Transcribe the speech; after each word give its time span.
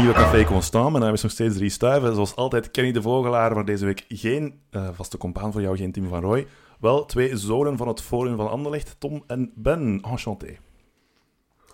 nieuwe 0.00 0.14
Café 0.14 0.44
Constant. 0.44 0.90
Mijn 0.90 1.04
naam 1.04 1.12
is 1.12 1.22
nog 1.22 1.30
steeds 1.30 1.56
Dries 1.56 1.74
Stuiven. 1.74 2.14
Zoals 2.14 2.36
altijd 2.36 2.70
Kenny 2.70 2.92
de 2.92 3.02
Vogelaar, 3.02 3.54
maar 3.54 3.64
deze 3.64 3.84
week 3.84 4.04
geen 4.08 4.60
uh, 4.70 4.88
vaste 4.92 5.18
compaan 5.18 5.52
voor 5.52 5.60
jou, 5.60 5.76
geen 5.76 5.92
Tim 5.92 6.08
van 6.08 6.20
Rooij. 6.20 6.46
Wel 6.78 7.04
twee 7.04 7.36
zonen 7.36 7.76
van 7.76 7.88
het 7.88 8.02
Forum 8.02 8.36
van 8.36 8.50
Anderlecht, 8.50 8.96
Tom 8.98 9.24
en 9.26 9.52
Ben. 9.54 10.00
Enchanté. 10.02 10.58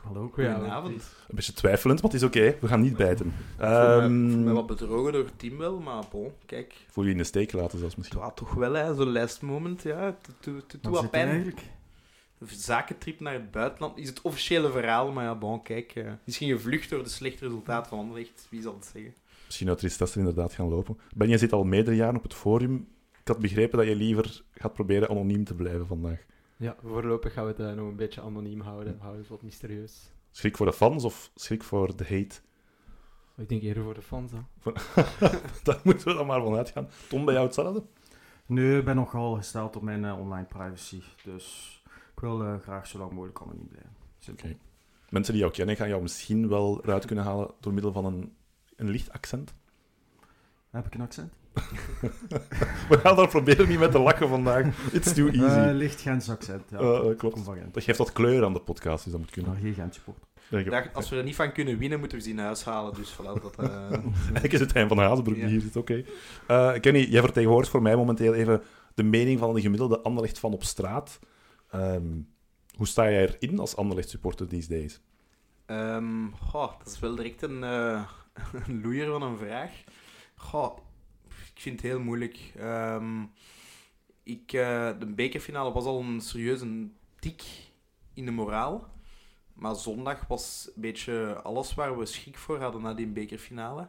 Hallo, 0.02 0.30
goedenavond. 0.32 1.02
Een 1.28 1.34
beetje 1.34 1.52
twijfelend, 1.52 2.02
maar 2.02 2.10
het 2.10 2.20
is 2.20 2.26
oké. 2.26 2.56
We 2.60 2.68
gaan 2.68 2.80
niet 2.80 2.96
bijten. 2.96 3.26
Um, 3.60 4.24
ik 4.26 4.30
voel 4.30 4.40
me 4.40 4.44
ehm, 4.44 4.54
wat 4.54 4.66
bedrogen 4.66 5.12
door 5.12 5.24
het 5.24 5.38
team 5.38 5.58
wel, 5.58 5.78
maar 5.78 6.02
bon, 6.10 6.32
kijk. 6.46 6.74
Voel 6.90 7.04
je 7.04 7.10
in 7.10 7.18
de 7.18 7.24
steek 7.24 7.52
laten 7.52 7.78
zelfs 7.78 7.96
misschien? 7.96 8.20
Ja, 8.20 8.30
toch 8.30 8.54
wel, 8.54 8.72
hè. 8.72 8.94
Zo'n 8.94 9.12
last 9.12 9.42
moment, 9.42 9.82
ja. 9.82 9.98
Het 9.98 10.20
doet 10.40 10.78
wat 10.82 11.10
pijn. 11.10 11.28
Eigenlijk? 11.28 11.60
Zakentrip 12.44 13.20
naar 13.20 13.32
het 13.32 13.50
buitenland 13.50 13.98
is 13.98 14.08
het 14.08 14.20
officiële 14.20 14.70
verhaal. 14.70 15.12
Maar 15.12 15.24
ja, 15.24 15.34
bon, 15.34 15.62
kijk. 15.62 15.94
Uh, 15.94 16.12
misschien 16.24 16.50
gevlucht 16.50 16.90
door 16.90 17.02
de 17.02 17.08
slechte 17.08 17.44
resultaten 17.44 17.88
van 17.88 17.98
Anderlecht. 17.98 18.46
Wie 18.50 18.62
zal 18.62 18.74
het 18.74 18.90
zeggen? 18.92 19.14
Misschien 19.44 19.68
uit 19.68 19.78
tristesse 19.78 20.18
inderdaad 20.18 20.52
gaan 20.52 20.68
lopen. 20.68 20.98
Ben, 21.14 21.28
je 21.28 21.38
zit 21.38 21.52
al 21.52 21.64
meerdere 21.64 21.96
jaren 21.96 22.16
op 22.16 22.22
het 22.22 22.34
forum. 22.34 22.88
Ik 23.20 23.28
had 23.28 23.38
begrepen 23.38 23.78
dat 23.78 23.86
je 23.86 23.96
liever 23.96 24.42
gaat 24.50 24.72
proberen 24.72 25.08
anoniem 25.08 25.44
te 25.44 25.54
blijven 25.54 25.86
vandaag. 25.86 26.24
Ja, 26.56 26.76
voorlopig 26.84 27.32
gaan 27.32 27.44
we 27.44 27.50
het 27.50 27.60
uh, 27.60 27.72
nog 27.72 27.88
een 27.88 27.96
beetje 27.96 28.20
anoniem 28.20 28.60
houden. 28.60 28.96
Houden 28.98 29.20
het 29.20 29.30
wat 29.30 29.42
mysterieus. 29.42 30.10
Schrik 30.30 30.56
voor 30.56 30.66
de 30.66 30.72
fans 30.72 31.04
of 31.04 31.30
schrik 31.34 31.62
voor 31.62 31.96
de 31.96 32.04
hate? 32.04 32.40
Ik 33.36 33.48
denk 33.48 33.62
eerder 33.62 33.82
voor 33.82 33.94
de 33.94 34.02
fans. 34.02 34.32
Hè. 34.32 34.38
Daar 35.64 35.80
moeten 35.84 36.08
we 36.08 36.14
dan 36.14 36.26
maar 36.26 36.42
van 36.42 36.56
uitgaan. 36.56 36.88
Tom, 37.08 37.24
bij 37.24 37.34
jou 37.34 37.46
hetzelfde? 37.46 37.84
Nee, 38.46 38.78
ik 38.78 38.84
ben 38.84 38.96
nogal 38.96 39.34
gesteld 39.34 39.76
op 39.76 39.82
mijn 39.82 40.04
uh, 40.04 40.18
online 40.18 40.46
privacy. 40.46 41.02
Dus 41.24 41.75
ik 42.16 42.22
wil 42.22 42.42
uh, 42.42 42.54
graag 42.62 42.86
zo 42.86 42.98
lang 42.98 43.12
mogelijk 43.12 43.40
anoniem 43.40 43.68
blijven. 43.68 43.90
Okay. 44.32 44.58
Mensen 45.08 45.32
die 45.32 45.42
jou 45.42 45.54
kennen 45.54 45.76
gaan 45.76 45.88
jou 45.88 46.02
misschien 46.02 46.48
wel 46.48 46.80
eruit 46.82 47.04
kunnen 47.04 47.24
halen 47.24 47.50
door 47.60 47.72
middel 47.72 47.92
van 47.92 48.04
een, 48.04 48.36
een 48.76 48.90
licht 48.90 49.12
accent. 49.12 49.54
Heb 50.70 50.86
ik 50.86 50.94
een 50.94 51.00
accent? 51.00 51.32
We 52.90 52.98
gaan 52.98 53.16
daar 53.16 53.28
proberen 53.28 53.68
niet 53.68 53.78
met 53.78 53.90
te 53.90 53.98
lachen 53.98 54.28
vandaag. 54.28 54.92
It's 54.92 55.12
too 55.12 55.26
easy. 55.26 55.68
Uh, 55.68 55.74
licht 55.74 56.00
Gens 56.00 56.30
accent, 56.30 56.62
ja. 56.70 56.80
Uh, 56.80 57.16
klopt. 57.16 57.44
Dat 57.72 57.82
geeft 57.82 57.98
wat 57.98 58.12
kleur 58.12 58.44
aan 58.44 58.52
de 58.52 58.60
podcast, 58.60 59.02
dus 59.02 59.12
dat 59.12 59.20
moet 59.20 59.30
kunnen. 59.30 59.52
Maar 59.52 59.60
geen 59.60 59.74
Gent 59.74 59.94
support. 59.94 60.18
als 60.92 61.08
we 61.08 61.16
er 61.16 61.24
niet 61.24 61.36
van 61.36 61.52
kunnen 61.52 61.78
winnen, 61.78 61.98
moeten 61.98 62.18
we 62.18 62.24
ze 62.24 62.30
in 62.30 62.38
huis 62.38 62.64
halen. 62.64 62.94
Dus 62.94 63.14
voilà, 63.14 63.42
dat... 63.42 63.56
Uh... 63.60 63.90
Eigenlijk 63.90 64.52
is 64.52 64.60
het 64.60 64.72
Hein 64.72 64.88
van 64.88 64.98
Hazenbroek 64.98 65.36
die 65.36 65.46
hier 65.46 65.60
zit, 65.60 65.76
oké. 65.76 66.04
Okay. 66.46 66.80
Kenny, 66.80 67.00
jij 67.00 67.20
vertegenwoordigt 67.20 67.70
voor 67.70 67.82
mij 67.82 67.96
momenteel 67.96 68.34
even 68.34 68.62
de 68.94 69.02
mening 69.02 69.38
van 69.38 69.54
de 69.54 69.60
gemiddelde 69.60 70.00
Anderlecht 70.00 70.38
van 70.38 70.52
op 70.52 70.64
straat. 70.64 71.18
Um, 71.76 72.28
hoe 72.76 72.86
sta 72.86 73.10
jij 73.10 73.28
erin 73.28 73.58
als 73.58 73.76
Anderlecht 73.76 74.08
supporter 74.08 74.46
these 74.46 74.68
days? 74.68 75.00
Um, 75.66 76.34
goh, 76.34 76.78
dat 76.78 76.86
is 76.86 76.98
wel 76.98 77.14
direct 77.14 77.42
een, 77.42 77.62
uh, 77.62 78.08
een 78.66 78.80
loeier 78.80 79.10
van 79.10 79.22
een 79.22 79.38
vraag. 79.38 79.70
Goh, 80.34 80.78
ik 81.28 81.60
vind 81.60 81.82
het 81.82 81.90
heel 81.90 82.00
moeilijk. 82.00 82.52
Um, 82.60 83.32
ik, 84.22 84.52
uh, 84.52 84.90
de 84.98 85.06
bekerfinale 85.06 85.72
was 85.72 85.84
al 85.84 86.00
een 86.00 86.20
serieuze 86.20 86.88
tik 87.18 87.42
in 88.14 88.24
de 88.24 88.30
moraal. 88.30 88.94
Maar 89.52 89.76
zondag 89.76 90.26
was 90.26 90.70
een 90.74 90.80
beetje 90.80 91.40
alles 91.42 91.74
waar 91.74 91.98
we 91.98 92.06
schrik 92.06 92.38
voor 92.38 92.60
hadden 92.60 92.82
na 92.82 92.94
die 92.94 93.06
bekerfinale. 93.06 93.88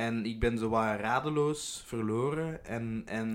En 0.00 0.26
ik 0.26 0.40
ben 0.40 0.58
zo 0.58 0.68
wat 0.68 1.00
radeloos 1.00 1.82
verloren. 1.86 2.64
En, 2.64 3.02
en 3.06 3.28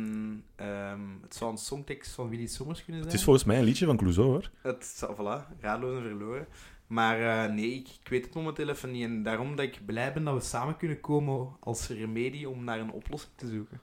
um, 0.91 1.19
het 1.21 1.35
zou 1.35 1.51
een 1.51 1.57
songtekst 1.57 2.11
van 2.11 2.29
Willy 2.29 2.47
Sommers 2.47 2.83
kunnen 2.83 3.01
zijn. 3.01 3.11
Het 3.11 3.19
is 3.19 3.25
volgens 3.25 3.45
mij 3.45 3.57
een 3.57 3.63
liedje 3.63 3.85
van 3.85 3.97
Clouseau, 3.97 4.29
hoor. 4.29 4.49
Het, 4.61 5.07
voilà, 5.13 5.59
radeloos 5.59 5.95
en 5.95 6.01
verloren. 6.01 6.47
Maar 6.87 7.19
uh, 7.19 7.53
nee, 7.53 7.73
ik, 7.73 7.87
ik, 7.87 8.09
weet 8.09 8.25
het 8.25 8.33
momenteel 8.33 8.69
even 8.69 8.91
niet. 8.91 9.03
En 9.03 9.23
daarom 9.23 9.55
dat 9.55 9.65
ik 9.65 9.85
blij 9.85 10.13
ben 10.13 10.23
dat 10.23 10.33
we 10.33 10.39
samen 10.39 10.77
kunnen 10.77 10.99
komen 10.99 11.55
als 11.59 11.87
remedie 11.87 12.49
om 12.49 12.63
naar 12.63 12.79
een 12.79 12.91
oplossing 12.91 13.33
te 13.35 13.47
zoeken. 13.47 13.81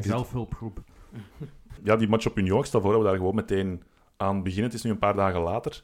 Zelfhulpgroep. 0.00 0.82
ja, 1.84 1.96
die 1.96 2.08
match 2.08 2.26
op 2.26 2.38
Union, 2.38 2.64
stel 2.64 2.80
voor 2.80 2.92
dat 2.92 3.00
we 3.00 3.06
daar 3.06 3.16
gewoon 3.16 3.34
meteen 3.34 3.82
aan 4.16 4.42
beginnen. 4.42 4.70
Het 4.70 4.78
is 4.78 4.82
nu 4.82 4.90
een 4.90 4.98
paar 4.98 5.16
dagen 5.16 5.40
later. 5.40 5.82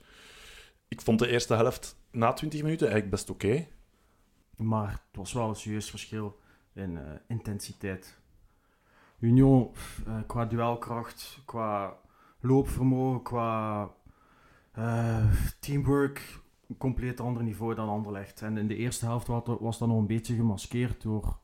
Ik 0.88 1.00
vond 1.00 1.18
de 1.18 1.28
eerste 1.28 1.54
helft 1.54 1.98
na 2.10 2.32
20 2.32 2.62
minuten 2.62 2.86
eigenlijk 2.86 3.16
best 3.16 3.30
oké. 3.30 3.66
Maar 4.56 4.90
het 4.90 5.16
was 5.16 5.32
wel 5.32 5.48
een 5.48 5.56
serieus 5.56 5.90
verschil 5.90 6.38
in 6.72 6.90
uh, 6.90 7.00
intensiteit. 7.26 8.18
Union 9.18 9.70
uh, 10.08 10.18
qua 10.26 10.44
duelkracht, 10.44 11.42
qua 11.44 11.98
loopvermogen, 12.40 13.22
qua 13.22 13.90
uh, 14.78 15.32
teamwork, 15.60 16.40
een 16.68 16.76
compleet 16.76 17.20
ander 17.20 17.42
niveau 17.42 17.74
dan 17.74 17.88
Anderlecht. 17.88 18.42
En 18.42 18.56
in 18.56 18.66
de 18.66 18.76
eerste 18.76 19.04
helft 19.04 19.26
was 19.26 19.78
dat 19.78 19.88
nog 19.88 19.98
een 19.98 20.06
beetje 20.06 20.34
gemaskeerd 20.34 21.02
door 21.02 21.38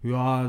ja, 0.00 0.48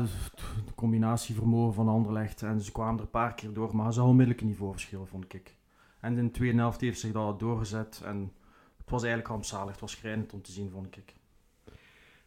de 0.64 0.74
combinatievermogen 0.74 1.74
van 1.74 1.88
Anderlecht. 1.88 2.42
En 2.42 2.60
ze 2.60 2.72
kwamen 2.72 2.94
er 2.94 3.00
een 3.00 3.10
paar 3.10 3.34
keer 3.34 3.52
door, 3.52 3.76
maar 3.76 3.88
is 3.88 3.98
al 3.98 4.08
onmiddellijk 4.08 4.40
een 4.40 4.48
niveauverschil, 4.48 5.06
vond 5.06 5.34
ik. 5.34 5.56
En 6.00 6.18
in 6.18 6.24
de 6.24 6.30
tweede 6.30 6.58
helft 6.58 6.80
heeft 6.80 7.00
zich 7.00 7.12
dat 7.12 7.38
doorgezet. 7.38 8.02
En 8.04 8.32
het 8.76 8.90
was 8.90 9.02
eigenlijk 9.02 9.32
rampzalig. 9.32 9.70
Het 9.70 9.80
was 9.80 9.90
schrijnend 9.90 10.32
om 10.32 10.42
te 10.42 10.52
zien, 10.52 10.70
vond 10.70 10.96
ik. 10.96 11.14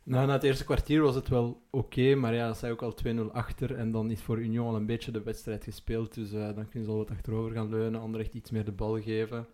Nou, 0.03 0.27
na 0.27 0.33
het 0.33 0.43
eerste 0.43 0.65
kwartier 0.65 1.01
was 1.01 1.15
het 1.15 1.27
wel 1.27 1.61
oké, 1.69 2.15
maar 2.15 2.33
ja, 2.33 2.53
zij 2.53 2.71
ook 2.71 2.81
al 2.81 2.95
2-0 3.05 3.19
achter. 3.31 3.75
En 3.75 3.91
dan 3.91 4.11
is 4.11 4.21
voor 4.21 4.39
Union 4.39 4.67
al 4.67 4.75
een 4.75 4.85
beetje 4.85 5.11
de 5.11 5.21
wedstrijd 5.21 5.63
gespeeld. 5.63 6.13
Dus 6.13 6.33
uh, 6.33 6.55
dan 6.55 6.69
kunnen 6.69 6.83
ze 6.83 6.89
al 6.89 6.97
wat 6.97 7.11
achterover 7.11 7.51
gaan 7.51 7.69
leunen, 7.69 8.01
Anderlecht 8.01 8.33
iets 8.33 8.51
meer 8.51 8.65
de 8.65 8.71
bal 8.71 9.01
geven. 9.01 9.47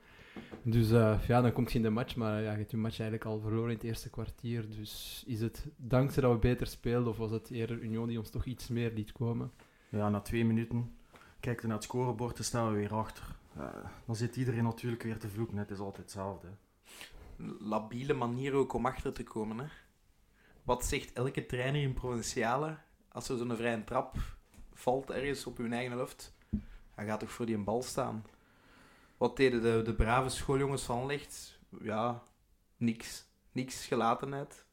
Dus 0.61 0.91
uh, 0.91 1.19
ja, 1.27 1.41
dan 1.41 1.51
komt 1.51 1.71
je 1.71 1.77
in 1.77 1.83
de 1.83 1.89
match, 1.89 2.15
maar 2.15 2.41
ja, 2.41 2.51
je 2.51 2.57
hebt 2.57 2.71
je 2.71 2.77
match 2.77 2.99
eigenlijk 2.99 3.29
al 3.29 3.39
verloren 3.39 3.69
in 3.69 3.75
het 3.75 3.83
eerste 3.83 4.09
kwartier. 4.09 4.69
Dus 4.69 5.23
is 5.27 5.41
het 5.41 5.67
dankzij 5.75 6.21
dat 6.21 6.31
we 6.31 6.37
beter 6.37 6.67
speelden, 6.67 7.09
of 7.09 7.17
was 7.17 7.31
het 7.31 7.51
eerder 7.51 7.79
Union 7.79 8.07
die 8.07 8.19
ons 8.19 8.29
toch 8.29 8.45
iets 8.45 8.67
meer 8.67 8.91
liet 8.93 9.11
komen? 9.11 9.51
Ja, 9.89 10.09
na 10.09 10.19
twee 10.19 10.45
minuten 10.45 10.95
kijkt 11.39 11.63
naar 11.63 11.75
het 11.75 11.83
scorebord, 11.83 12.35
dan 12.35 12.45
staan 12.45 12.71
we 12.71 12.77
weer 12.77 12.93
achter. 12.93 13.35
Uh, 13.57 13.63
dan 14.05 14.15
zit 14.15 14.35
iedereen 14.35 14.63
natuurlijk 14.63 15.03
weer 15.03 15.17
te 15.17 15.29
vloeken, 15.29 15.57
het 15.57 15.71
is 15.71 15.79
altijd 15.79 15.97
hetzelfde. 15.97 16.47
Labiele 17.59 18.13
manier 18.13 18.53
ook 18.53 18.73
om 18.73 18.85
achter 18.85 19.13
te 19.13 19.23
komen, 19.23 19.57
hè? 19.57 19.65
Wat 20.67 20.85
zegt 20.85 21.13
elke 21.13 21.45
trainer 21.45 21.81
in 21.81 21.93
provinciale 21.93 22.77
als 23.11 23.29
er 23.29 23.37
zo'n 23.37 23.55
vrije 23.55 23.83
trap 23.83 24.15
valt 24.73 25.09
ergens 25.09 25.45
op 25.45 25.57
hun 25.57 25.73
eigen 25.73 25.91
helft? 25.91 26.33
Hij 26.95 27.05
gaat 27.05 27.19
toch 27.19 27.31
voor 27.31 27.45
die 27.45 27.57
bal 27.57 27.81
staan? 27.81 28.25
Wat 29.17 29.37
deden 29.37 29.61
de, 29.61 29.81
de 29.85 29.93
brave 29.93 30.29
schooljongens 30.29 30.83
van 30.83 31.05
Licht? 31.05 31.59
Ja, 31.81 32.23
niks. 32.77 33.25
Niks 33.51 33.85
gelatenheid. 33.85 34.65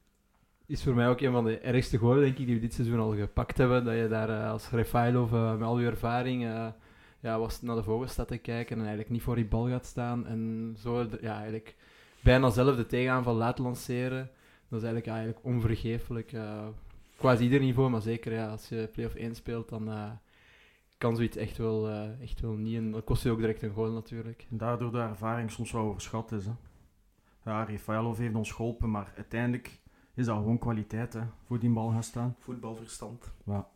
Is 0.65 0.83
voor 0.83 0.93
mij 0.93 1.09
ook 1.09 1.21
een 1.21 1.31
van 1.31 1.45
de 1.45 1.57
ergste 1.57 1.97
golen, 1.97 2.21
denk 2.21 2.37
ik, 2.37 2.45
die 2.45 2.55
we 2.55 2.61
dit 2.61 2.73
seizoen 2.73 2.99
al 2.99 3.15
gepakt 3.15 3.57
hebben. 3.57 3.85
Dat 3.85 3.95
je 3.95 4.07
daar 4.07 4.29
uh, 4.29 4.49
als 4.51 4.69
Refailov 4.69 5.31
uh, 5.31 5.51
met 5.51 5.67
al 5.67 5.79
je 5.79 5.87
ervaring 5.87 6.43
uh, 6.43 6.67
ja, 7.19 7.39
was 7.39 7.61
naar 7.61 7.75
de 7.75 7.83
vogels 7.83 8.11
staat 8.11 8.27
te 8.27 8.37
kijken 8.37 8.75
en 8.75 8.81
eigenlijk 8.81 9.09
niet 9.09 9.21
voor 9.21 9.35
die 9.35 9.45
bal 9.45 9.69
gaat 9.69 9.85
staan. 9.85 10.27
En 10.27 10.75
zo 10.79 11.07
ja, 11.21 11.35
eigenlijk 11.35 11.75
bijna 12.19 12.49
zelf 12.49 12.75
de 12.75 12.85
tegenaanval 12.85 13.35
laat 13.35 13.59
lanceren. 13.59 14.29
Dat 14.69 14.79
is 14.81 14.85
eigenlijk, 14.85 15.07
eigenlijk 15.07 15.45
onvergeeflijk. 15.45 16.31
Uh, 16.31 16.67
quasi 17.17 17.43
ieder 17.43 17.59
niveau, 17.59 17.89
maar 17.89 18.01
zeker 18.01 18.33
ja, 18.33 18.49
als 18.49 18.69
je 18.69 18.89
play-off 18.91 19.15
1 19.15 19.35
speelt, 19.35 19.69
dan 19.69 19.89
uh, 19.89 20.11
kan 20.97 21.15
zoiets 21.15 21.37
echt 21.37 21.57
wel, 21.57 21.89
uh, 21.89 22.21
echt 22.21 22.41
wel 22.41 22.53
niet. 22.53 22.77
En 22.77 22.91
dat 22.91 23.03
kost 23.03 23.23
je 23.23 23.31
ook 23.31 23.39
direct 23.39 23.61
een 23.61 23.73
goal 23.73 23.91
natuurlijk. 23.91 24.45
Daardoor 24.49 24.91
de 24.91 24.99
ervaring 24.99 25.51
soms 25.51 25.71
wel 25.71 25.81
overschat 25.81 26.31
is. 26.31 26.45
Hè. 26.45 26.51
Ja, 27.45 27.65
Rafaelov 27.65 28.17
heeft 28.17 28.35
ons 28.35 28.51
geholpen, 28.51 28.91
maar 28.91 29.13
uiteindelijk 29.15 29.79
is 30.13 30.25
dat 30.25 30.37
gewoon 30.37 30.57
kwaliteit 30.57 31.13
hè, 31.13 31.21
voor 31.45 31.59
die 31.59 31.69
bal 31.69 31.89
gaan 31.89 32.03
staan. 32.03 32.35
Voetbalverstand. 32.39 33.33
Ja. 33.45 33.67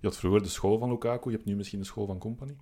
Je 0.00 0.06
had 0.10 0.18
vroeger 0.18 0.42
de 0.42 0.48
school 0.48 0.78
van 0.78 0.90
Lukaku, 0.90 1.30
je 1.30 1.36
hebt 1.36 1.48
nu 1.48 1.56
misschien 1.56 1.78
de 1.78 1.84
school 1.84 2.06
van 2.06 2.18
Company. 2.18 2.56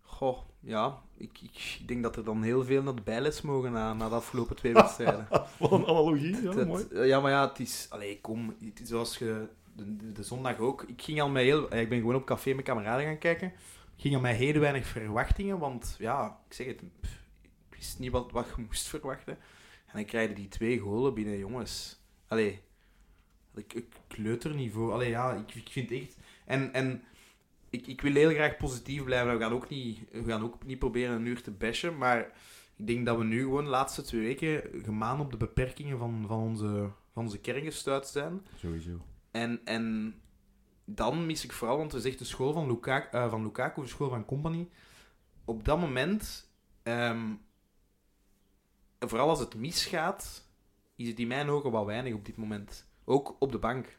Goh, 0.00 0.38
ja, 0.66 1.02
ik, 1.16 1.38
ik 1.42 1.82
denk 1.86 2.02
dat 2.02 2.16
er 2.16 2.24
dan 2.24 2.42
heel 2.42 2.64
veel 2.64 2.82
naar 2.82 2.94
de 2.94 3.02
bijles 3.02 3.42
mogen 3.42 3.72
na, 3.72 3.94
na 3.94 4.08
de 4.08 4.14
afgelopen 4.14 4.56
twee 4.56 4.72
wedstrijden. 4.72 5.26
Wat 5.58 5.72
een 5.72 5.86
analogie, 5.86 6.42
ja, 6.42 6.54
het, 6.54 6.68
mooi. 6.68 7.06
Ja, 7.06 7.20
maar 7.20 7.30
ja, 7.30 7.48
het 7.48 7.58
is... 7.58 7.86
Allee, 7.90 8.20
kom, 8.20 8.56
het 8.64 8.80
is 8.80 8.88
zoals 8.88 9.18
je... 9.18 9.48
De, 9.76 10.12
de, 10.12 10.22
zondag 10.22 10.58
ook. 10.58 10.82
Ik 10.82 11.02
ging 11.02 11.20
al 11.20 11.28
met 11.28 11.42
heel... 11.42 11.74
Ik 11.74 11.88
ben 11.88 11.98
gewoon 11.98 12.14
op 12.14 12.24
café 12.24 12.54
met 12.54 12.64
kameraden 12.64 13.04
gaan 13.04 13.18
kijken. 13.18 13.46
Ik 13.96 14.02
ging 14.02 14.14
al 14.14 14.20
met 14.20 14.36
heel 14.36 14.60
weinig 14.60 14.86
verwachtingen, 14.86 15.58
want 15.58 15.96
ja, 15.98 16.40
ik 16.48 16.54
zeg 16.54 16.66
het... 16.66 16.82
ik 17.42 17.50
wist 17.76 17.98
niet 17.98 18.10
wat, 18.10 18.32
wat 18.32 18.46
je 18.56 18.62
moest 18.66 18.88
verwachten. 18.88 19.38
En 19.86 19.92
dan 19.92 20.04
krijg 20.04 20.28
je 20.28 20.34
die 20.34 20.48
twee 20.48 20.78
golen 20.78 21.14
binnen, 21.14 21.38
jongens. 21.38 22.00
Allee, 22.28 22.62
ik, 23.54 23.72
ik 23.74 23.94
kleuterniveau. 24.06 24.92
Allee, 24.92 25.08
ja, 25.08 25.32
ik, 25.32 25.54
ik 25.54 25.68
vind 25.68 25.90
echt... 25.90 26.16
En... 26.44 26.72
en 26.72 27.02
ik, 27.76 27.86
ik 27.86 28.00
wil 28.00 28.14
heel 28.14 28.30
graag 28.30 28.56
positief 28.56 29.04
blijven. 29.04 29.32
We 29.32 29.42
gaan, 29.42 29.52
ook 29.52 29.68
niet, 29.68 29.98
we 30.10 30.24
gaan 30.24 30.42
ook 30.42 30.64
niet 30.64 30.78
proberen 30.78 31.14
een 31.14 31.26
uur 31.26 31.42
te 31.42 31.50
bashen. 31.50 31.98
Maar 31.98 32.20
ik 32.76 32.86
denk 32.86 33.06
dat 33.06 33.18
we 33.18 33.24
nu 33.24 33.40
gewoon 33.40 33.64
de 33.64 33.70
laatste 33.70 34.02
twee 34.02 34.20
weken 34.20 34.82
gemaan 34.84 35.20
op 35.20 35.30
de 35.30 35.36
beperkingen 35.36 35.98
van, 35.98 36.24
van, 36.26 36.38
onze, 36.38 36.90
van 37.12 37.24
onze 37.24 37.38
kern 37.38 37.62
gestuurd 37.62 38.06
zijn. 38.06 38.46
Sowieso. 38.56 39.04
En, 39.30 39.60
en 39.64 40.14
dan 40.84 41.26
mis 41.26 41.44
ik 41.44 41.52
vooral, 41.52 41.76
want 41.76 41.92
we 41.92 42.00
zeggen 42.00 42.18
de 42.18 42.26
school 42.26 42.52
van 42.52 42.66
Lukaku, 42.66 43.16
uh, 43.16 43.30
van 43.30 43.42
Lukaku 43.42 43.82
de 43.82 43.88
school 43.88 44.08
van 44.08 44.24
Company. 44.24 44.68
Op 45.44 45.64
dat 45.64 45.80
moment, 45.80 46.50
um, 46.82 47.40
vooral 48.98 49.28
als 49.28 49.38
het 49.38 49.54
misgaat, 49.54 50.48
is 50.96 51.08
het 51.08 51.18
in 51.18 51.26
mijn 51.26 51.48
ogen 51.48 51.70
wat 51.70 51.84
weinig 51.84 52.14
op 52.14 52.24
dit 52.24 52.36
moment. 52.36 52.88
Ook 53.04 53.36
op 53.38 53.52
de 53.52 53.58
bank. 53.58 53.98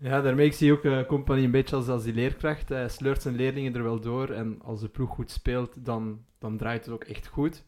Ja, 0.00 0.20
daarmee 0.20 0.52
zie 0.52 0.66
je 0.66 0.72
ook 0.72 0.84
uh, 0.84 1.06
Company 1.06 1.44
een 1.44 1.50
beetje 1.50 1.76
als, 1.76 1.88
als 1.88 2.04
die 2.04 2.14
leerkracht. 2.14 2.68
Hij 2.68 2.88
sleurt 2.88 3.22
zijn 3.22 3.36
leerlingen 3.36 3.74
er 3.74 3.82
wel 3.82 4.00
door 4.00 4.30
en 4.30 4.62
als 4.62 4.80
de 4.80 4.88
ploeg 4.88 5.10
goed 5.10 5.30
speelt, 5.30 5.84
dan, 5.84 6.24
dan 6.38 6.56
draait 6.56 6.84
het 6.84 6.94
ook 6.94 7.04
echt 7.04 7.26
goed. 7.26 7.64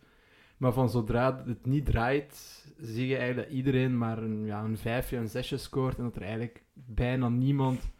Maar 0.57 0.73
van 0.73 0.91
zodra 0.91 1.43
het 1.47 1.67
niet 1.67 1.87
draait, 1.87 2.65
zie 2.79 3.07
je 3.07 3.17
eigenlijk 3.17 3.49
dat 3.49 3.57
iedereen 3.57 3.99
maar 3.99 4.19
een, 4.19 4.45
ja, 4.45 4.63
een 4.63 4.79
vijfje, 4.79 5.17
een 5.17 5.29
zesje 5.29 5.57
scoort 5.57 5.99
en 5.99 6.05
dat 6.05 6.17
er 6.17 6.23
eigenlijk 6.23 6.63
bijna 6.75 7.29
niemand 7.29 7.91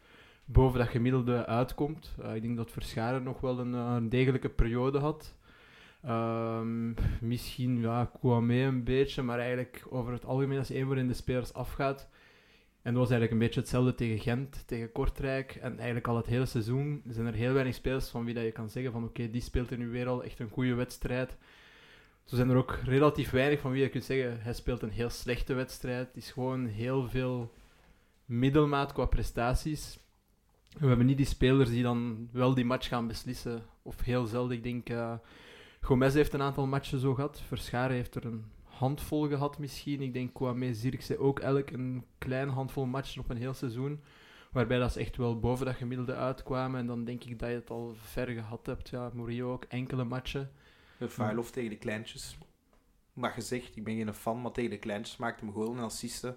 boven 0.45 0.79
dat 0.79 0.87
gemiddelde 0.87 1.45
uitkomt. 1.45 2.15
Uh, 2.19 2.35
ik 2.35 2.41
denk 2.41 2.57
dat 2.57 2.71
Verscharen 2.71 3.23
nog 3.23 3.41
wel 3.41 3.59
een, 3.59 3.73
een 3.73 4.09
degelijke 4.09 4.49
periode 4.49 4.99
had. 4.99 5.35
Um, 6.07 6.95
misschien 7.21 7.79
ja, 7.79 8.11
Kwame 8.19 8.55
een 8.55 8.83
beetje, 8.83 9.21
maar 9.21 9.39
eigenlijk 9.39 9.85
over 9.89 10.13
het 10.13 10.25
algemeen 10.25 10.57
als 10.57 10.71
één 10.71 10.85
voor 10.85 10.97
in 10.97 11.07
de 11.07 11.13
spelers 11.13 11.53
afgaat. 11.53 12.09
En 12.81 12.93
dat 12.93 13.01
was 13.01 13.11
eigenlijk 13.11 13.31
een 13.31 13.47
beetje 13.47 13.59
hetzelfde 13.59 13.95
tegen 13.95 14.19
Gent, 14.19 14.63
tegen 14.67 14.91
Kortrijk. 14.91 15.55
En 15.55 15.75
eigenlijk 15.75 16.07
al 16.07 16.15
het 16.15 16.25
hele 16.25 16.45
seizoen 16.45 17.01
zijn 17.07 17.25
er 17.25 17.33
heel 17.33 17.53
weinig 17.53 17.75
spelers 17.75 18.09
van 18.09 18.25
wie 18.25 18.33
dat 18.33 18.43
je 18.43 18.51
kan 18.51 18.69
zeggen 18.69 18.91
van 18.91 19.03
oké, 19.03 19.29
die 19.29 19.41
speelt 19.41 19.71
er 19.71 19.77
nu 19.77 19.89
weer 19.89 20.07
al 20.07 20.23
echt 20.23 20.39
een 20.39 20.49
goede 20.49 20.73
wedstrijd. 20.73 21.37
Zo 22.23 22.35
zijn 22.35 22.49
er 22.49 22.55
ook 22.55 22.79
relatief 22.83 23.29
weinig 23.29 23.59
van 23.59 23.71
wie 23.71 23.81
je 23.81 23.89
kunt 23.89 24.03
zeggen 24.03 24.41
hij 24.41 24.53
speelt 24.53 24.81
een 24.81 24.89
heel 24.89 25.09
slechte 25.09 25.53
wedstrijd. 25.53 26.07
Het 26.07 26.17
is 26.23 26.31
gewoon 26.31 26.65
heel 26.65 27.09
veel 27.09 27.53
middelmaat 28.25 28.93
qua 28.93 29.05
prestaties. 29.05 29.99
we 30.79 30.87
hebben 30.87 31.05
niet 31.05 31.17
die 31.17 31.25
spelers 31.25 31.69
die 31.69 31.83
dan 31.83 32.29
wel 32.31 32.53
die 32.53 32.65
match 32.65 32.87
gaan 32.87 33.07
beslissen. 33.07 33.63
Of 33.81 34.01
heel 34.01 34.25
zelden, 34.25 34.57
ik 34.57 34.63
denk... 34.63 34.89
Uh, 34.89 35.13
Gomez 35.81 36.13
heeft 36.13 36.33
een 36.33 36.41
aantal 36.41 36.67
matchen 36.67 36.99
zo 36.99 37.13
gehad. 37.13 37.41
Verscharen 37.47 37.95
heeft 37.95 38.15
er 38.15 38.25
een 38.25 38.45
handvol 38.81 39.27
gehad 39.27 39.57
misschien. 39.57 40.01
Ik 40.01 40.13
denk 40.13 40.33
Kwame 40.33 40.73
Zirkse 40.73 41.19
ook 41.19 41.39
elk 41.39 41.69
een 41.69 42.05
klein 42.17 42.49
handvol 42.49 42.85
matchen 42.85 43.21
op 43.21 43.29
een 43.29 43.37
heel 43.37 43.53
seizoen. 43.53 44.01
Waarbij 44.51 44.77
dat 44.79 44.91
ze 44.91 44.99
echt 44.99 45.17
wel 45.17 45.39
boven 45.39 45.65
dat 45.65 45.75
gemiddelde 45.75 46.15
uitkwamen. 46.15 46.79
En 46.79 46.87
dan 46.87 47.03
denk 47.03 47.23
ik 47.23 47.39
dat 47.39 47.49
je 47.49 47.55
het 47.55 47.69
al 47.69 47.93
ver 47.95 48.27
gehad 48.27 48.65
hebt. 48.65 48.89
Ja, 48.89 49.11
Murillo 49.13 49.51
ook, 49.51 49.63
enkele 49.63 50.03
matchen. 50.03 50.51
Vailov 50.99 51.49
tegen 51.49 51.69
de 51.69 51.77
kleintjes. 51.77 52.37
Maar 53.13 53.31
gezegd, 53.31 53.75
ik 53.75 53.83
ben 53.83 53.95
geen 53.95 54.13
fan, 54.13 54.41
maar 54.41 54.51
tegen 54.51 54.69
de 54.69 54.77
kleintjes 54.77 55.17
maakte 55.17 55.45
hem 55.45 55.53
gewoon 55.53 55.77
en 55.77 55.83
assisten. 55.83 56.35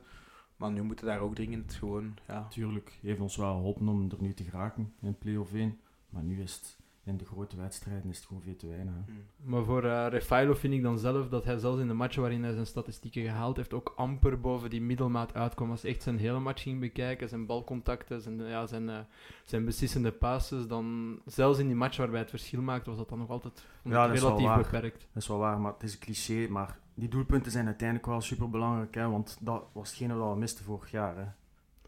Maar 0.56 0.70
nu 0.70 0.82
moeten 0.82 1.06
daar 1.06 1.20
ook 1.20 1.35
dringend 1.35 1.75
gewoon... 1.75 2.14
Ja. 2.26 2.46
Tuurlijk, 2.49 2.99
heeft 3.02 3.20
ons 3.20 3.37
wel 3.37 3.55
geholpen 3.55 3.88
om 3.88 4.11
er 4.11 4.17
nu 4.23 4.35
te 4.35 4.44
geraken 4.44 4.94
in 5.00 5.19
play-off 5.19 5.52
1. 5.52 5.81
Maar 6.08 6.23
nu 6.23 6.43
is 6.43 6.55
het 6.55 6.76
in 7.05 7.17
de 7.17 7.25
grote 7.25 7.56
wedstrijden 7.56 8.11
is 8.11 8.17
het 8.17 8.27
gewoon 8.27 8.43
veel 8.43 8.56
te 8.56 8.67
weinig. 8.67 8.95
Hmm. 9.06 9.25
Maar 9.45 9.65
voor 9.65 9.85
uh, 9.85 10.06
Refailo 10.09 10.55
vind 10.55 10.75
ik 10.75 10.83
dan 10.83 10.99
zelf 10.99 11.29
dat 11.29 11.45
hij 11.45 11.59
zelfs 11.59 11.81
in 11.81 11.89
de 11.89 11.95
matchen 11.95 12.21
waarin 12.21 12.43
hij 12.43 12.53
zijn 12.53 12.67
statistieken 12.67 13.23
gehaald 13.23 13.56
heeft, 13.56 13.73
ook 13.73 13.93
amper 13.97 14.41
boven 14.41 14.71
die 14.71 14.81
middelmaat 14.81 15.35
uitkwam. 15.35 15.71
Als 15.71 15.85
echt 15.85 16.03
zijn 16.03 16.19
hele 16.19 16.39
match 16.41 16.62
ging 16.62 16.81
bekijken, 16.81 17.29
zijn 17.29 17.47
balcontacten, 17.47 18.21
zijn, 18.21 18.47
ja, 18.47 18.67
zijn, 18.67 18.89
uh, 18.89 18.99
zijn 19.45 19.65
beslissende 19.65 20.12
passes, 20.12 20.67
dan 20.67 21.19
zelfs 21.27 21.59
in 21.59 21.67
die 21.67 21.77
match 21.77 21.97
waarbij 21.97 22.21
het 22.21 22.31
verschil 22.31 22.62
maakte, 22.62 22.91
was 22.91 22.99
dat 22.99 23.09
dan 23.09 23.19
nog 23.19 23.31
altijd 23.31 23.65
ja, 23.83 24.06
relatief 24.06 24.55
beperkt. 24.55 25.06
Dat 25.12 25.23
is 25.23 25.29
wel 25.29 25.39
waar, 25.39 25.61
maar 25.61 25.73
het 25.73 25.83
is 25.83 25.93
een 25.93 26.01
cliché. 26.01 26.49
Maar 26.49 26.79
die 26.95 27.09
doelpunten 27.09 27.53
zijn 27.53 27.67
uiteindelijk 27.67 28.09
wel 28.09 28.21
super 28.21 28.51
belangrijk, 28.51 28.95
hè, 28.95 29.09
want 29.09 29.37
dat 29.41 29.65
was 29.73 29.89
hetgene 29.89 30.15
wat 30.15 30.33
we 30.33 30.39
misten 30.39 30.65
vorig 30.65 30.91
jaar. 30.91 31.17
Hè. 31.17 31.25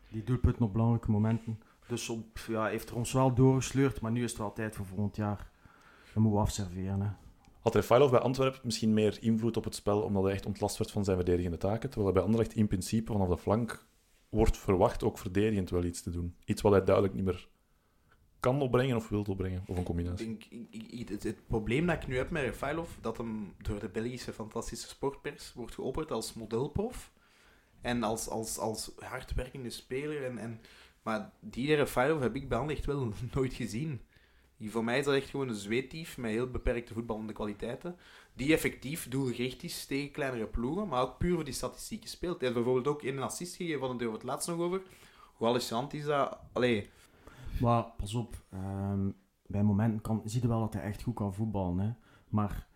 Die 0.09 0.25
doelpunten 0.25 0.65
op 0.65 0.73
belangrijke 0.73 1.11
momenten. 1.11 1.61
Dus 1.89 2.09
op, 2.09 2.39
ja, 2.49 2.67
heeft 2.67 2.91
er 2.91 2.97
ons 2.97 3.13
wel 3.13 3.35
doorgesleurd, 3.35 4.01
maar 4.01 4.13
nu 4.13 4.25
is 4.25 4.31
het 4.31 4.41
wel 4.41 4.53
tijd 4.53 4.77
voor 4.77 4.87
volgend 4.87 5.17
jaar. 5.17 5.51
Dan 6.13 6.23
moeten 6.23 6.41
we 6.41 6.47
afserveren. 6.47 7.01
Hè. 7.01 7.09
Had 7.61 7.75
Refailov 7.75 8.11
bij 8.11 8.21
Antwerpen 8.21 8.61
misschien 8.63 8.95
meer 8.95 9.19
invloed 9.21 9.57
op 9.57 9.65
het 9.65 9.75
spel, 9.75 10.03
omdat 10.03 10.23
hij 10.23 10.33
echt 10.33 10.47
ontlast 10.47 10.79
werd 10.79 10.91
van 10.91 11.05
zijn 11.05 11.17
verdedigende 11.17 11.57
taken, 11.57 11.91
terwijl 11.91 12.05
hij 12.05 12.13
bij 12.13 12.23
Anderlecht 12.23 12.55
in 12.55 12.67
principe 12.67 13.13
vanaf 13.13 13.29
de 13.29 13.39
flank 13.39 13.87
wordt 14.29 14.57
verwacht 14.57 15.05
ook 15.05 15.19
verdedigend 15.19 15.71
wel 15.71 15.85
iets 15.85 16.03
te 16.03 16.11
doen. 16.11 16.37
Iets 16.45 16.63
wat 16.63 16.73
hij 16.73 16.85
duidelijk 16.85 17.15
niet 17.15 17.25
meer 17.25 17.49
kan 18.41 18.61
opbrengen 18.61 18.97
of 18.97 19.09
wil 19.09 19.25
opbrengen, 19.29 19.65
of 19.67 19.77
een 19.77 19.85
combinatie. 19.85 20.29
Ik 20.29 20.51
denk, 20.51 21.09
het, 21.11 21.23
het, 21.23 21.47
probleem 21.47 21.87
dat 21.87 21.97
ik 21.97 22.07
nu 22.07 22.17
heb 22.17 22.31
met 22.31 22.43
Refailov, 22.43 22.91
dat 23.01 23.17
hem 23.17 23.55
door 23.59 23.81
de 23.81 23.89
Belgische 23.89 24.33
fantastische 24.33 24.89
sportpers 24.89 25.53
wordt 25.55 25.75
geopperd 25.75 26.11
als 26.11 26.35
modelprof 26.35 27.13
en 27.81 28.03
als, 28.03 28.29
als, 28.29 28.59
als 28.59 28.93
hardwerkende 28.99 29.71
speler 29.71 30.25
en, 30.25 30.39
en 30.39 30.61
maar 31.07 31.31
die 31.41 31.75
Refailov 31.75 32.21
heb 32.21 32.35
ik 32.35 32.49
bij 32.49 32.67
echt 32.67 32.87
wel 32.87 33.13
nooit 33.35 33.55
gezien. 33.55 34.01
Die, 34.57 34.71
voor 34.71 34.85
mij 34.85 34.99
is 34.99 35.05
dat 35.05 35.15
echt 35.15 35.29
gewoon 35.29 35.49
een 35.49 35.55
zweetdief 35.55 36.17
met 36.19 36.31
heel 36.31 36.51
beperkte 36.51 36.95
voetballende 36.95 37.33
kwaliteiten. 37.33 37.97
Die 38.35 38.53
effectief 38.53 39.09
doelgericht 39.09 39.63
is 39.63 39.87
tegen 39.87 40.11
kleinere 40.11 40.47
ploegen, 40.47 40.89
maar 40.89 41.03
ook 41.03 41.19
puur 41.19 41.35
voor 41.35 41.45
die 41.45 41.55
statistieken 41.55 42.09
speelt. 42.09 42.41
Hij 42.41 42.49
heeft 42.49 42.65
bijvoorbeeld 42.65 42.95
ook 42.95 43.03
een 43.03 43.23
assist 43.23 43.57
gegeven, 43.57 43.81
van 43.81 43.99
het 43.99 44.13
het 44.13 44.23
laatst 44.23 44.49
nog 44.49 44.59
over. 44.59 44.83
Hoe 45.35 45.47
hallucinant 45.47 45.95
is 45.95 46.05
dat? 46.05 46.39
Allee. 46.53 46.91
Maar 47.61 47.85
pas 47.97 48.15
op, 48.15 48.37
um, 48.55 49.15
bij 49.47 49.63
momenten 49.63 50.01
kan, 50.01 50.23
zie 50.25 50.43
je 50.43 50.49
wel 50.49 50.61
dat 50.61 50.73
hij 50.73 50.83
echt 50.83 51.03
goed 51.03 51.15
kan 51.15 51.35
voetballen. 51.35 51.79
Hè? 51.79 51.93
Maar 52.29 52.67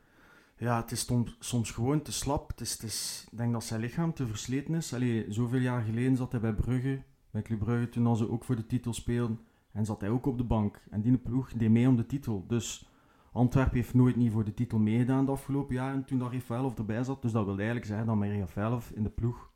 ja, 0.57 0.81
het 0.81 0.91
is 0.91 1.05
soms, 1.07 1.37
soms 1.39 1.71
gewoon 1.71 2.03
te 2.03 2.13
slap. 2.13 2.49
Het 2.49 2.61
is, 2.61 2.73
het 2.73 2.83
is, 2.83 3.27
ik 3.31 3.39
denk 3.39 3.53
dat 3.53 3.65
zijn 3.65 3.81
lichaam 3.81 4.15
te 4.15 4.27
versleten 4.27 4.75
is. 4.75 4.95
Allee, 4.95 5.27
zoveel 5.29 5.61
jaar 5.61 5.83
geleden 5.83 6.17
zat 6.17 6.33
hij 6.33 6.41
bij 6.41 6.55
Brugge 6.55 7.03
bij 7.31 7.43
Club 7.43 7.59
Brugge 7.59 7.89
toen 7.89 8.17
ze 8.17 8.31
ook 8.31 8.45
voor 8.45 8.57
de 8.57 8.67
titel 8.67 8.93
speelden. 8.93 9.41
En 9.73 9.85
zat 9.85 10.01
hij 10.01 10.11
ook 10.11 10.27
op 10.27 10.39
de 10.39 10.45
bank. 10.45 10.81
En 10.91 11.01
die 11.01 11.19
ploeg 11.19 11.53
deed 11.53 11.71
mee 11.71 11.89
om 11.89 11.97
de 11.97 12.07
titel. 12.07 12.45
Dus 12.47 12.89
Antwerpen 13.33 13.77
heeft 13.77 13.95
nooit 13.95 14.17
niet 14.17 14.33
voor 14.33 14.45
de 14.45 14.55
titel 14.55 14.79
meegedaan 14.79 15.25
de 15.25 15.31
afgelopen 15.31 15.75
jaren 15.75 16.05
toen 16.05 16.19
dat 16.19 16.33
Rafaelov 16.33 16.79
erbij 16.79 17.03
zat. 17.03 17.23
Dus 17.23 17.33
dat 17.33 17.45
wil 17.45 17.57
eigenlijk 17.57 17.87
zeggen 17.87 18.07
dat 18.07 18.17
met 18.17 18.31
Rafaelov 18.31 18.91
in 18.91 19.03
de 19.03 19.11
ploeg 19.11 19.51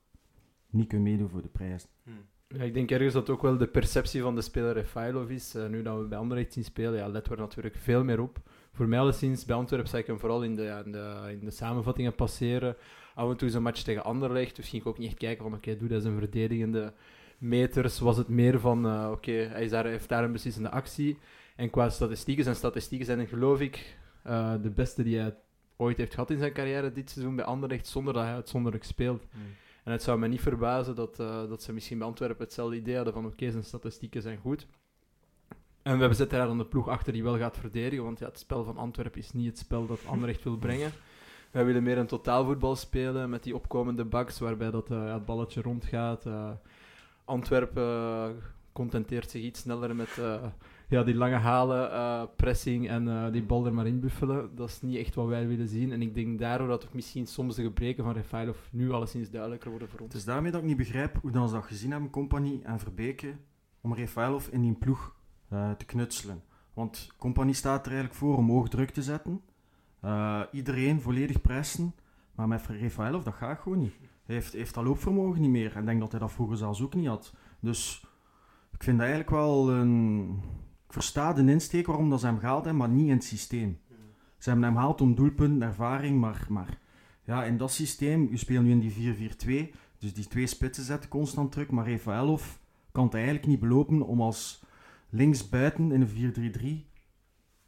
niet 0.71 0.89
kunnen 0.89 1.11
meedoen 1.11 1.29
voor 1.29 1.43
de 1.43 1.49
prijs. 1.49 1.87
Ja, 2.49 2.63
ik 2.63 2.75
denk 2.75 2.91
ergens 2.91 3.13
dat 3.13 3.31
ook 3.31 3.43
wel 3.43 3.57
de 3.57 3.67
perceptie 3.67 4.23
van 4.23 4.35
de 4.35 4.41
speler 4.41 4.75
Rafaelov 4.75 5.31
is. 5.31 5.55
Uh, 5.55 5.67
nu 5.67 5.83
dat 5.83 5.99
we 5.99 6.05
bij 6.05 6.19
Anderlecht 6.19 6.53
zien 6.53 6.65
spelen, 6.65 6.99
ja, 6.99 7.09
let 7.09 7.31
er 7.31 7.39
natuurlijk 7.39 7.77
veel 7.77 8.05
meer 8.05 8.21
op. 8.21 8.39
Voor 8.73 8.89
mij 8.89 8.99
alleszins, 8.99 9.45
bij 9.45 9.57
Antwerpen 9.57 9.89
zag 9.89 10.01
ik 10.01 10.07
hem 10.07 10.19
vooral 10.19 10.43
in 10.43 10.55
de, 10.55 10.83
in 10.85 10.93
de, 10.93 11.37
in 11.41 11.45
de 11.45 11.51
samenvattingen 11.51 12.15
passeren. 12.15 12.77
Af 13.15 13.31
en 13.31 13.37
toe 13.37 13.51
zijn 13.51 13.63
match 13.63 13.83
tegen 13.83 14.05
Anderlecht, 14.05 14.57
dus 14.57 14.69
ging 14.69 14.83
ik 14.83 14.89
ook 14.89 14.99
niet 14.99 15.09
echt 15.09 15.19
kijken 15.19 15.45
van 15.45 15.55
oké, 15.55 15.77
doe 15.77 15.89
dat 15.89 15.99
is 15.99 16.05
een 16.05 16.19
verdedigende 16.19 16.93
meters 17.45 17.99
was 17.99 18.17
het 18.17 18.29
meer 18.29 18.61
van, 18.61 18.87
uh, 18.87 19.09
oké, 19.11 19.33
hij 19.33 19.69
daar, 19.69 19.85
heeft 19.87 20.09
daar 20.09 20.25
een 20.25 20.33
beslissende 20.33 20.71
actie. 20.71 21.19
En 21.57 21.71
qua 21.71 21.89
statistieken, 21.89 22.45
zijn 22.45 22.57
statistieken 22.57 23.07
zijn 23.07 23.27
geloof 23.27 23.61
ik 23.61 23.97
uh, 24.27 24.53
de 24.63 24.71
beste 24.71 25.03
die 25.03 25.19
hij 25.19 25.37
ooit 25.77 25.97
heeft 25.97 26.15
gehad 26.15 26.31
in 26.31 26.39
zijn 26.39 26.53
carrière 26.53 26.93
dit 26.93 27.11
seizoen 27.11 27.37
bij 27.37 27.45
Anderlecht, 27.45 27.87
zonder 27.87 28.15
dat 28.15 28.23
hij 28.23 28.33
uitzonderlijk 28.33 28.85
speelt. 28.85 29.27
Hmm. 29.31 29.43
En 29.85 29.93
het 29.93 30.03
zou 30.03 30.19
me 30.19 30.29
niet 30.29 30.41
verbazen 30.41 30.95
dat, 30.95 31.21
uh, 31.21 31.49
dat 31.49 31.63
ze 31.63 31.73
misschien 31.73 31.99
bij 31.99 32.07
Antwerpen 32.07 32.45
hetzelfde 32.45 32.77
idee 32.77 32.97
hadden 32.97 33.15
van, 33.15 33.27
oké, 33.27 33.51
zijn 33.51 33.65
statistieken 33.65 34.23
zijn 34.23 34.39
goed. 34.39 34.67
En 35.83 35.99
we 35.99 36.15
zetten 36.15 36.39
daar 36.39 36.47
dan 36.47 36.59
de 36.59 36.67
ploeg 36.67 36.89
achter 36.89 37.13
die 37.13 37.23
wel 37.23 37.39
gaat 37.39 37.59
verdedigen, 37.59 38.05
want 38.05 38.19
ja, 38.19 38.27
het 38.27 38.39
spel 38.39 38.65
van 38.65 38.77
Antwerpen 38.77 39.21
is 39.21 39.33
niet 39.33 39.47
het 39.47 39.59
spel 39.59 39.87
dat 39.87 40.07
Anderlecht 40.07 40.43
wil 40.43 40.57
brengen. 40.57 40.93
Wij 41.51 41.65
willen 41.65 41.83
meer 41.83 41.99
een 41.99 42.07
totaalvoetbal 42.07 42.77
spelen 42.77 43.31
met 43.31 43.43
die 43.43 43.55
opkomende 43.55 44.05
backs, 44.05 44.39
waarbij 44.39 44.71
dat, 44.71 44.89
het 44.89 45.25
balletje 45.25 45.63
rondgaat. 45.63 46.27
Antwerpen 47.25 48.43
contenteert 48.73 49.31
zich 49.31 49.43
iets 49.43 49.61
sneller 49.61 49.97
met 49.97 50.17
uh, 50.19 50.45
ja, 50.89 51.03
die 51.03 51.15
lange 51.15 51.37
halen, 51.37 51.91
uh, 51.91 52.23
pressing 52.37 52.89
en 52.89 53.33
die 53.33 53.43
bal 53.43 53.67
er 53.67 53.75
maar 53.75 53.87
in 53.87 54.01
buffelen. 54.01 54.55
Dat 54.55 54.69
is 54.69 54.83
niet 54.83 54.97
echt 54.97 55.15
wat 55.15 55.27
wij 55.27 55.47
willen 55.47 55.69
zien. 55.69 55.93
En 55.93 56.03
ik 56.03 56.15
denk 56.15 56.39
daardoor 56.39 56.69
dat 56.69 56.93
misschien 56.93 57.27
soms 57.27 57.57
de 57.57 57.63
gebreken 57.63 58.05
van 58.05 58.13
Refailov 58.13 58.59
nu 58.71 58.93
alleszins 58.93 59.31
duidelijker 59.31 59.71
worden 59.71 59.89
voor 59.89 60.01
ons. 60.01 60.13
Het 60.13 60.19
is 60.21 60.27
daarmee 60.27 60.51
dat 60.51 60.61
ik 60.61 60.67
niet 60.67 60.77
begrijp 60.77 61.19
hoe 61.21 61.31
dan 61.31 61.49
ze 61.49 61.55
dat 61.55 61.65
gezien 61.65 61.91
hebben, 61.91 62.11
Compagnie 62.11 62.63
en 62.63 62.79
Verbeke, 62.79 63.35
om 63.81 63.95
Refailov 63.95 64.49
in 64.49 64.61
die 64.61 64.75
ploeg 64.75 65.15
te 65.49 65.85
knutselen. 65.87 66.43
Want 66.75 67.13
Compagnie 67.19 67.55
staat 67.55 67.87
er 67.87 67.93
eigenlijk 67.93 68.21
voor 68.21 68.37
om 68.37 68.51
hoog 68.51 68.69
druk 68.69 68.91
te 68.91 69.03
zetten. 69.03 69.41
iedereen 70.53 71.01
volledig 71.01 71.41
pressen. 71.41 71.95
Maar 72.35 72.49
met 72.49 72.67
Refailov, 72.67 73.23
dat 73.23 73.35
gaat 73.35 73.59
gewoon 73.59 73.79
niet. 73.79 73.95
Heeft, 74.25 74.53
heeft 74.53 74.75
dat 74.75 74.85
loopvermogen 74.85 75.41
niet 75.41 75.51
meer. 75.51 75.73
En 75.73 75.81
ik 75.81 75.87
denk 75.87 76.01
dat 76.01 76.11
hij 76.11 76.21
dat 76.21 76.33
vroeger 76.33 76.57
zelfs 76.57 76.83
ook 76.83 76.95
niet 76.95 77.07
had. 77.07 77.35
Dus 77.61 78.07
ik 78.73 78.83
vind 78.83 78.99
dat 78.99 79.07
eigenlijk 79.07 79.37
wel 79.37 79.71
een... 79.71 80.29
Ik 80.87 80.93
versta 80.93 81.33
de 81.33 81.51
insteek 81.51 81.87
waarom 81.87 82.11
dat 82.11 82.21
ze 82.21 82.27
hem 82.27 82.39
gehaald 82.39 82.65
hebben, 82.65 82.83
maar 82.83 82.97
niet 82.97 83.09
in 83.09 83.15
het 83.15 83.25
systeem. 83.25 83.79
Ze 84.39 84.51
hebben 84.51 84.69
hem 84.69 84.77
gehaald 84.77 85.01
om 85.01 85.15
doelpunten, 85.15 85.69
ervaring, 85.69 86.21
maar, 86.21 86.47
maar 86.49 86.79
ja, 87.25 87.45
in 87.45 87.57
dat 87.57 87.73
systeem, 87.73 88.29
u 88.31 88.39
speelt 88.39 88.65
nu 88.65 88.71
in 88.71 88.81
die 88.81 89.71
4-4-2, 89.73 89.75
dus 89.99 90.15
die 90.15 90.27
twee 90.27 90.47
spitsen 90.47 90.85
zetten 90.85 91.11
constant 91.11 91.53
druk, 91.53 91.71
maar 91.71 91.91
Rafaelov 91.91 92.57
kan 92.93 93.05
het 93.05 93.15
eigenlijk 93.15 93.47
niet 93.47 93.61
belopen 93.61 94.03
om 94.03 94.21
als 94.21 94.63
linksbuiten 95.09 95.93
in 95.93 96.01
een 96.01 96.53
4-3-3 96.85 96.93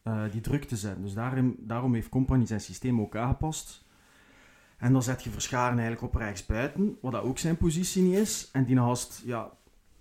uh, 0.07 0.25
eh, 0.25 0.33
die 0.33 0.41
druk 0.41 0.65
te 0.65 0.77
zetten. 0.77 1.03
Dus 1.03 1.15
daarom, 1.15 1.57
daarom 1.59 1.95
heeft 1.95 2.09
Company 2.09 2.47
zijn 2.47 2.61
systeem 2.61 3.01
ook 3.01 3.17
aangepast. 3.17 3.85
En 4.77 4.93
dan 4.93 5.03
zet 5.03 5.25
je 5.25 5.31
Verscharen 5.31 5.79
eigenlijk 5.79 6.15
op 6.15 6.21
rechts 6.21 6.47
buiten, 6.47 6.99
wat 7.01 7.13
dat 7.13 7.23
ook 7.23 7.39
zijn 7.39 7.57
positie 7.57 8.03
niet 8.03 8.17
is. 8.19 8.49
En 8.53 8.65
die 8.65 8.79
haast, 8.79 9.23
ja, 9.25 9.51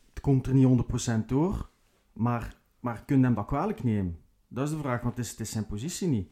het 0.10 0.22
komt 0.22 0.48
er 0.48 0.54
niet 0.54 0.84
100% 1.22 1.26
door. 1.26 1.70
Maar, 2.14 2.56
maar 2.80 3.04
kun 3.06 3.18
je 3.20 3.24
hem 3.26 3.34
dat 3.36 3.46
kwalijk 3.46 3.84
nemen? 3.84 4.20
Dat 4.48 4.68
is 4.68 4.74
de 4.74 4.80
vraag, 4.80 5.02
want 5.02 5.18
het 5.18 5.26
is, 5.26 5.32
het 5.32 5.40
is 5.40 5.52
zijn 5.52 5.68
positie 5.68 6.08
niet. 6.08 6.28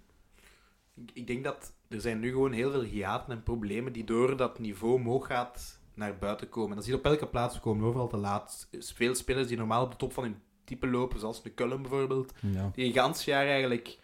Ik, 0.96 1.12
ik 1.14 1.28
denk 1.28 1.44
dat 1.44 1.74
er 1.88 2.02
zijn 2.02 2.20
nu 2.20 2.30
gewoon 2.32 2.52
heel 2.52 2.72
veel 2.72 2.82
hiaten 2.82 3.32
en 3.34 3.44
problemen 3.44 3.94
die 3.94 4.04
door 4.04 4.38
dat 4.38 4.60
niveau 4.60 4.94
omhoog 4.94 5.26
gaat 5.28 5.80
naar 5.94 6.18
buiten 6.18 6.50
komen. 6.50 6.70
En 6.70 6.76
dat 6.76 6.84
zie 6.84 6.94
je 6.94 7.00
op 7.00 7.06
elke 7.06 7.28
plaats. 7.28 7.56
We 7.56 7.62
komen 7.62 7.88
overal 7.88 8.08
te 8.08 8.18
laat. 8.18 8.68
Veel 8.80 9.16
spelers 9.16 9.48
die 9.48 9.58
normaal 9.58 9.84
op 9.84 9.92
de 9.92 9.98
top 9.98 10.14
van 10.14 10.24
hun 10.24 10.36
type 10.64 10.88
lopen, 10.88 11.20
zoals 11.20 11.44
de 11.44 11.54
Cullen 11.54 11.82
bijvoorbeeld, 11.82 12.34
Ja. 12.42 12.72
die 12.74 12.86
een 12.86 12.94
gans 12.94 13.26
jaar 13.26 13.46
eigenlijk 13.46 14.00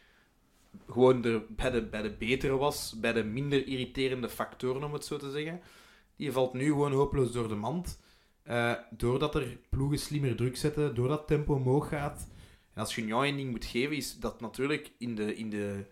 gewoon 0.90 1.26
er 1.26 1.46
bij 1.50 1.72
de, 1.72 1.82
bij 1.82 2.02
de 2.02 2.14
betere 2.14 2.58
was, 2.58 3.00
bij 3.00 3.14
de 3.14 3.24
minder 3.24 3.68
irriterende 3.68 4.30
factoren, 4.30 4.84
om 4.84 4.94
het 4.94 5.06
zo 5.06 5.18
te 5.18 5.32
zeggen. 5.32 5.62
Die 6.16 6.32
valt 6.32 6.54
nu 6.54 6.66
gewoon 6.66 6.92
hopeloos 6.92 7.32
door 7.32 7.48
de 7.48 7.56
mand. 7.56 8.00
Eh, 8.44 8.74
doordat 8.90 9.36
er 9.36 9.58
ploegen 9.70 10.00
slimmer 10.00 10.36
druk 10.36 10.58
zetten, 10.58 10.96
doordat 10.96 11.28
tempo 11.28 11.54
omhoog 11.54 11.88
gaat. 11.88 12.28
En 12.74 12.82
als 12.82 12.96
je 12.96 13.02
Union 13.02 13.24
een 13.24 13.36
ding 13.36 13.52
moet 13.52 13.66
geven, 13.66 13.96
is 13.96 14.20
dat 14.20 14.42
natuurlijk 14.42 14.92
in 14.98 15.16
de, 15.16 15.36
in 15.36 15.50
de, 15.50 15.86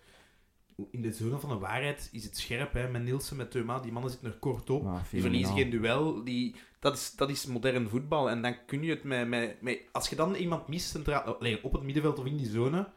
in 0.92 1.02
de 1.02 1.12
zone 1.12 1.40
van 1.40 1.50
de 1.50 1.58
waarheid 1.58 2.10
is 2.12 2.24
het 2.24 2.38
scherp. 2.38 2.74
Hè? 2.74 2.90
Met 2.90 3.04
Nielsen, 3.04 3.38
met 3.38 3.52
Thuma, 3.52 3.80
die 3.80 3.92
mannen 3.92 4.12
zitten 4.12 4.32
er 4.32 4.38
kort 4.38 4.70
op. 4.70 4.84
Ja, 4.84 5.02
Die 5.12 5.22
verliezen 5.22 5.56
geen 5.56 5.70
duel. 5.70 6.24
Die, 6.24 6.56
dat, 6.80 6.96
is, 6.96 7.12
dat 7.16 7.30
is 7.30 7.46
modern 7.46 7.90
voetbal. 7.90 8.30
En 8.30 8.42
dan 8.42 8.56
kun 8.66 8.84
je 8.84 8.90
het 8.90 9.04
met... 9.04 9.28
met, 9.28 9.62
met 9.62 9.80
als 9.92 10.10
je 10.10 10.16
dan 10.16 10.36
iemand 10.36 10.68
mist 10.68 10.90
centraal, 10.90 11.38
nee, 11.40 11.64
op 11.64 11.74
het 11.74 11.84
middenveld 11.84 12.20
of 12.20 12.26
in 12.26 12.38
die 12.38 12.50
zone, 12.50 12.88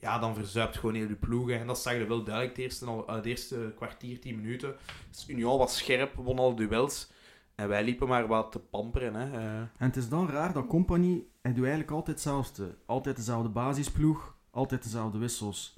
ja, 0.00 0.18
dan 0.18 0.34
verzuipt 0.34 0.76
gewoon 0.76 0.94
heel 0.94 1.08
je 1.08 1.14
ploeg. 1.14 1.48
hè. 1.48 1.54
En 1.56 1.66
dat 1.66 1.78
zag 1.78 1.92
je 1.92 2.06
wel 2.06 2.24
duidelijk 2.24 2.54
de 2.56 2.62
eerste, 2.62 2.86
al- 2.86 3.06
eh, 3.08 3.22
de 3.22 3.28
eerste 3.28 3.72
kwartier, 3.76 4.20
tien 4.20 4.36
minuten. 4.36 4.74
Dus 5.10 5.28
Union 5.28 5.58
was 5.58 5.76
scherp, 5.76 6.14
won 6.14 6.38
alle 6.38 6.54
duels. 6.54 7.10
En 7.54 7.68
wij 7.68 7.84
liepen 7.84 8.08
maar 8.08 8.26
wat 8.26 8.52
te 8.52 8.58
pamperen. 8.58 9.14
Hè. 9.14 9.38
Eh, 9.38 9.56
En 9.56 9.70
het 9.76 9.96
is 9.96 10.08
dan 10.08 10.28
raar 10.28 10.52
dat 10.52 10.66
Company, 10.66 11.24
hij 11.42 11.52
doet 11.52 11.64
eigenlijk 11.64 11.90
altijd 11.92 12.16
hetzelfde. 12.16 12.76
Altijd 12.86 13.16
dezelfde 13.16 13.48
basisploeg, 13.48 14.36
altijd 14.50 14.82
dezelfde 14.82 15.18
wissels. 15.18 15.76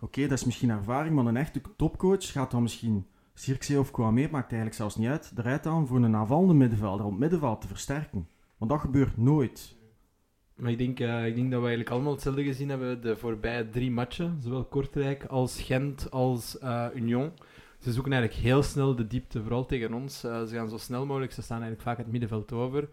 Oké, 0.00 0.22
dat 0.22 0.38
is 0.38 0.44
misschien 0.44 0.70
ervaring, 0.70 1.14
maar 1.14 1.26
een 1.26 1.36
echte 1.36 1.60
topcoach 1.76 2.32
gaat 2.32 2.50
dan 2.50 2.62
misschien 2.62 3.06
Cirkzee 3.34 3.78
of 3.78 3.90
Kwame, 3.90 4.20
maakt 4.30 4.46
eigenlijk 4.52 4.74
zelfs 4.74 4.96
niet 4.96 5.08
uit, 5.08 5.32
eruit 5.36 5.66
aan 5.66 5.86
voor 5.86 5.96
een 5.96 6.16
aanvallende 6.16 6.54
middenvelder 6.54 7.04
om 7.06 7.10
het 7.10 7.20
middenveld 7.20 7.60
te 7.60 7.66
versterken. 7.66 8.28
Want 8.58 8.70
dat 8.70 8.80
gebeurt 8.80 9.16
nooit. 9.16 9.75
Maar 10.56 10.70
ik 10.70 10.78
denk, 10.78 11.00
eh, 11.00 11.26
ik 11.26 11.34
denk 11.34 11.50
dat 11.50 11.60
we 11.60 11.66
eigenlijk 11.66 11.90
allemaal 11.90 12.12
hetzelfde 12.12 12.44
gezien 12.44 12.68
hebben 12.68 13.00
de 13.00 13.16
voorbije 13.16 13.70
drie 13.70 13.90
matchen. 13.90 14.38
Zowel 14.42 14.64
Kortrijk 14.64 15.24
als 15.24 15.62
Gent 15.62 16.10
als 16.10 16.58
eh, 16.58 16.86
Union. 16.94 17.32
Ze 17.78 17.92
zoeken 17.92 18.12
eigenlijk 18.12 18.42
heel 18.42 18.62
snel 18.62 18.94
de 18.94 19.06
diepte, 19.06 19.42
vooral 19.42 19.66
tegen 19.66 19.94
ons. 19.94 20.24
Eh, 20.24 20.44
ze 20.44 20.54
gaan 20.54 20.68
zo 20.68 20.76
snel 20.76 21.06
mogelijk, 21.06 21.32
ze 21.32 21.42
staan 21.42 21.60
eigenlijk 21.60 21.88
vaak 21.88 21.98
het 21.98 22.12
middenveld 22.12 22.52
over. 22.52 22.88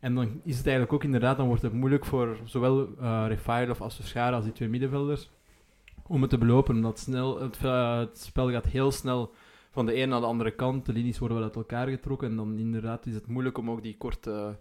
En 0.00 0.14
dan 0.14 0.40
is 0.44 0.56
het 0.56 0.66
eigenlijk 0.66 0.92
ook 0.92 1.04
inderdaad, 1.04 1.36
dan 1.36 1.46
wordt 1.46 1.62
het 1.62 1.72
moeilijk 1.72 2.04
voor 2.04 2.38
zowel 2.44 2.88
uh, 3.00 3.24
Refailov 3.28 3.80
als 3.80 3.94
Verscharen 3.94 4.34
als 4.34 4.44
die 4.44 4.52
twee 4.52 4.68
middenvelders 4.68 5.30
om 6.06 6.20
het 6.20 6.30
te 6.30 6.38
belopen. 6.38 6.74
Omdat 6.74 6.98
snel, 6.98 7.40
het, 7.40 7.58
het 7.58 8.18
spel 8.18 8.50
gaat 8.50 8.66
heel 8.66 8.90
snel 8.90 9.32
van 9.70 9.86
de 9.86 9.96
een 9.96 10.08
naar 10.08 10.20
de 10.20 10.26
andere 10.26 10.50
kant. 10.50 10.86
De 10.86 10.92
linies 10.92 11.18
worden 11.18 11.36
wel 11.36 11.46
uit 11.46 11.56
elkaar 11.56 11.88
getrokken. 11.88 12.28
En 12.28 12.36
dan 12.36 12.58
inderdaad 12.58 13.06
is 13.06 13.14
het 13.14 13.26
moeilijk 13.26 13.58
om 13.58 13.70
ook 13.70 13.82
die 13.82 13.96
korte, 13.96 14.58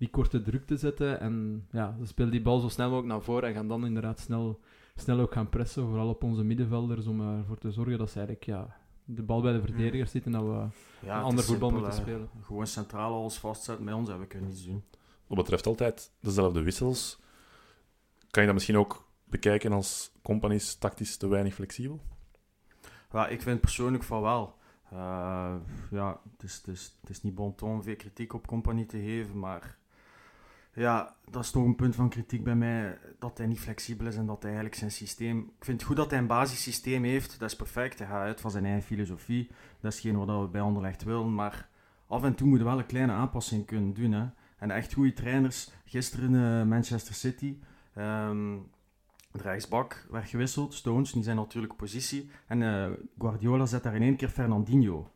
die 0.00 0.10
korte 0.10 0.42
druk 0.42 0.66
te 0.66 0.76
zetten. 0.76 1.20
En 1.20 1.66
ja, 1.70 1.96
ze 1.98 2.06
spelen 2.06 2.30
die 2.30 2.42
bal 2.42 2.60
zo 2.60 2.68
snel 2.68 2.88
mogelijk 2.88 3.12
naar 3.12 3.22
voren 3.22 3.48
en 3.48 3.54
gaan 3.54 3.68
dan 3.68 3.86
inderdaad 3.86 4.20
snel, 4.20 4.60
snel 4.96 5.20
ook 5.20 5.32
gaan 5.32 5.48
pressen. 5.48 5.86
Vooral 5.86 6.08
op 6.08 6.22
onze 6.22 6.44
middenvelders 6.44 7.06
om 7.06 7.20
ervoor 7.20 7.58
te 7.58 7.70
zorgen 7.70 7.98
dat 7.98 8.10
ze 8.10 8.18
eigenlijk 8.18 8.46
ja, 8.46 8.76
de 9.04 9.22
bal 9.22 9.40
bij 9.40 9.52
de 9.52 9.60
verdediger 9.60 10.06
zit 10.06 10.24
en 10.24 10.32
dat 10.32 10.42
we 10.42 10.66
Ja, 11.06 11.18
een 11.18 11.24
ander 11.24 11.44
voetbal 11.44 11.68
simpel, 11.68 11.86
moeten 11.86 12.02
spelen. 12.02 12.28
Gewoon 12.42 12.66
centraal 12.66 13.14
alles 13.14 13.38
vastzetten, 13.38 13.84
met 13.84 13.94
ons 13.94 14.08
hebben 14.08 14.26
we 14.26 14.32
kunnen 14.32 14.48
niets 14.48 14.64
doen. 14.64 14.84
Wat 15.26 15.38
betreft 15.38 15.66
altijd 15.66 16.12
dezelfde 16.20 16.62
wissels, 16.62 17.20
kan 18.30 18.42
je 18.42 18.48
dat 18.48 18.54
misschien 18.54 18.78
ook 18.78 19.08
bekijken 19.24 19.72
als 19.72 20.12
companies 20.22 20.74
tactisch 20.74 21.16
te 21.16 21.28
weinig 21.28 21.54
flexibel? 21.54 22.00
Ja, 23.12 23.28
ik 23.28 23.42
vind 23.42 23.60
persoonlijk 23.60 24.04
van 24.04 24.22
wel. 24.22 24.58
Eh, 24.90 25.54
ja, 25.90 26.20
het 26.32 26.42
is, 26.42 26.56
het, 26.56 26.68
is, 26.68 26.96
het 27.00 27.10
is 27.10 27.22
niet 27.22 27.34
bon 27.34 27.54
ton 27.54 27.70
om 27.70 27.82
veel 27.82 27.96
kritiek 27.96 28.32
op 28.32 28.46
compagnie 28.46 28.86
te 28.86 28.98
geven, 28.98 29.38
maar 29.38 29.78
ja, 30.80 31.14
dat 31.30 31.44
is 31.44 31.50
toch 31.50 31.64
een 31.64 31.76
punt 31.76 31.94
van 31.94 32.08
kritiek 32.08 32.44
bij 32.44 32.54
mij, 32.54 32.98
dat 33.18 33.38
hij 33.38 33.46
niet 33.46 33.60
flexibel 33.60 34.06
is 34.06 34.16
en 34.16 34.26
dat 34.26 34.42
hij 34.42 34.50
eigenlijk 34.50 34.74
zijn 34.74 34.90
systeem... 34.90 35.38
Ik 35.38 35.64
vind 35.64 35.78
het 35.78 35.86
goed 35.86 35.96
dat 35.96 36.10
hij 36.10 36.18
een 36.18 36.26
basissysteem 36.26 37.04
heeft, 37.04 37.38
dat 37.38 37.50
is 37.50 37.56
perfect, 37.56 37.98
hij 37.98 38.08
gaat 38.08 38.22
uit 38.22 38.40
van 38.40 38.50
zijn 38.50 38.64
eigen 38.64 38.82
filosofie, 38.82 39.50
dat 39.80 39.92
is 39.92 40.02
hetgeen 40.02 40.26
wat 40.26 40.40
we 40.40 40.48
bij 40.48 40.60
Anderlecht 40.60 41.02
willen, 41.02 41.34
maar 41.34 41.68
af 42.06 42.22
en 42.22 42.34
toe 42.34 42.46
moeten 42.46 42.66
we 42.66 42.72
wel 42.72 42.80
een 42.80 42.86
kleine 42.86 43.12
aanpassing 43.12 43.66
kunnen 43.66 43.94
doen. 43.94 44.12
Hè. 44.12 44.26
En 44.58 44.70
echt 44.70 44.92
goede 44.92 45.12
trainers, 45.12 45.70
gisteren 45.84 46.34
eh, 46.34 46.66
Manchester 46.66 47.14
City... 47.14 47.58
ehm, 47.94 48.56
de 49.32 49.86
werd 50.10 50.28
gewisseld, 50.28 50.74
Stones, 50.74 51.12
die 51.12 51.22
zijn 51.22 51.36
natuurlijk 51.36 51.76
positie. 51.76 52.30
En 52.46 52.62
eh, 52.62 52.90
Guardiola 53.18 53.66
zet 53.66 53.82
daar 53.82 53.94
in 53.94 54.02
één 54.02 54.16
keer 54.16 54.28
Fernandinho. 54.28 55.10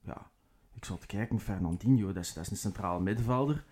Ja, 0.00 0.30
ik 0.72 0.84
zat 0.84 1.00
te 1.00 1.06
kijken, 1.06 1.40
Fernandinho, 1.40 2.12
dat 2.12 2.24
is, 2.24 2.32
dat 2.32 2.44
is 2.44 2.50
een 2.50 2.56
centrale 2.56 3.00
middenvelder. 3.00 3.64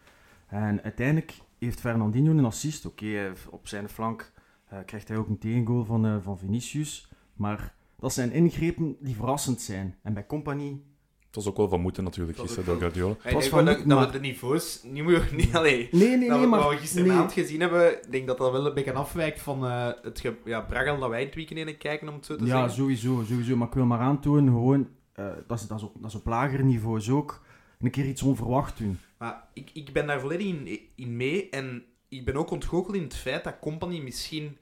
En 0.49 0.83
uiteindelijk 0.83 1.33
heeft 1.59 1.81
Fernandinho 1.81 2.31
een 2.33 2.45
assist. 2.45 2.87
Oké, 2.87 3.05
heeft- 3.05 3.49
op 3.49 3.69
zijn 3.69 3.89
flank 3.89 4.33
eh, 4.69 4.79
krijgt 4.87 5.09
hij 5.09 5.17
ook 5.17 5.29
een 5.29 5.39
tegengoal 5.39 5.85
van, 5.85 6.07
eh, 6.07 6.17
van 6.23 6.39
Vinicius. 6.39 7.09
Maar 7.37 7.75
dat 7.99 8.13
zijn 8.13 8.33
ingrepen 8.33 8.97
die 9.01 9.15
verrassend 9.15 9.61
zijn. 9.61 9.97
En 10.03 10.15
bij 10.15 10.27
Compagnie... 10.27 10.87
Het 11.27 11.37
was 11.37 11.47
ook 11.47 11.57
wel 11.57 11.69
van 11.69 11.81
moeten 11.81 12.05
natuurlijk 12.05 12.39
gisteren 12.39 12.65
door 12.65 12.77
Guardiola. 12.79 13.15
ik 13.25 13.33
was 13.33 13.49
van 13.49 13.65
dat, 13.65 13.85
maar- 13.85 14.07
we 14.07 14.13
de 14.13 14.21
niveaus 14.21 14.83
niet 14.85 15.03
moeten... 15.05 15.37
Niet, 15.37 15.55
allee, 15.57 15.89
Nee, 15.93 16.17
nee, 16.17 16.29
dat 16.29 16.37
nee, 16.37 16.41
we, 16.41 16.47
maar... 16.47 16.59
wat 16.59 16.69
we 16.69 16.75
nee. 16.75 16.81
gisteravond 16.87 17.33
gezien 17.33 17.61
hebben, 17.61 17.93
ik 17.93 18.11
denk 18.13 18.27
dat 18.27 18.39
dat 18.39 18.53
wel 18.53 18.67
een 18.67 18.75
beetje 18.75 18.93
afwijkt 18.93 19.41
van 19.41 19.67
eh, 19.67 19.89
het 20.03 20.21
ge, 20.21 20.37
ja, 20.45 20.61
Bragal 20.61 20.99
dat 20.99 21.09
wij 21.09 21.21
in 21.21 21.27
het 21.27 21.35
weekend 21.35 21.69
in 21.69 21.79
kijken, 21.79 22.09
om 22.09 22.15
het 22.15 22.27
zo 22.27 22.37
te 22.37 22.45
Ja, 22.45 22.51
zeggen. 22.51 22.71
sowieso, 22.71 23.23
sowieso. 23.29 23.57
Maar 23.57 23.69
ik 23.69 23.75
wil 23.75 23.85
maar 23.87 23.99
aantonen, 24.01 24.53
gewoon... 24.53 24.89
eh, 25.13 25.27
dat, 25.47 25.61
is, 25.61 25.67
dat, 25.67 25.79
is 25.79 25.85
op, 25.85 25.93
dat 26.01 26.11
is 26.11 26.17
op 26.17 26.27
lager 26.27 26.65
niveau 26.65 26.97
is 26.99 27.11
ook 27.11 27.45
een 27.81 27.91
keer 27.91 28.07
iets 28.07 28.23
onverwacht 28.23 28.79
doen. 28.79 28.99
Maar 29.19 29.49
ik, 29.53 29.71
ik 29.73 29.93
ben 29.93 30.07
daar 30.07 30.21
volledig 30.21 30.47
in, 30.47 30.81
in 30.95 31.17
mee. 31.17 31.51
En 31.51 31.85
ik 32.09 32.25
ben 32.25 32.37
ook 32.37 32.51
ontgoocheld 32.51 32.97
in 32.97 33.03
het 33.03 33.17
feit 33.17 33.45
dat 33.45 33.59
Company 33.61 34.01
misschien 34.01 34.57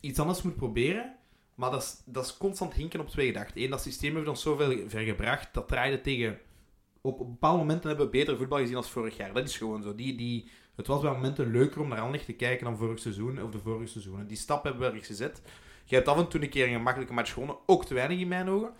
iets 0.00 0.18
anders 0.18 0.42
moet 0.42 0.56
proberen. 0.56 1.14
Maar 1.54 1.70
dat 1.70 1.82
is, 1.82 2.02
dat 2.04 2.24
is 2.24 2.36
constant 2.36 2.74
hinken 2.74 3.00
op 3.00 3.08
twee 3.08 3.26
gedachten. 3.26 3.62
Eén, 3.62 3.70
dat 3.70 3.82
systeem 3.82 4.14
heeft 4.14 4.28
ons 4.28 4.42
zoveel 4.42 4.88
ver 4.88 5.02
gebracht. 5.02 5.54
Dat 5.54 5.68
draaide 5.68 6.00
tegen... 6.00 6.38
Op, 7.00 7.18
bepaalde 7.18 7.58
momenten 7.58 7.88
hebben 7.88 8.06
we 8.06 8.12
beter 8.12 8.36
voetbal 8.36 8.58
gezien 8.58 8.76
als 8.76 8.90
vorig 8.90 9.16
jaar. 9.16 9.32
Dat 9.32 9.48
is 9.48 9.56
gewoon 9.56 9.82
zo. 9.82 9.94
Die, 9.94 10.16
die, 10.16 10.50
het 10.76 10.86
was 10.86 11.00
bij 11.00 11.10
momenten 11.10 11.50
leuker 11.50 11.80
om 11.80 11.88
naar 11.88 11.98
Anderlecht 11.98 12.26
te 12.26 12.32
kijken 12.32 12.64
dan 12.64 12.76
vorig 12.76 12.98
seizoen 12.98 13.42
of 13.42 13.50
de 13.50 13.58
vorige 13.58 13.86
seizoenen. 13.86 14.26
Die 14.26 14.36
stap 14.36 14.62
hebben 14.64 14.80
we 14.80 14.86
ergens 14.86 15.06
gezet. 15.06 15.42
Je 15.84 15.94
hebt 15.94 16.08
af 16.08 16.18
en 16.18 16.28
toe 16.28 16.42
een 16.42 16.48
keer 16.48 16.66
een 16.66 16.72
gemakkelijke 16.72 17.14
match 17.14 17.32
gewonnen. 17.32 17.56
Ook 17.66 17.84
te 17.84 17.94
weinig 17.94 18.18
in 18.18 18.28
mijn 18.28 18.48
ogen. 18.48 18.72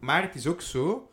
Maar 0.00 0.22
het 0.22 0.34
is 0.34 0.46
ook 0.46 0.60
zo 0.60 1.10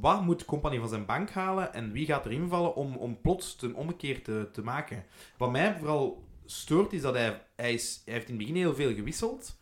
wat 0.00 0.22
moet 0.22 0.44
Company 0.44 0.78
van 0.78 0.88
zijn 0.88 1.06
bank 1.06 1.30
halen 1.30 1.74
en 1.74 1.92
wie 1.92 2.06
gaat 2.06 2.24
er 2.24 2.32
invallen 2.32 2.74
om, 2.74 2.96
om 2.96 3.20
plots 3.20 3.56
een 3.60 3.74
ommekeer 3.74 4.22
te, 4.22 4.48
te 4.52 4.62
maken? 4.62 5.04
Wat 5.36 5.50
mij 5.50 5.76
vooral 5.78 6.24
stoort 6.46 6.92
is 6.92 7.00
dat 7.02 7.14
hij, 7.14 7.42
hij, 7.56 7.72
is, 7.72 8.02
hij 8.04 8.14
heeft 8.14 8.28
in 8.28 8.34
het 8.34 8.42
begin 8.42 8.60
heel 8.60 8.74
veel 8.74 8.94
gewisseld. 8.94 9.56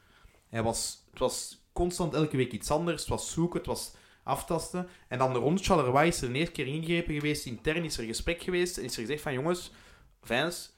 Hij 0.49 0.63
was, 0.63 1.05
het 1.11 1.19
was 1.19 1.65
constant 1.73 2.15
elke 2.15 2.37
week 2.37 2.53
iets 2.53 2.71
anders. 2.71 3.01
Het 3.01 3.11
was 3.11 3.33
zoeken, 3.33 3.59
het 3.59 3.69
was 3.69 3.95
aftasten. 4.23 4.89
En 5.09 5.19
dan 5.19 5.37
rond 5.37 5.65
Charleroi 5.65 6.09
is 6.09 6.23
er 6.23 6.29
een 6.29 6.35
eerste 6.35 6.53
keer 6.53 6.67
ingegrepen 6.67 7.15
geweest. 7.15 7.47
Intern 7.47 7.85
is 7.85 7.99
er 7.99 8.05
gesprek 8.05 8.43
geweest 8.43 8.79
en 8.79 8.85
is 8.85 8.95
er 8.95 9.01
gezegd 9.01 9.23
van 9.23 9.33
jongens, 9.33 9.73
fans, 10.23 10.73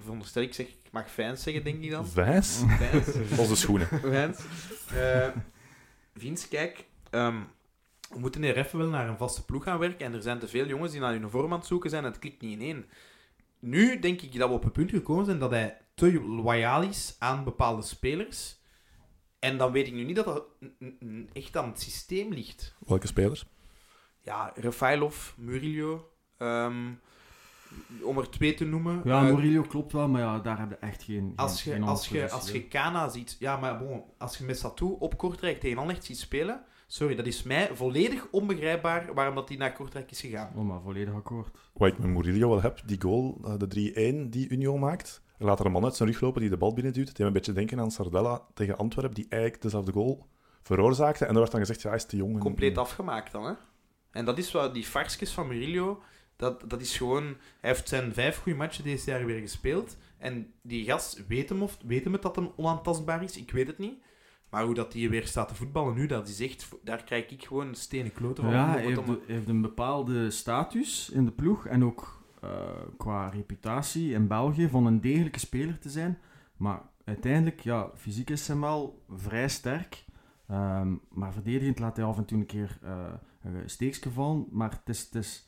veronderstel 0.00 0.42
ik 0.42 0.54
zeg, 0.54 0.66
ik 0.66 0.92
mag 0.92 1.10
fans 1.10 1.42
zeggen 1.42 1.64
denk 1.64 1.82
ik 1.82 1.90
dan. 1.90 2.06
Fans. 2.06 2.62
Als 3.38 3.48
de 3.48 3.54
schoenen. 3.54 3.88
Eh 4.94 5.28
Vince, 6.14 6.48
kijk. 6.48 6.84
ehm, 7.10 7.40
we 8.08 8.18
moeten 8.18 8.42
hier 8.42 8.56
even 8.56 8.78
wel 8.78 8.88
naar 8.88 9.08
een 9.08 9.16
vaste 9.16 9.44
ploeg 9.44 9.62
gaan 9.64 9.78
werken. 9.78 10.06
En 10.06 10.12
er 10.12 10.22
zijn 10.22 10.38
te 10.38 10.48
veel 10.48 10.66
jongens 10.66 10.92
die 10.92 11.00
naar 11.00 11.12
hun 11.12 11.30
vorm 11.30 11.52
aan 11.52 11.58
het 11.58 11.66
zoeken 11.68 11.90
zijn. 11.90 12.04
En 12.04 12.10
het 12.10 12.18
klikt 12.20 12.40
niet 12.40 12.52
in 12.52 12.60
één. 12.64 12.86
Nu 13.58 13.98
denk 13.98 14.20
ik 14.22 14.38
dat 14.38 14.48
we 14.48 14.54
op 14.54 14.62
het 14.62 14.72
punt 14.72 14.90
gekomen 14.90 15.24
zijn 15.24 15.38
dat 15.38 15.50
hij 15.50 15.78
te 15.94 16.20
loyaal 16.22 16.82
is 16.82 17.16
aan 17.18 17.44
bepaalde 17.44 17.82
spelers. 17.82 18.56
En 19.38 19.58
dan 19.58 19.72
weet 19.72 19.86
ik 19.86 19.92
nu 19.92 20.04
niet 20.04 20.16
dat 20.16 20.24
dat 20.24 20.44
echt 21.32 21.56
aan 21.56 21.68
het 21.68 21.80
systeem 21.80 22.32
ligt. 22.32 22.74
Welke 22.86 23.06
spelers? 23.06 23.46
Ja, 24.20 24.52
Rafailov, 24.54 25.30
Murillo. 25.36 26.10
ehm, 26.36 26.92
om 28.02 28.18
er 28.18 28.30
twee 28.30 28.54
te 28.54 28.64
noemen. 28.64 29.00
Ja, 29.04 29.26
Eh, 29.28 29.34
Murillo 29.34 29.62
klopt 29.62 29.92
wel, 29.92 30.08
maar 30.08 30.20
ja, 30.20 30.38
daar 30.38 30.58
heb 30.58 30.70
je 30.70 30.76
echt 30.76 31.02
geen... 31.02 31.32
Als 31.36 31.62
geen, 31.62 31.72
je, 31.74 31.78
geen 31.80 31.88
als, 31.88 32.08
je, 32.08 32.30
als 32.30 32.50
je 32.50 32.62
Kana 32.68 33.08
ziet... 33.08 33.36
Ja, 33.38 33.56
maar 33.56 33.78
bon, 33.78 34.02
als 34.18 34.38
je 34.38 34.44
met 34.44 34.58
Satou 34.58 34.96
op 34.98 35.16
Kortrijk 35.18 35.60
tegen 35.60 35.78
Anderlecht 35.78 36.04
ziet 36.06 36.18
spelen... 36.18 36.64
Sorry, 36.90 37.14
dat 37.14 37.26
is 37.26 37.42
mij 37.42 37.70
volledig 37.74 38.26
onbegrijpbaar 38.30 39.14
waarom 39.14 39.34
dat 39.34 39.48
hij 39.48 39.58
naar 39.58 39.72
Kortrijk 39.72 40.10
is 40.10 40.20
gegaan. 40.20 40.52
Oh, 40.56 40.64
maar 40.64 40.80
volledig 40.80 41.14
akkoord. 41.14 41.48
Wat 41.72 41.88
ik 41.88 41.98
met 41.98 42.08
Murillo 42.08 42.48
wel 42.48 42.60
heb, 42.62 42.80
die 42.86 43.00
goal, 43.00 43.40
eh, 43.44 43.54
de 43.58 43.66
3-1 43.66 44.30
die 44.30 44.48
Union 44.48 44.80
maakt. 44.80 45.22
Er 45.38 45.44
laat 45.46 45.60
er 45.60 45.66
een 45.66 45.72
man 45.72 45.84
uit 45.84 45.96
zijn 45.96 46.08
rug 46.08 46.20
lopen 46.20 46.40
die 46.40 46.50
de 46.50 46.56
bal 46.56 46.72
binnen 46.72 46.92
duwt. 46.92 47.08
Het 47.08 47.16
deed 47.16 47.26
me 47.26 47.32
een 47.32 47.38
beetje 47.38 47.52
denken 47.52 47.80
aan 47.80 47.90
Sardella 47.90 48.46
tegen 48.54 48.76
Antwerpen, 48.76 49.14
die 49.14 49.26
eigenlijk 49.28 49.62
dezelfde 49.62 49.92
goal 49.92 50.26
veroorzaakte. 50.62 51.24
En 51.24 51.32
er 51.32 51.38
werd 51.38 51.50
dan 51.50 51.60
gezegd, 51.60 51.82
ja, 51.82 51.88
hij 51.88 51.98
is 51.98 52.04
te 52.04 52.16
jong. 52.16 52.34
en- 52.34 52.40
Compleet 52.40 52.78
afgemaakt 52.78 53.32
dan, 53.32 53.44
hè. 53.44 53.52
En 54.10 54.24
dat 54.24 54.38
is 54.38 54.52
wat 54.52 54.74
die 54.74 54.84
farskes 54.84 55.32
van 55.32 55.46
Murillo... 55.48 56.02
Dat, 56.36 56.64
dat 56.70 56.80
is 56.80 56.96
gewoon... 56.96 57.24
Hij 57.60 57.70
heeft 57.70 57.88
zijn 57.88 58.12
vijf 58.12 58.36
goede 58.36 58.58
matchen 58.58 58.84
deze 58.84 59.10
jaar 59.10 59.24
weer 59.26 59.40
gespeeld. 59.40 59.96
En 60.18 60.52
die 60.62 60.84
gast 60.84 61.26
weet 61.26 61.48
hem, 61.48 61.62
of, 61.62 61.78
weet 61.86 62.04
hem 62.04 62.12
het 62.12 62.22
dat 62.22 62.36
hem 62.36 62.50
onaantastbaar 62.56 63.22
is. 63.22 63.36
Ik 63.36 63.50
weet 63.50 63.66
het 63.66 63.78
niet. 63.78 64.02
Maar 64.50 64.64
hoe 64.64 64.74
dat 64.74 64.92
die 64.92 65.08
weer 65.10 65.26
staat 65.26 65.48
te 65.48 65.54
voetballen 65.54 65.94
nu, 65.94 66.06
dat 66.06 66.28
is 66.28 66.40
echt, 66.40 66.68
daar 66.82 67.04
krijg 67.04 67.28
ik 67.30 67.44
gewoon 67.44 67.74
stenen 67.74 68.12
kloten 68.12 68.44
van. 68.44 68.52
Ja, 68.52 68.68
hij 68.70 68.82
heeft, 68.82 68.98
om- 68.98 69.04
hij 69.06 69.18
heeft 69.26 69.48
een 69.48 69.60
bepaalde 69.62 70.30
status 70.30 71.10
in 71.10 71.24
de 71.24 71.30
ploeg 71.30 71.66
en 71.66 71.84
ook 71.84 72.22
eh, 72.40 72.50
qua 72.96 73.28
reputatie 73.28 74.12
in 74.12 74.26
België 74.26 74.68
van 74.68 74.86
een 74.86 75.00
degelijke 75.00 75.38
speler 75.38 75.78
te 75.78 75.90
zijn. 75.90 76.18
Maar 76.56 76.82
uiteindelijk, 77.04 77.60
ja, 77.60 77.90
fysiek 77.96 78.30
is 78.30 78.48
hij 78.48 78.56
wel 78.58 79.02
vrij 79.14 79.48
sterk. 79.48 80.04
Ehm, 80.48 80.94
maar 81.08 81.32
verdedigend 81.32 81.78
laat 81.78 81.96
hij 81.96 82.04
af 82.04 82.16
en 82.16 82.24
toe 82.24 82.38
een 82.38 82.46
keer 82.46 82.78
eh 82.82 83.12
een 83.42 83.70
steekje 83.70 84.10
vallen. 84.10 84.46
Maar 84.50 84.70
het 84.70 84.96
is, 84.96 85.00
het 85.00 85.14
is 85.14 85.44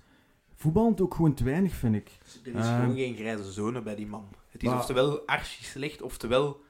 voetballend 0.55 1.01
ook 1.01 1.15
gewoon 1.15 1.35
te 1.35 1.45
weinig, 1.45 1.75
vind 1.75 1.95
ik. 1.95 2.11
Er 2.45 2.55
is 2.55 2.67
Ehm, 2.67 2.81
gewoon 2.81 2.95
geen 2.97 3.15
grijze 3.17 3.53
zone 3.53 3.83
bij 3.83 3.95
die 3.95 4.07
man. 4.07 4.29
Het 4.49 4.63
is 4.63 4.69
maar- 4.69 4.79
oftewel 4.79 5.27
archi 5.27 5.65
slecht, 5.65 6.03
oftewel 6.03 6.61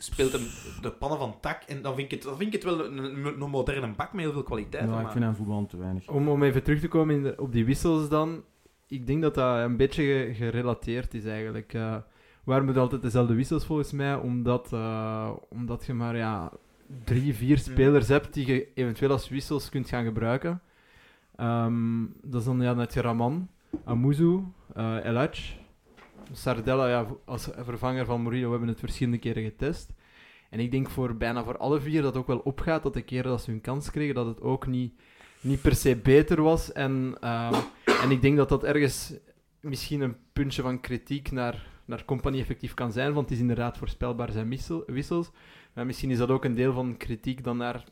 speelt 0.00 0.32
hem 0.32 0.42
de 0.80 0.90
pannen 0.90 1.18
van 1.18 1.34
tak. 1.40 1.62
En 1.62 1.82
dan 1.82 1.94
vind 1.94 2.12
ik 2.12 2.18
het, 2.18 2.22
dan 2.28 2.36
vind 2.36 2.54
ik 2.54 2.62
het 2.62 2.76
wel 2.76 2.84
een, 2.86 3.38
moderne 3.38 3.88
bak 3.96 4.12
met 4.12 4.24
heel 4.24 4.32
veel 4.32 4.42
kwaliteit. 4.42 4.84
Ja, 4.84 4.90
maar- 4.90 5.04
ik 5.04 5.10
vind 5.10 5.24
hem 5.24 5.34
voetballend 5.34 5.68
te 5.70 5.76
weinig. 5.76 6.08
Om, 6.08 6.28
om 6.28 6.42
even 6.42 6.62
terug 6.62 6.80
te 6.80 6.88
komen 6.88 7.14
in 7.16 7.22
de- 7.22 7.34
op 7.36 7.52
die 7.52 7.64
wissels 7.64 8.08
dan. 8.08 8.42
Ik 8.86 9.06
denk 9.06 9.22
dat 9.22 9.34
dat 9.34 9.58
een 9.58 9.76
beetje 9.76 10.02
ge- 10.02 10.34
gerelateerd 10.34 11.14
is 11.14 11.24
eigenlijk. 11.24 11.74
Eh 11.74 11.96
waarom 12.44 12.66
moet 12.66 12.76
altijd 12.76 13.02
dezelfde 13.02 13.34
wissels 13.34 13.64
volgens 13.66 13.92
mij? 13.92 14.14
Omdat, 14.14 14.72
eh, 14.72 15.30
omdat 15.48 15.86
je 15.86 15.92
maar 15.94 16.16
ja, 16.16 16.52
drie, 17.04 17.34
vier 17.34 17.58
spelers 17.58 18.08
hebt 18.08 18.34
die 18.34 18.46
je 18.46 18.68
eventueel 18.74 19.10
als 19.10 19.28
wissels 19.28 19.68
kunt 19.68 19.88
gaan 19.88 20.04
gebruiken. 20.04 20.60
Ehm, 21.36 22.04
dat 22.22 22.40
is 22.40 22.46
dan 22.46 22.60
ja, 22.60 22.72
net 22.74 22.94
Raman, 22.94 23.48
Amuzu, 23.84 24.40
eh 24.74 25.14
Hadj, 25.14 25.40
Sardella 26.32 26.88
ja, 26.88 27.06
als 27.24 27.48
vervanger 27.56 28.04
van 28.04 28.22
Murillo. 28.22 28.44
We 28.44 28.50
hebben 28.50 28.68
het 28.68 28.78
verschillende 28.78 29.18
keren 29.18 29.42
getest. 29.42 29.92
En 30.50 30.60
ik 30.60 30.70
denk 30.70 30.90
voor 30.90 31.16
bijna 31.16 31.44
voor 31.44 31.56
alle 31.58 31.80
vier 31.80 32.02
dat 32.02 32.16
ook 32.16 32.26
wel 32.26 32.38
opgaat 32.38 32.82
dat 32.82 32.94
de 32.94 33.02
keren 33.02 33.30
dat 33.30 33.42
ze 33.42 33.50
hun 33.50 33.60
kans 33.60 33.90
kregen, 33.90 34.14
dat 34.14 34.26
het 34.26 34.40
ook 34.40 34.66
niet, 34.66 34.92
niet 35.40 35.62
per 35.62 35.74
se 35.74 35.96
beter 35.96 36.42
was. 36.42 36.72
En, 36.72 37.16
ehm, 37.20 37.54
en 38.02 38.10
ik 38.10 38.22
denk 38.22 38.36
dat 38.36 38.48
dat 38.48 38.64
ergens 38.64 39.12
misschien 39.60 40.00
een 40.00 40.16
puntje 40.32 40.62
van 40.62 40.80
kritiek 40.80 41.30
naar, 41.30 41.66
naar 41.84 42.04
Company 42.04 42.38
effectief 42.38 42.74
kan 42.74 42.92
zijn, 42.92 43.12
want 43.12 43.24
het 43.24 43.34
is 43.34 43.40
inderdaad 43.40 43.78
voorspelbaar 43.78 44.32
zijn 44.32 44.48
wissel, 44.48 44.82
wissels. 44.86 45.30
Maar 45.72 45.86
misschien 45.86 46.10
is 46.10 46.18
dat 46.18 46.30
ook 46.30 46.44
een 46.44 46.54
deel 46.54 46.72
van 46.72 46.96
kritiek 46.96 47.44
dan 47.44 47.56
naar 47.56 47.84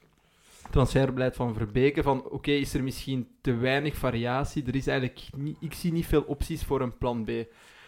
transferbeleid 0.70 1.36
van 1.36 1.54
Verbeke. 1.54 2.02
Van 2.02 2.24
oké, 2.24 2.50
is 2.50 2.74
er 2.74 2.82
misschien 2.82 3.28
te 3.40 3.54
weinig 3.54 3.96
variatie? 3.96 4.64
Er 4.66 4.74
is 4.74 4.86
eigenlijk 4.86 5.28
ik 5.60 5.74
zie 5.74 5.92
niet 5.92 6.06
veel 6.06 6.22
opties 6.22 6.64
voor 6.64 6.80
een 6.80 6.98
plan 6.98 7.24
B. 7.24 7.30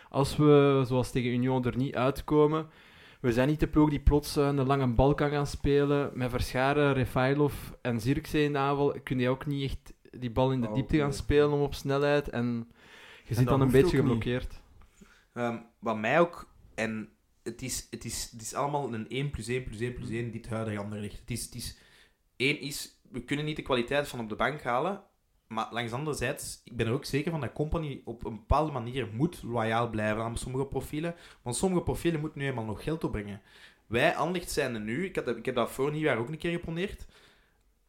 Als 0.09 0.37
we, 0.37 0.83
zoals 0.87 1.11
tegen 1.11 1.31
Union, 1.31 1.65
er 1.65 1.77
niet 1.77 1.95
uitkomen, 1.95 2.69
we 3.21 3.33
zijn 3.33 3.49
niet 3.49 3.61
de 3.61 3.67
ploeg 3.67 3.91
die 3.91 4.01
plots 4.01 4.37
eh, 4.37 4.47
een 4.47 4.67
lange 4.67 4.87
bal 4.87 5.15
kan 5.15 5.31
gaan 5.31 5.47
spelen. 5.47 6.11
Met 6.15 6.31
Verscharen, 6.31 6.93
Refailov 6.93 7.55
en 7.83 8.01
Zirkzee 8.01 8.45
in 8.45 8.53
de 8.53 8.59
aanval 8.59 9.01
kun 9.03 9.19
je 9.19 9.29
ook 9.29 9.47
niet 9.47 9.71
echt 9.71 9.95
die 10.21 10.31
bal 10.31 10.53
in 10.53 10.61
de 10.61 10.69
Oh, 10.69 10.75
diepte 10.75 10.97
gaan 10.97 11.13
spelen 11.13 11.53
om 11.53 11.61
op 11.61 11.75
snelheid. 11.75 12.29
En 12.29 12.69
je 13.25 13.35
zit 13.35 13.47
dan 13.47 13.61
een 13.61 13.71
beetje 13.71 13.97
geblokkeerd. 13.97 14.61
Ehm, 15.33 15.59
wat 15.79 15.99
mij 15.99 16.21
ook, 16.21 16.55
en 16.75 17.09
het 17.43 17.63
is, 17.63 17.87
het, 17.91 18.05
is, 18.05 18.29
het 18.33 18.43
is 18.43 18.55
allemaal 18.55 18.95
een 18.95 19.09
1 19.09 19.31
plus 19.31 19.49
1 19.49 19.65
plus 19.65 19.81
1 19.81 19.95
plus 19.95 20.11
1 20.11 20.31
dit 20.31 20.49
huidige 20.49 20.79
anderlicht. 20.79 21.21
Het 21.21 21.31
is, 21.31 21.45
het 21.45 21.55
is, 21.55 21.79
één 22.37 22.61
is, 22.61 23.01
we 23.11 23.25
kunnen 23.25 23.45
niet 23.45 23.57
de 23.57 23.63
kwaliteit 23.63 24.09
van 24.09 24.21
op 24.21 24.29
de 24.29 24.37
bank 24.37 24.63
halen, 24.63 25.03
maar 25.49 25.69
langs 25.71 25.91
de 25.91 25.97
andere 25.97 26.17
zijde, 26.17 26.43
ik 26.65 26.77
ben 26.77 26.87
er 26.87 26.93
ook 26.93 27.05
zeker 27.05 27.31
van 27.31 27.41
dat 27.41 27.53
Company 27.53 28.03
op 28.05 28.25
een 28.25 28.35
bepaalde 28.35 28.73
manier 28.73 29.09
moet 29.13 29.43
loyaal 29.43 29.91
blijven 29.91 30.23
aan 30.23 30.37
sommige 30.37 30.67
profielen, 30.67 31.15
want 31.43 31.57
sommige 31.57 31.83
profielen 31.83 32.21
moeten 32.21 32.41
nu 32.41 32.47
eenmaal 32.47 32.65
nog 32.65 32.83
geld 32.83 33.05
opbrengen. 33.05 33.41
Wij, 33.87 34.17
Anderlecht, 34.17 34.51
zijn 34.51 34.75
er 34.75 34.81
nu, 34.81 35.05
ik, 35.05 35.17
had, 35.17 35.29
ik 35.29 35.45
heb 35.45 35.55
dat 35.55 35.71
voor 35.71 35.91
nieuwjaar 35.91 36.19
ook 36.19 36.29
een 36.29 36.39
keer 36.39 36.53
geponeerd, 36.53 37.07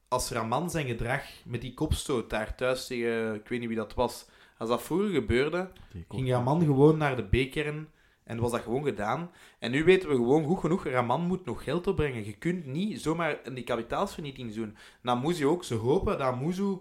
als 0.08 0.32
Raman 0.32 0.70
zijn 0.70 0.88
gedrag 0.88 1.24
met 1.46 1.62
die 1.62 1.74
kopstoot 1.74 2.30
daar 2.30 2.56
thuis 2.56 2.88
tegen, 2.88 3.36
ik 3.36 3.48
weet 3.48 3.60
niet 3.60 3.68
wie 3.68 3.78
dat 3.78 3.94
was, 3.94 4.28
als 4.58 4.70
dat 4.70 4.84
vroeger 4.84 5.10
gebeurde, 5.10 5.72
ging 6.10 6.30
Raman 6.30 6.62
gewoon 6.62 6.98
naar 6.98 7.16
de 7.16 7.46
B-kern 7.46 7.88
en 8.24 8.40
was 8.40 8.52
dat 8.52 8.62
gewoon 8.62 8.84
gedaan. 8.84 9.32
En 9.60 9.72
nu 9.72 9.84
weten 9.84 10.10
we 10.10 10.16
gewoon 10.16 10.46
goed 10.46 10.60
genoeg, 10.60 10.88
Raman 10.88 11.22
moet 11.22 11.46
nog 11.46 11.64
geld 11.64 11.88
opbrengen. 11.88 12.26
Je 12.26 12.38
kunt 12.38 12.66
niet 12.66 13.02
zomaar 13.02 13.54
die 13.54 13.64
kapitaalsvernietiging 13.64 14.54
doen. 14.54 14.78
Namuzi 15.02 15.46
ook, 15.46 15.64
ze 15.64 15.76
hopen 15.76 16.18
dat 16.18 16.40
Muzu 16.40 16.78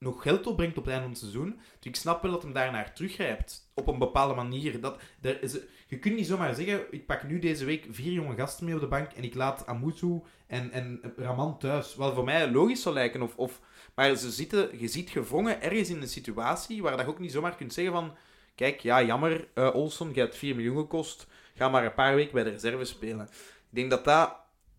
nog 0.00 0.22
geld 0.22 0.46
opbrengt 0.46 0.78
op 0.78 0.84
het 0.84 0.92
einde 0.92 1.08
van 1.08 1.12
het 1.12 1.20
seizoen. 1.20 1.60
Dus 1.78 1.86
ik 1.86 1.96
snap 1.96 2.22
wel 2.22 2.30
dat 2.30 2.42
hem 2.42 2.52
daarnaar 2.52 2.94
teruggrijpt. 2.94 3.70
Op 3.74 3.86
een 3.86 3.98
bepaalde 3.98 4.34
manier. 4.34 4.80
Dat, 4.80 5.00
er 5.20 5.42
is, 5.42 5.58
je 5.86 5.98
kunt 5.98 6.14
niet 6.14 6.26
zomaar 6.26 6.54
zeggen, 6.54 6.86
ik 6.90 7.06
pak 7.06 7.22
nu 7.22 7.38
deze 7.38 7.64
week 7.64 7.86
vier 7.90 8.12
jonge 8.12 8.34
gasten 8.34 8.64
mee 8.64 8.74
op 8.74 8.80
de 8.80 8.86
bank 8.86 9.12
en 9.12 9.24
ik 9.24 9.34
laat 9.34 9.66
Amuzu 9.66 10.20
en, 10.46 10.70
en 10.70 11.00
Raman 11.16 11.58
thuis. 11.58 11.94
Wat 11.94 12.14
voor 12.14 12.24
mij 12.24 12.50
logisch 12.50 12.82
zou 12.82 12.94
lijken. 12.94 13.22
Of, 13.22 13.36
of, 13.36 13.60
maar 13.94 14.14
ze 14.14 14.30
zitten, 14.30 14.78
je 14.78 14.88
ziet 14.88 15.10
gevrongen 15.10 15.62
ergens 15.62 15.90
in 15.90 16.00
een 16.00 16.08
situatie 16.08 16.82
waar 16.82 16.96
dat 16.96 17.06
je 17.06 17.12
ook 17.12 17.18
niet 17.18 17.32
zomaar 17.32 17.56
kunt 17.56 17.72
zeggen 17.72 17.92
van 17.92 18.16
kijk, 18.54 18.80
ja, 18.80 19.02
jammer, 19.02 19.48
eh 19.54 19.74
Olson, 19.74 20.10
je 20.14 20.20
hebt 20.20 20.36
4 20.36 20.54
miljoen 20.54 20.76
gekost, 20.76 21.26
ga 21.54 21.68
maar 21.68 21.84
een 21.84 21.94
paar 21.94 22.14
weken 22.14 22.32
bij 22.32 22.44
de 22.44 22.50
reserve 22.50 22.84
spelen. 22.84 23.26
Ik 23.26 23.76
denk 23.76 23.90
dat 23.90 24.04
dat, 24.04 24.36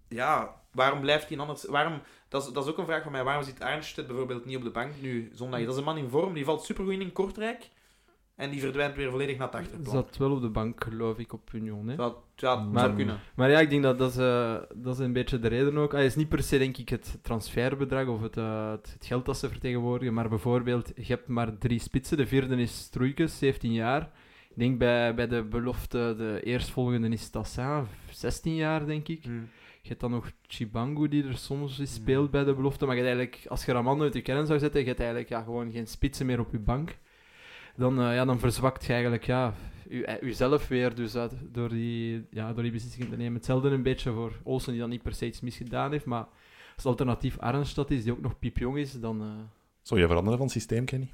ja, 0.07 0.61
waarom 0.71 0.99
blijft 0.99 1.29
hij 1.29 1.37
anders, 1.37 1.63
waarom, 1.63 2.01
dat 2.31 2.47
is, 2.47 2.53
dat 2.53 2.63
is 2.63 2.69
ook 2.71 2.77
een 2.77 2.85
vraag 2.85 3.03
van 3.03 3.11
mij, 3.11 3.23
waarom 3.23 3.43
zit 3.43 3.59
Arnstedt 3.59 4.07
bijvoorbeeld 4.07 4.45
niet 4.45 4.57
op 4.57 4.63
de 4.63 4.69
bank 4.69 4.91
nu 5.01 5.31
zondag? 5.33 5.59
Dat 5.59 5.73
is 5.73 5.77
een 5.77 5.83
man 5.83 5.97
in 5.97 6.09
vorm, 6.09 6.33
die 6.33 6.45
valt 6.45 6.63
supergoed 6.63 6.93
in 6.93 7.01
in 7.01 7.11
Kortrijk, 7.11 7.69
en 8.35 8.49
die 8.49 8.59
verdwijnt 8.59 8.95
weer 8.95 9.09
volledig 9.09 9.37
naar 9.37 9.47
het 9.47 9.55
achterplan. 9.55 9.93
Zat 9.93 10.17
wel 10.17 10.31
op 10.31 10.41
de 10.41 10.49
bank, 10.49 10.83
geloof 10.83 11.17
ik, 11.17 11.33
op 11.33 11.49
Union. 11.53 11.87
Hè? 11.87 11.95
Dat, 11.95 12.17
ja, 12.35 12.55
dat 12.55 12.71
Maar- 12.71 12.83
zou 12.83 12.95
kunnen. 12.95 13.19
Maar 13.35 13.49
ja, 13.49 13.59
ik 13.59 13.69
denk 13.69 13.83
dat 13.83 13.97
dat 13.97 14.11
is, 14.11 14.17
eh, 14.17 14.55
dat 14.75 14.93
is 14.99 15.05
een 15.05 15.13
beetje 15.13 15.39
de 15.39 15.47
reden 15.47 15.77
ook. 15.77 15.91
Het 15.91 16.01
is 16.01 16.15
niet 16.15 16.29
per 16.29 16.43
se, 16.43 16.57
denk 16.57 16.77
ik, 16.77 16.89
het 16.89 17.19
transferbedrag 17.21 18.07
of 18.07 18.21
het, 18.21 18.37
eh, 18.37 18.71
het, 18.71 18.91
het 18.93 19.05
geld 19.05 19.25
dat 19.25 19.37
ze 19.37 19.49
vertegenwoordigen, 19.49 20.13
maar 20.13 20.29
bijvoorbeeld, 20.29 20.91
je 20.95 21.13
hebt 21.13 21.27
maar 21.27 21.57
drie 21.57 21.79
spitsen. 21.79 22.17
De 22.17 22.27
vierde 22.27 22.55
is 22.55 22.77
Stroeikens, 22.77 23.37
17 23.37 23.73
jaar. 23.73 24.01
Ik 24.49 24.57
denk 24.59 24.77
bij, 24.77 25.15
bij 25.15 25.27
de 25.27 25.43
belofte, 25.43 26.13
de 26.17 26.39
eerstvolgende 26.43 27.09
is 27.09 27.29
Tassin, 27.29 27.87
16 28.09 28.55
jaar, 28.55 28.85
denk 28.85 29.07
ik. 29.07 29.23
Hmm. 29.23 29.49
Je 29.81 29.87
hebt 29.89 29.99
dan 30.01 30.11
nog 30.11 30.31
Chibangu, 30.47 31.07
die 31.07 31.23
er 31.27 31.37
soms 31.37 31.79
eens 31.79 31.93
speelt 31.93 32.31
bij 32.31 32.43
de 32.43 32.53
belofte. 32.53 32.85
Maar 32.85 32.95
je 32.95 33.01
hebt 33.01 33.15
eigenlijk, 33.17 33.47
als 33.51 33.65
je 33.65 33.71
Raman 33.71 34.01
uit 34.01 34.13
de 34.13 34.21
kern 34.21 34.45
zou 34.45 34.59
zetten, 34.59 34.79
je 34.79 34.85
hebt 34.85 34.99
eigenlijk 34.99 35.29
ja, 35.29 35.41
gewoon 35.41 35.71
geen 35.71 35.87
spitsen 35.87 36.25
meer 36.25 36.39
op 36.39 36.51
je 36.51 36.59
bank. 36.59 36.97
Dan, 37.75 37.99
eh, 37.99 38.13
ja, 38.15 38.25
dan 38.25 38.39
verzwakt 38.39 38.85
je 38.85 38.91
eigenlijk 38.91 39.25
ja, 39.25 39.53
u, 39.89 40.01
eh, 40.03 40.21
uzelf 40.21 40.67
weer 40.67 40.95
dus 40.95 41.15
door, 41.51 41.69
die, 41.69 42.25
ja, 42.29 42.53
door 42.53 42.63
die 42.63 42.71
beslissing 42.71 43.09
te 43.09 43.17
nemen. 43.17 43.33
Hetzelfde 43.33 43.69
een 43.69 43.83
beetje 43.83 44.11
voor 44.11 44.33
Olsen, 44.43 44.71
die 44.71 44.81
dan 44.81 44.89
niet 44.89 45.03
per 45.03 45.13
se 45.13 45.25
iets 45.25 45.41
misgedaan 45.41 45.91
heeft. 45.91 46.05
Maar 46.05 46.27
als 46.75 46.85
alternatief 46.85 47.39
Arnstad 47.39 47.91
is, 47.91 48.03
die 48.03 48.11
ook 48.11 48.21
nog 48.21 48.39
piepjong 48.39 48.77
is, 48.77 48.99
dan... 48.99 49.21
eh, 49.21 49.27
Zou 49.81 49.99
je 49.99 50.07
veranderen 50.07 50.39
van 50.39 50.49
systeem, 50.49 50.85
Kenny? 50.85 51.09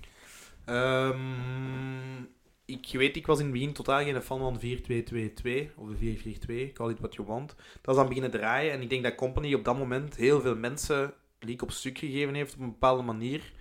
Ehm, 0.65 1.17
ik 2.67 2.89
weet, 2.91 3.15
ik 3.15 3.27
was 3.27 3.37
in 3.37 3.43
het 3.43 3.53
begin 3.53 3.73
totaal 3.73 4.03
geen 4.03 4.21
fan 4.21 4.39
van 4.39 4.59
4-2-2-2 4.59 5.75
of 5.75 5.89
de 5.89 6.69
4-4-2, 6.69 6.73
call 6.73 6.89
it 6.89 6.99
what 6.99 7.15
you 7.15 7.27
want. 7.27 7.55
Dat 7.81 7.95
is 7.95 7.95
dan 7.95 8.07
beginnen 8.07 8.31
draaien 8.31 8.71
en 8.71 8.81
ik 8.81 8.89
denk 8.89 9.03
dat 9.03 9.15
Company 9.15 9.53
op 9.53 9.63
dat 9.63 9.77
moment 9.77 10.15
heel 10.15 10.41
veel 10.41 10.55
mensen 10.55 11.13
leak 11.39 11.61
op 11.61 11.71
stuk 11.71 11.97
gegeven 11.97 12.33
heeft 12.33 12.53
op 12.53 12.59
een 12.59 12.69
bepaalde 12.69 13.03
manier. 13.03 13.51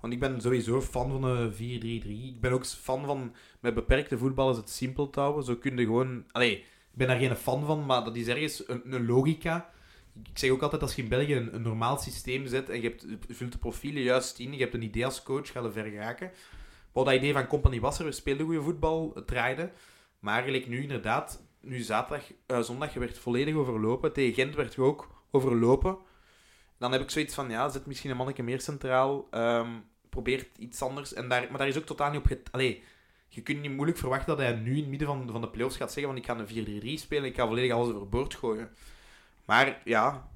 Want 0.00 0.12
ik 0.12 0.20
ben 0.20 0.40
sowieso 0.40 0.80
fan 0.80 1.10
van 1.10 1.20
de 1.20 1.52
4-3-3. 1.52 2.08
Ik 2.34 2.40
ben 2.40 2.52
ook 2.52 2.66
fan 2.66 3.06
van 3.06 3.34
met 3.60 3.74
beperkte 3.74 4.18
voetballers 4.18 4.58
het 4.58 4.70
simpel 4.70 5.10
te 5.10 5.20
houden. 5.20 5.44
Zo 5.44 5.56
kun 5.56 5.76
je 5.76 5.84
gewoon... 5.84 6.24
Allee, 6.32 6.56
ik 6.58 6.64
ben 6.92 7.06
daar 7.06 7.18
geen 7.18 7.36
fan 7.36 7.64
van, 7.64 7.86
maar 7.86 8.04
dat 8.04 8.16
is 8.16 8.26
ergens 8.26 8.62
een, 8.66 9.06
logica. 9.06 9.70
Ik 10.24 10.38
zeg 10.38 10.50
ook 10.50 10.62
altijd, 10.62 10.82
als 10.82 10.94
je 10.94 11.02
in 11.02 11.08
België 11.08 11.34
een, 11.34 11.62
normaal 11.62 11.98
systeem 11.98 12.46
zet 12.46 12.68
en 12.68 12.80
je, 12.80 12.88
hebt, 12.88 13.06
vult 13.28 13.52
de 13.52 13.58
profielen 13.58 14.02
juist 14.02 14.38
in, 14.38 14.52
je 14.52 14.58
hebt 14.58 14.74
een 14.74 14.82
idee 14.82 15.04
als 15.04 15.22
coach, 15.22 15.50
ga 15.50 15.60
je 15.60 15.70
ver 15.70 15.84
geraken. 15.84 16.30
Wat 16.96 17.04
dat 17.04 17.14
idee 17.14 17.32
van 17.32 17.46
Company 17.46 17.80
was 17.80 17.98
er, 17.98 18.04
we 18.04 18.12
speelden 18.12 18.46
goede 18.46 18.62
voetbal, 18.62 19.10
het 19.14 19.26
draaide. 19.26 19.70
Maar 20.18 20.42
gelijk 20.42 20.66
nu 20.66 20.82
inderdaad, 20.82 21.42
nu 21.60 21.78
zaterdag, 21.78 22.32
eh, 22.46 22.60
zondag, 22.60 22.92
je 22.92 22.98
werd 22.98 23.18
volledig 23.18 23.54
overlopen. 23.54 24.12
Tegen 24.12 24.34
Gent 24.34 24.54
werd 24.54 24.74
je 24.74 24.80
ook 24.80 25.24
overlopen. 25.30 25.98
Dan 26.78 26.92
heb 26.92 27.00
ik 27.00 27.10
zoiets 27.10 27.34
van, 27.34 27.50
ja, 27.50 27.68
zet 27.68 27.86
misschien 27.86 28.10
een 28.10 28.16
manneke 28.16 28.42
meer 28.42 28.60
centraal. 28.60 29.26
ehm 29.30 29.68
probeert 30.08 30.58
iets 30.58 30.82
anders. 30.82 31.14
En 31.14 31.28
daar, 31.28 31.46
maar 31.48 31.58
daar 31.58 31.68
is 31.68 31.78
ook 31.78 31.86
totaal 31.86 32.10
niet 32.10 32.20
op... 32.20 32.26
Get... 32.26 32.50
Je 33.28 33.42
kunt 33.42 33.60
niet 33.60 33.72
moeilijk 33.72 33.98
verwachten 33.98 34.36
dat 34.36 34.38
hij 34.38 34.54
nu 34.54 34.70
in 34.70 34.80
het 34.80 34.88
midden 34.88 35.08
van, 35.08 35.28
van 35.30 35.40
de 35.40 35.48
playoffs 35.48 35.76
gaat 35.76 35.92
zeggen 35.92 36.12
van 36.12 36.22
ik 36.22 36.26
ga 36.26 36.38
een 36.38 36.98
4-3-3 36.98 37.00
spelen, 37.00 37.24
ik 37.24 37.36
ga 37.36 37.46
volledig 37.46 37.72
alles 37.72 37.94
overboord 37.94 38.34
gooien. 38.34 38.70
Maar 39.44 39.80
ja, 39.84 40.28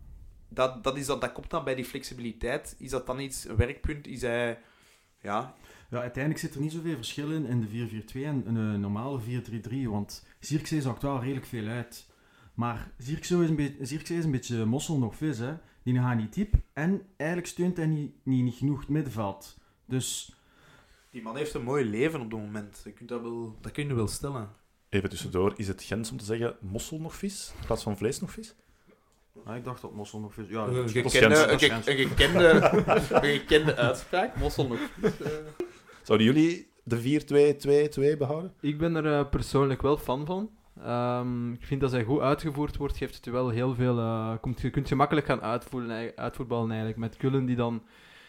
dat, 0.48 0.84
dat, 0.84 0.96
is 0.96 1.06
dat, 1.06 1.20
dat 1.20 1.32
komt 1.32 1.50
dan 1.50 1.64
bij 1.64 1.74
die 1.74 1.84
flexibiliteit. 1.84 2.74
Is 2.78 2.90
dat 2.90 3.06
dan 3.06 3.20
iets, 3.20 3.48
een 3.48 3.56
werkpunt? 3.56 4.06
Is 4.06 4.22
hij... 4.22 4.58
Ja, 5.22 5.54
Ja, 5.90 6.00
uiteindelijk 6.00 6.42
zit 6.44 6.54
er 6.54 6.60
niet 6.60 6.72
zoveel 6.72 6.96
verschil 6.96 7.30
in 7.32 7.46
in 7.46 7.60
de 7.60 8.02
4-4-2 8.02 8.12
en 8.14 8.54
een 8.56 8.80
normale 8.80 9.20
4-3-3, 9.20 9.72
want 9.84 10.26
Zirkzee 10.40 10.80
zakt 10.82 11.02
wel 11.02 11.20
redelijk 11.20 11.46
veel 11.46 11.66
uit. 11.66 12.06
Maar 12.54 12.90
Zirkzee 12.98 13.42
is 13.42 13.48
een, 13.48 13.56
beetje 13.56 13.84
Zirkzee 13.86 14.18
is 14.18 14.24
een 14.24 14.30
beetje 14.30 14.64
mossel 14.64 14.98
nog 14.98 15.16
vis, 15.16 15.38
hè. 15.38 15.54
Die 15.82 15.98
gaat 15.98 16.16
niet 16.16 16.34
diep 16.34 16.54
en 16.72 17.02
eigenlijk 17.16 17.50
steunt 17.50 17.76
hij 17.76 17.86
niet, 17.86 18.12
niet, 18.22 18.42
niet 18.44 18.54
genoeg 18.54 18.80
het 18.80 18.88
middenveld. 18.88 19.58
Dus 19.86 20.34
die 21.10 21.22
man 21.22 21.36
heeft 21.36 21.54
een 21.54 21.62
mooi 21.62 21.84
leven 21.84 22.20
op 22.20 22.30
het 22.30 22.40
moment. 22.40 22.80
Je 22.84 22.92
kunt 22.92 23.08
dat, 23.08 23.20
wel, 23.22 23.56
dat 23.60 23.72
kun 23.72 23.86
je 23.88 23.94
wel 23.94 24.08
stellen. 24.08 24.48
Even 24.88 25.08
tussendoor, 25.08 25.52
is 25.56 25.68
het 25.68 25.82
Gens 25.82 26.10
om 26.10 26.16
te 26.16 26.24
zeggen 26.24 26.56
mossel 26.60 27.00
nog 27.00 27.14
vis 27.16 27.52
in 27.60 27.66
plaats 27.66 27.82
van 27.82 27.96
vlees 27.96 28.20
nog 28.20 28.30
vis? 28.30 28.54
Ah, 29.44 29.56
ik 29.56 29.64
dacht 29.64 29.82
dat 29.82 29.94
Mossel 29.94 30.20
nog... 30.20 30.34
vis- 30.34 30.48
Ja, 30.48 30.66
Een 30.66 30.88
gekende, 30.88 31.36
een, 31.46 31.58
gekende, 31.58 32.70
een 33.10 33.22
gekende 33.22 33.76
uitspraak. 33.76 34.36
Mossel 34.36 34.66
nog. 34.68 34.78
Zouden 36.02 36.26
jullie 36.26 36.68
de 36.82 38.14
4-2-2-2 38.14 38.18
behouden? 38.18 38.52
Ik 38.60 38.78
ben 38.78 38.94
er 38.96 39.18
eh, 39.18 39.28
persoonlijk 39.30 39.82
wel 39.82 39.96
fan 39.96 40.26
van. 40.26 40.50
Ehm, 40.84 41.52
ik 41.52 41.64
vind 41.66 41.80
dat 41.80 41.90
hij 41.90 42.04
goed 42.04 42.20
uitgevoerd 42.20 42.76
wordt, 42.76 42.96
geeft 42.96 43.14
het 43.14 43.26
wel 43.26 43.48
heel 43.48 43.74
veel. 43.74 43.98
eh, 43.98 44.32
komt, 44.40 44.60
je 44.60 44.70
kunt 44.70 44.88
je 44.88 44.94
makkelijk 44.94 45.26
gaan 45.26 45.42
uitvoeren, 45.42 46.12
uitvoetballen 46.16 46.68
eigenlijk. 46.68 46.98
Met 46.98 47.16
Kullen 47.16 47.44
die 47.44 47.56
dan 47.56 47.82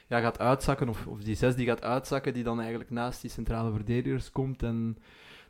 ja, 0.07 0.19
gaat 0.19 0.39
uitzakken, 0.39 0.89
of, 0.89 1.07
of 1.07 1.19
die 1.21 1.35
zes 1.35 1.55
die 1.55 1.65
gaat 1.65 1.83
uitzakken, 1.83 2.33
die 2.33 2.43
dan 2.43 2.59
eigenlijk 2.59 2.89
naast 2.89 3.21
die 3.21 3.29
centrale 3.29 3.71
verdedigers 3.71 4.31
komt. 4.31 4.63
En 4.63 4.97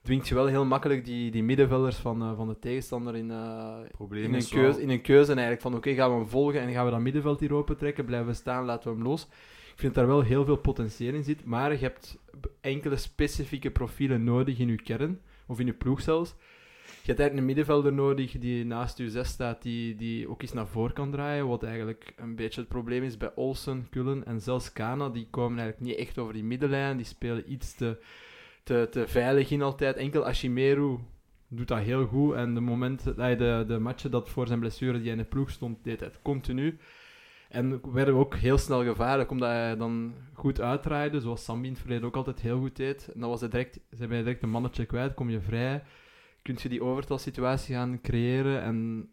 dwingt 0.03 0.27
je 0.27 0.35
wel 0.35 0.45
heel 0.45 0.65
makkelijk 0.65 1.05
die, 1.05 1.31
die 1.31 1.43
middenvelders 1.43 1.95
van, 1.95 2.21
eh, 2.21 2.35
van 2.35 2.47
de 2.47 2.59
tegenstander 2.59 3.15
in, 3.15 3.31
eh, 3.31 3.77
in, 4.11 4.33
een 4.33 4.47
keuze, 4.49 4.81
in 4.81 4.89
een 4.89 5.01
keuze 5.01 5.31
eigenlijk. 5.31 5.61
Van 5.61 5.75
oké, 5.75 5.93
gaan 5.93 6.09
we 6.11 6.15
hem 6.15 6.27
volgen 6.27 6.61
en 6.61 6.71
gaan 6.71 6.85
we 6.85 6.91
dat 6.91 6.99
middenveld 6.99 7.39
hier 7.39 7.53
open 7.53 7.77
trekken? 7.77 8.05
Blijven 8.05 8.27
we 8.27 8.33
staan, 8.33 8.65
laten 8.65 8.89
we 8.89 8.95
hem 8.95 9.07
los? 9.07 9.27
Vind 9.81 9.93
dat 9.93 10.03
daar 10.03 10.15
wel 10.15 10.23
heel 10.23 10.45
veel 10.45 10.55
potentieel 10.55 11.13
in 11.13 11.23
zit. 11.23 11.45
Maar 11.45 11.71
je 11.71 11.77
hebt 11.77 12.17
enkele 12.59 12.95
specifieke 12.95 13.71
profielen 13.71 14.23
nodig 14.23 14.59
in 14.59 14.67
je 14.67 14.75
kern, 14.75 15.21
of 15.45 15.59
in 15.59 15.65
je 15.65 15.73
ploeg 15.73 16.01
zelfs. 16.01 16.35
Je 16.85 17.07
hebt 17.07 17.19
eigenlijk 17.19 17.37
een 17.37 17.45
middenvelder 17.45 17.93
nodig 17.93 18.31
die 18.39 18.65
naast 18.65 18.97
je 18.97 19.09
zes 19.09 19.29
staat, 19.29 19.61
die, 19.61 19.95
die 19.95 20.29
ook 20.29 20.41
eens 20.41 20.53
naar 20.53 20.67
voren 20.67 20.93
kan 20.93 21.11
draaien. 21.11 21.47
Wat 21.47 21.63
eigenlijk 21.63 22.13
een 22.15 22.35
beetje 22.35 22.59
het 22.59 22.69
probleem 22.69 23.03
is 23.03 23.17
bij 23.17 23.31
Olsen, 23.35 23.87
Kullen 23.89 24.25
en 24.25 24.41
zelfs 24.41 24.73
Kana. 24.73 25.09
Die 25.09 25.27
komen 25.29 25.59
eigenlijk 25.59 25.89
niet 25.89 26.07
echt 26.07 26.17
over 26.17 26.33
die 26.33 26.43
middenlijn. 26.43 26.97
Die 26.97 27.05
spelen 27.05 27.51
iets 27.51 27.75
te, 27.75 27.97
te, 28.63 28.87
te 28.91 29.07
veilig 29.07 29.51
in 29.51 29.61
altijd. 29.61 29.95
Enkel 29.95 30.25
Ashimeru 30.25 30.97
doet 31.47 31.67
dat 31.67 31.79
heel 31.79 32.05
goed. 32.05 32.33
En 32.33 32.53
de 32.53 32.61
momenten, 32.61 33.17
eh, 33.17 33.37
de, 33.37 33.63
de 33.67 33.79
matchen 33.79 34.11
dat 34.11 34.29
voor 34.29 34.47
zijn 34.47 34.59
blessure 34.59 35.01
die 35.01 35.11
in 35.11 35.17
de 35.17 35.23
ploeg 35.23 35.49
stond, 35.49 35.83
deed 35.83 35.99
hij 35.99 36.07
het 36.07 36.21
continu. 36.21 36.77
En 37.51 37.93
werden 37.93 38.13
we 38.13 38.19
ook 38.19 38.35
heel 38.35 38.57
snel 38.57 38.83
gevaarlijk, 38.83 39.31
omdat 39.31 39.49
hij 39.49 39.77
dan 39.77 40.13
goed 40.33 40.61
uitdraaide, 40.61 41.19
zoals 41.19 41.43
Sambi 41.43 41.67
in 41.67 41.73
het 41.73 41.81
verleden 41.81 42.05
ook 42.07 42.15
altijd 42.15 42.41
heel 42.41 42.59
goed 42.59 42.75
deed. 42.75 43.09
En 43.13 43.19
dan 43.19 43.29
was 43.29 43.39
hij 43.39 43.49
direct, 43.49 43.79
zijn 43.89 44.09
wij 44.09 44.17
direct 44.17 44.43
een 44.43 44.49
mannetje 44.49 44.85
kwijt, 44.85 45.13
kom 45.13 45.29
je 45.29 45.41
vrij, 45.41 45.83
kun 46.41 46.57
je 46.61 46.69
die 46.69 46.83
overtalsituatie 46.83 47.75
gaan 47.75 48.01
creëren 48.01 48.61
en 48.61 49.09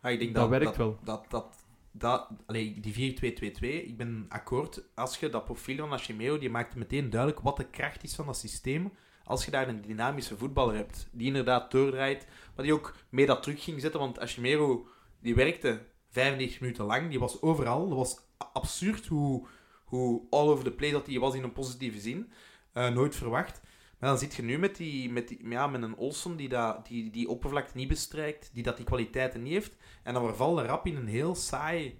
Ah, 0.00 0.12
ik 0.12 0.18
denk 0.18 0.34
Dat 0.34 0.42
dat, 0.42 0.50
werkt 0.50 0.64
dat, 0.64 0.76
wel. 0.76 0.98
Dat, 1.04 1.26
dat, 1.28 1.66
dat, 1.92 2.28
allee, 2.46 2.80
die 2.80 3.16
4-2-2-2, 3.16 3.60
ik 3.60 3.96
ben 3.96 4.26
akkoord. 4.28 4.82
Als 4.94 5.18
je 5.18 5.28
dat 5.28 5.44
profiel 5.44 5.76
van 5.76 5.90
Hashimeo, 5.90 6.38
die 6.38 6.50
maakt 6.50 6.74
meteen 6.74 7.10
duidelijk 7.10 7.40
wat 7.40 7.56
de 7.56 7.66
kracht 7.70 8.02
is 8.02 8.14
van 8.14 8.26
dat 8.26 8.36
systeem. 8.36 8.92
Als 9.24 9.44
je 9.44 9.50
daar 9.50 9.68
een 9.68 9.80
dynamische 9.80 10.36
voetballer 10.36 10.74
hebt, 10.74 11.08
die 11.12 11.26
inderdaad 11.26 11.70
doordraait, 11.70 12.26
maar 12.56 12.64
die 12.64 12.74
ook 12.74 12.94
mee 13.08 13.26
dat 13.26 13.42
terug 13.42 13.64
ging 13.64 13.80
zetten, 13.80 14.00
want 14.00 14.18
Hashimero, 14.18 14.88
die 15.20 15.34
werkte 15.34 15.80
95 16.14 16.60
minuten 16.60 16.84
lang, 16.84 17.10
die 17.10 17.18
was 17.18 17.42
overal. 17.42 17.88
Dat 17.88 17.98
was 17.98 18.18
absurd 18.52 19.06
hoe, 19.06 19.46
hoe 19.84 20.22
all 20.30 20.48
over 20.48 20.64
the 20.64 20.72
place 20.72 20.92
dat 20.92 21.06
hij 21.06 21.18
was 21.18 21.34
in 21.34 21.42
een 21.42 21.52
positieve 21.52 22.00
zin. 22.00 22.32
Eh, 22.72 22.88
nooit 22.88 23.16
verwacht. 23.16 23.60
Maar 23.98 24.10
dan 24.10 24.18
zit 24.18 24.34
je 24.34 24.42
nu 24.42 24.58
met, 24.58 24.76
die, 24.76 25.10
met, 25.10 25.36
ja, 25.42 25.66
met 25.66 25.82
een 25.82 25.96
Olsen 25.96 26.36
die, 26.36 26.48
dat, 26.48 26.86
die 26.86 27.10
die 27.10 27.28
oppervlakte 27.28 27.76
niet 27.76 27.88
bestrijkt, 27.88 28.50
die 28.52 28.62
dat 28.62 28.76
die 28.76 28.86
kwaliteiten 28.86 29.42
niet 29.42 29.52
heeft. 29.52 29.76
En 30.02 30.14
dan 30.14 30.24
verval 30.24 30.60
je 30.60 30.66
rap 30.66 30.86
in 30.86 30.96
een 30.96 31.06
heel 31.06 31.34
saai, 31.34 31.98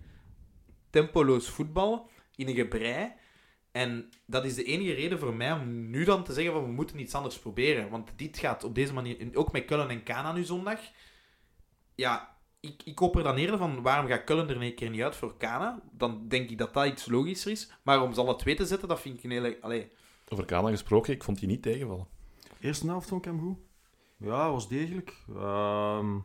tempoloos 0.91 1.49
voetbal, 1.49 2.11
in 2.37 2.49
een 2.49 2.55
gebrei. 2.55 3.13
En 3.73 4.09
dat 4.27 4.45
is 4.45 4.55
de 4.55 4.65
enige 4.65 4.93
reden 4.93 5.19
voor 5.19 5.35
mij 5.35 5.53
om 5.53 5.91
nu 5.91 6.05
dan 6.05 6.25
te 6.25 6.33
zeggen 6.33 6.53
van 6.53 6.65
we 6.65 6.73
moeten 6.73 6.99
iets 6.99 7.15
anders 7.15 7.39
proberen. 7.39 7.91
Want 7.91 8.13
dit 8.17 8.39
gaat 8.39 8.65
op 8.65 8.75
deze 8.75 8.93
manier, 8.93 9.37
ook 9.37 9.53
met 9.53 9.65
Kullen 9.65 9.89
en 9.89 10.03
Kana 10.03 10.33
nu 10.33 10.45
zondag. 10.45 10.81
Ja, 11.95 12.34
ik, 12.65 12.83
ik 12.85 12.95
koop 12.95 13.17
er 13.17 13.23
dan 13.23 13.37
eerder 13.37 13.59
van 13.59 13.83
waarom 13.83 14.07
gaat 14.07 14.25
Kullen 14.25 14.49
er 14.49 14.63
een 14.63 14.75
keer 14.75 14.91
niet 14.91 15.03
uit 15.03 15.17
voor 15.17 15.37
Kana? 15.37 15.83
Dan 15.93 16.29
denk 16.29 16.51
ik 16.51 16.59
dat 16.59 16.75
dat 16.75 16.87
iets 16.87 17.07
logischer 17.07 17.51
is. 17.51 17.71
Maar 17.83 18.03
om 18.03 18.13
ze 18.15 18.21
alle 18.21 18.37
twee 18.37 18.55
te 18.55 18.67
zetten, 18.67 18.89
dat 18.89 19.01
vind 19.01 19.19
ik 19.19 19.25
een 19.25 19.31
hele... 19.31 19.59
Allee, 19.61 19.93
Over 20.29 20.45
Kana 20.45 20.69
gesproken, 20.71 21.13
ik 21.13 21.25
vond 21.25 21.39
die 21.39 21.49
niet 21.49 21.63
tegenvallen. 21.63 22.07
Eerste 22.61 22.87
helft 22.87 23.09
vond 23.09 23.25
ik 23.27 23.31
hem 23.33 23.41
goed. 23.41 23.59
Ja, 24.17 24.51
was 24.51 24.69
degelijk. 24.69 25.17
Ehm, 25.35 26.19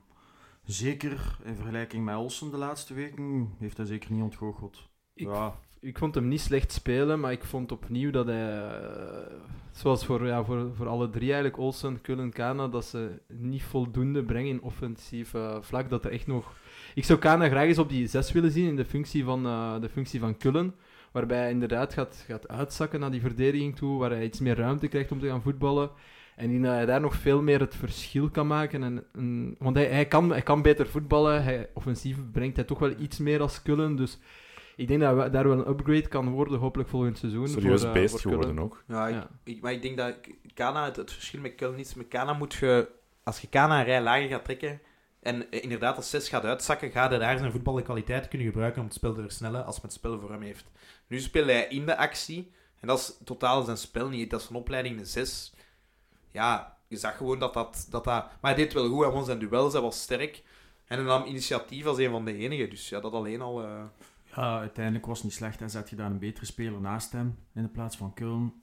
zeker 0.64 1.38
in 1.44 1.56
vergelijking 1.56 2.06
met 2.06 2.16
Olsen 2.16 2.52
de 2.52 2.58
laatste 2.58 2.94
weken 2.94 3.56
heeft 3.60 3.78
hij 3.78 3.86
zeker 3.86 4.12
niet 4.12 4.24
ontgoocheld. 4.24 4.88
Ik, 5.14 5.28
Ja, 5.28 5.60
ik 5.82 5.98
vond 5.98 6.16
hem 6.16 6.28
niet 6.28 6.42
slecht 6.42 6.72
spelen, 6.72 7.20
maar 7.20 7.32
ik 7.32 7.44
vond 7.44 7.72
opnieuw 7.72 8.12
dat 8.12 8.26
hij, 8.26 8.58
eh, 8.58 9.34
zoals 9.72 10.06
voor, 10.06 10.28
ja, 10.28 10.44
voor, 10.44 10.72
voor 10.76 10.88
alle 10.88 11.10
drie 11.10 11.28
eigenlijk, 11.28 11.58
Olsen, 11.58 12.02
Kullen, 12.02 12.32
Kana, 12.32 12.68
dat 12.68 12.86
ze 12.86 13.10
niet 13.28 13.64
voldoende 13.64 14.24
brengen 14.24 14.50
in 14.50 14.62
offensief 14.62 15.34
eh, 15.34 15.58
vlak. 15.62 15.90
Dat 15.90 16.06
er 16.06 16.12
echt 16.12 16.28
nog... 16.28 16.54
Ik 16.96 17.06
zou 17.06 17.20
Kana 17.20 17.48
graag 17.48 17.68
eens 17.68 17.78
op 17.78 17.90
die 17.90 18.08
zes 18.08 18.32
willen 18.32 18.52
zien 18.52 18.68
in 18.68 18.76
de 18.76 18.86
functie 18.86 19.24
van, 19.24 19.46
eh, 19.46 19.82
de 19.82 19.90
functie 19.90 20.20
van 20.20 20.38
Kullen, 20.38 20.76
waarbij 21.12 21.38
hij 21.38 21.52
inderdaad 21.52 21.94
gaat, 21.94 22.24
gaat 22.28 22.48
uitzakken 22.48 23.00
naar 23.00 23.12
die 23.12 23.22
verdediging 23.22 23.76
toe, 23.76 24.00
waar 24.00 24.10
hij 24.10 24.24
iets 24.24 24.40
meer 24.40 24.56
ruimte 24.56 24.88
krijgt 24.88 25.12
om 25.12 25.20
te 25.20 25.28
gaan 25.28 25.42
voetballen. 25.42 25.90
En 26.36 26.50
die, 26.50 26.62
dat 26.62 26.72
hij 26.72 26.86
daar 26.86 27.02
nog 27.02 27.16
veel 27.16 27.42
meer 27.42 27.60
het 27.60 27.76
verschil 27.76 28.30
kan 28.30 28.48
maken. 28.48 28.84
En, 28.84 29.04
en- 29.14 29.56
want 29.60 29.76
hij, 29.76 29.86
hij, 29.86 30.06
kan, 30.06 30.30
hij 30.30 30.42
kan 30.42 30.62
beter 30.62 30.88
voetballen. 30.88 31.44
Hij, 31.44 31.70
offensief 31.74 32.18
brengt 32.32 32.56
hij 32.56 32.66
toch 32.66 32.80
wel 32.80 32.94
iets 33.00 33.18
meer 33.18 33.42
als 33.42 33.62
Kullen. 33.62 33.96
Dus 33.96 34.18
ik 34.80 34.88
denk 34.88 35.00
dat 35.02 35.16
we- 35.16 35.30
daar 35.30 35.48
wel 35.48 35.58
een 35.60 35.70
upgrade 35.70 36.08
kan 36.08 36.30
worden, 36.30 36.60
hopelijk 36.60 36.90
volgend 36.90 37.18
seizoen. 37.18 37.48
Serieus 37.48 37.80
voor, 37.80 37.88
eh, 37.90 37.94
beest 37.96 38.12
voor 38.12 38.32
geworden 38.32 38.60
ook. 38.60 38.84
Ja, 38.88 39.08
ik, 39.08 39.14
Ja. 39.16 39.28
ik- 39.44 39.62
maar 39.62 39.72
ik 39.72 39.82
denk 39.82 39.98
dat 39.98 40.16
Kana, 40.54 40.86
het, 40.86 40.96
het 40.96 41.12
verschil 41.12 41.40
met 41.42 41.62
is, 41.76 41.94
met 41.94 42.08
Kana 42.08 42.34
moet 42.34 42.54
je, 42.54 42.88
als 43.24 43.40
je 43.42 43.48
Kana 43.48 43.80
een 43.80 43.86
rij 43.86 44.02
lager 44.02 44.28
gaat 44.30 44.44
trekken, 44.44 44.82
en 45.22 45.52
eh, 45.52 45.64
inderdaad 45.64 45.96
als 45.96 46.10
6 46.10 46.30
gaat 46.30 46.44
uitzakken, 46.46 46.92
gaat 46.92 47.10
hij 47.10 47.20
daar 47.20 47.38
zijn 47.38 47.52
voetballen 47.52 47.84
kwaliteit 47.84 48.28
kunnen 48.28 48.48
gebruiken 48.48 48.80
om 48.82 48.88
het 48.88 48.96
spel 48.96 49.14
te 49.14 49.22
versnellen 49.22 49.66
als 49.66 49.76
men 49.76 49.86
het 49.86 49.94
spel 49.94 50.20
voor 50.20 50.32
hem 50.32 50.42
heeft. 50.42 50.66
Nu 51.08 51.20
speelt 51.20 51.46
hij 51.46 51.66
in 51.68 51.86
de 51.86 51.98
actie, 51.98 52.52
en 52.80 52.88
dat 52.88 53.00
is 53.00 53.18
totaal 53.24 53.64
zijn 53.64 53.78
spel 53.78 54.10
niet. 54.10 54.30
Dat 54.30 54.42
is 54.42 54.50
een 54.50 54.56
opleiding, 54.56 55.00
een 55.00 55.06
6. 55.06 55.54
Ja, 56.32 56.78
je 56.88 56.98
zag 56.98 57.18
gewoon 57.18 57.40
dat 57.40 57.54
dat, 57.54 57.88
dat 57.90 58.04
dat... 58.04 58.14
Maar 58.14 58.38
hij 58.42 58.56
deed 58.56 58.74
wel 58.74 58.90
goed, 58.90 59.04
hij 59.04 59.12
won 59.14 59.26
zijn 59.26 59.40
duels, 59.40 59.74
hij 59.74 59.82
was 59.82 60.02
sterk. 60.02 60.44
En 60.88 60.98
hij 60.98 61.06
nam 61.08 61.26
initiatief 61.26 61.86
als 61.86 61.98
een 61.98 62.10
van 62.12 62.26
de 62.26 62.36
enigen, 62.38 62.70
dus 62.70 62.90
ja, 62.90 63.00
dat 63.00 63.14
alleen 63.14 63.42
al... 63.42 63.64
eh, 63.64 63.84
ja, 64.40 64.60
uiteindelijk 64.60 65.06
was 65.06 65.18
het 65.18 65.26
niet 65.26 65.34
slecht. 65.36 65.62
En 65.62 65.70
zet 65.70 65.90
je 65.90 65.96
daar 65.96 66.12
een 66.12 66.20
betere 66.20 66.46
speler 66.46 66.82
naast 66.82 67.12
hem 67.12 67.38
in 67.54 67.62
de 67.64 67.70
plaats 67.70 67.98
van 67.98 68.14
Kuln, 68.14 68.54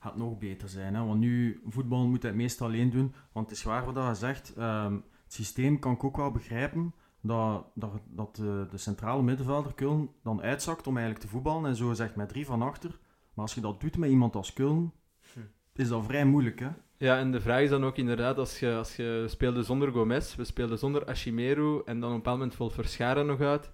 gaat 0.00 0.16
nog 0.16 0.38
beter 0.38 0.68
zijn. 0.68 0.94
Hè? 0.94 1.04
Want 1.04 1.20
nu, 1.20 1.60
voetbal 1.68 2.06
moet 2.06 2.22
hij 2.22 2.30
het 2.30 2.40
meest 2.40 2.62
alleen 2.62 2.90
doen. 2.90 3.14
Want 3.32 3.48
het 3.48 3.56
is 3.58 3.64
waar 3.64 3.92
wat 3.92 4.06
je 4.06 4.14
zegt. 4.14 4.54
ehm, 4.56 4.92
het 5.24 5.34
systeem 5.34 5.78
kan 5.78 5.92
ik 5.92 6.04
ook 6.04 6.16
wel 6.16 6.30
begrijpen. 6.30 6.94
Dat, 7.20 7.66
dat, 7.74 7.90
dat 8.08 8.36
de, 8.36 8.66
de 8.70 8.76
centrale 8.78 9.22
middenvelder 9.22 9.74
Kuln 9.74 10.10
dan 10.22 10.42
uitzakt 10.42 10.86
om 10.86 10.96
eigenlijk 10.96 11.26
te 11.26 11.30
voetballen. 11.32 11.66
En 11.70 11.76
zo 11.76 11.92
zegt 11.92 12.16
met 12.16 12.28
drie 12.28 12.46
van 12.46 12.62
achter. 12.62 12.90
Maar 13.34 13.44
als 13.44 13.54
je 13.54 13.60
dat 13.60 13.80
doet 13.80 13.96
met 13.96 14.10
iemand 14.10 14.36
als 14.36 14.52
Kuln, 14.52 14.92
Hm. 15.32 15.40
is 15.74 15.88
dat 15.88 16.04
vrij 16.04 16.24
moeilijk. 16.24 16.60
Hè? 16.60 16.68
Ja, 16.98 17.18
en 17.18 17.32
de 17.32 17.40
vraag 17.40 17.60
is 17.60 17.70
dan 17.70 17.84
ook 17.84 17.96
inderdaad, 17.96 18.38
als 18.38 18.58
je, 18.60 18.74
als 18.74 18.96
je 18.96 19.24
speelde 19.28 19.62
zonder 19.62 19.92
Gomez, 19.92 20.34
we 20.34 20.44
speelden 20.44 20.78
zonder 20.78 21.04
Ashimeru 21.06 21.82
en 21.84 22.00
dan 22.00 22.08
op 22.08 22.10
een 22.10 22.16
bepaald 22.16 22.38
moment 22.38 22.54
valt 22.54 22.72
Verscharen 22.72 23.26
nog 23.26 23.40
uit, 23.40 23.70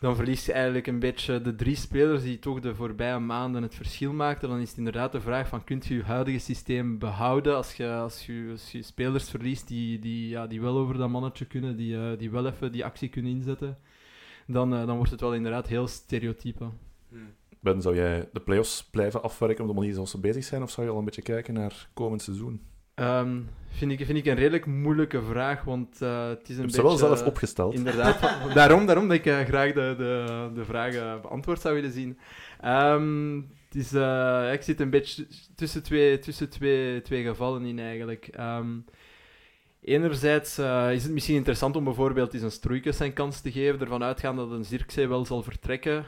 dan 0.00 0.16
verlies 0.16 0.46
je 0.46 0.52
eigenlijk 0.52 0.86
een 0.86 0.98
beetje 0.98 1.40
de 1.40 1.54
drie 1.54 1.76
spelers 1.76 2.22
die 2.22 2.38
toch 2.38 2.60
de 2.60 2.74
voorbije 2.74 3.18
maanden 3.18 3.62
het 3.62 3.74
verschil 3.74 4.12
maakten. 4.12 4.48
Dan 4.48 4.60
is 4.60 4.68
het 4.68 4.78
inderdaad 4.78 5.12
de 5.12 5.20
vraag 5.20 5.48
van, 5.48 5.64
kunt 5.64 5.86
je 5.86 5.94
je 5.94 6.02
huidige 6.02 6.38
systeem 6.38 6.98
behouden 6.98 7.56
als 7.56 7.74
je, 7.74 7.92
als 7.92 8.26
je, 8.26 8.54
spelers 8.82 9.30
verliest 9.30 9.68
die, 9.68 9.98
die, 9.98 10.28
ja, 10.28 10.46
die 10.46 10.60
wel 10.60 10.76
over 10.76 10.98
dat 10.98 11.08
mannetje 11.08 11.44
kunnen, 11.44 11.76
die, 11.76 11.96
eh, 11.96 12.18
die 12.18 12.30
wel 12.30 12.46
even 12.46 12.72
die 12.72 12.84
actie 12.84 13.08
kunnen 13.08 13.30
inzetten. 13.30 13.78
Dan, 14.46 14.74
eh, 14.74 14.86
dan 14.86 14.96
wordt 14.96 15.10
het 15.10 15.20
wel 15.20 15.34
inderdaad 15.34 15.66
heel 15.66 15.86
stereotype. 15.86 16.64
hm. 17.08 17.16
Ben, 17.60 17.82
zou 17.82 17.94
jij 17.94 18.28
de 18.32 18.40
play-offs 18.40 18.84
blijven 18.84 19.22
afwerken 19.22 19.64
op 19.64 19.70
de 19.70 19.76
manier 19.76 19.94
zoals 19.94 20.10
ze 20.10 20.20
bezig 20.20 20.44
zijn, 20.44 20.62
of 20.62 20.70
zou 20.70 20.86
je 20.86 20.92
al 20.92 20.98
een 20.98 21.04
beetje 21.04 21.22
kijken 21.22 21.54
naar 21.54 21.88
komend 21.94 22.22
seizoen? 22.22 22.62
Ehm, 22.98 23.40
vind, 23.78 23.92
ik, 23.92 24.06
vind 24.06 24.18
ik 24.18 24.26
een 24.26 24.34
redelijk 24.34 24.66
moeilijke 24.66 25.22
vraag, 25.22 25.64
want 25.64 26.02
eh, 26.02 26.28
het 26.28 26.48
is 26.48 26.56
een 26.56 26.62
beetje... 26.62 26.76
ze 26.76 26.82
wel 26.82 26.96
zelf 26.96 27.22
opgesteld. 27.22 27.74
Inderdaad. 27.74 28.20
daarom, 28.54 28.86
daarom 28.86 29.08
dat 29.08 29.16
ik 29.16 29.26
eh, 29.26 29.40
graag 29.40 29.72
de, 29.72 29.94
de, 29.98 30.50
de 30.54 30.64
vragen 30.64 31.20
beantwoord 31.22 31.60
zou 31.60 31.74
willen 31.74 31.92
zien. 31.92 32.18
Ehm, 32.60 33.36
het 33.36 33.74
is, 33.74 33.92
eh, 33.92 34.52
ik 34.52 34.62
zit 34.62 34.80
een 34.80 34.90
beetje 34.90 35.26
tussen 35.54 35.82
twee, 35.82 36.18
tussen 36.18 36.48
twee, 36.48 37.02
twee 37.02 37.24
gevallen 37.24 37.64
in 37.64 37.78
eigenlijk. 37.78 38.26
Ehm, 38.26 38.68
enerzijds 39.80 40.58
is 40.92 41.02
het 41.02 41.12
misschien 41.12 41.36
interessant 41.36 41.76
om 41.76 41.84
bijvoorbeeld 41.84 42.34
eens 42.34 42.42
een 42.42 42.50
Stroeikens 42.50 42.96
zijn 42.96 43.12
kans 43.12 43.40
te 43.40 43.52
geven, 43.52 43.80
ervan 43.80 44.02
uitgaan 44.02 44.36
dat 44.36 44.50
een 44.50 44.64
Zirkzee 44.64 45.08
wel 45.08 45.24
zal 45.24 45.42
vertrekken. 45.42 46.06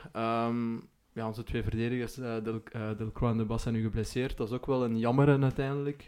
Ja, 1.13 1.27
onze 1.27 1.43
twee 1.43 1.63
verdedigers, 1.63 2.15
Del, 2.15 2.63
Delcroix 2.97 3.33
en 3.33 3.39
De 3.39 3.45
Bas, 3.45 3.63
zijn 3.63 3.75
nu 3.75 3.83
geblesseerd. 3.83 4.37
Dat 4.37 4.49
is 4.49 4.55
ook 4.55 4.67
wel 4.67 4.85
een 4.85 4.99
jammer 4.99 5.43
uiteindelijk. 5.43 6.05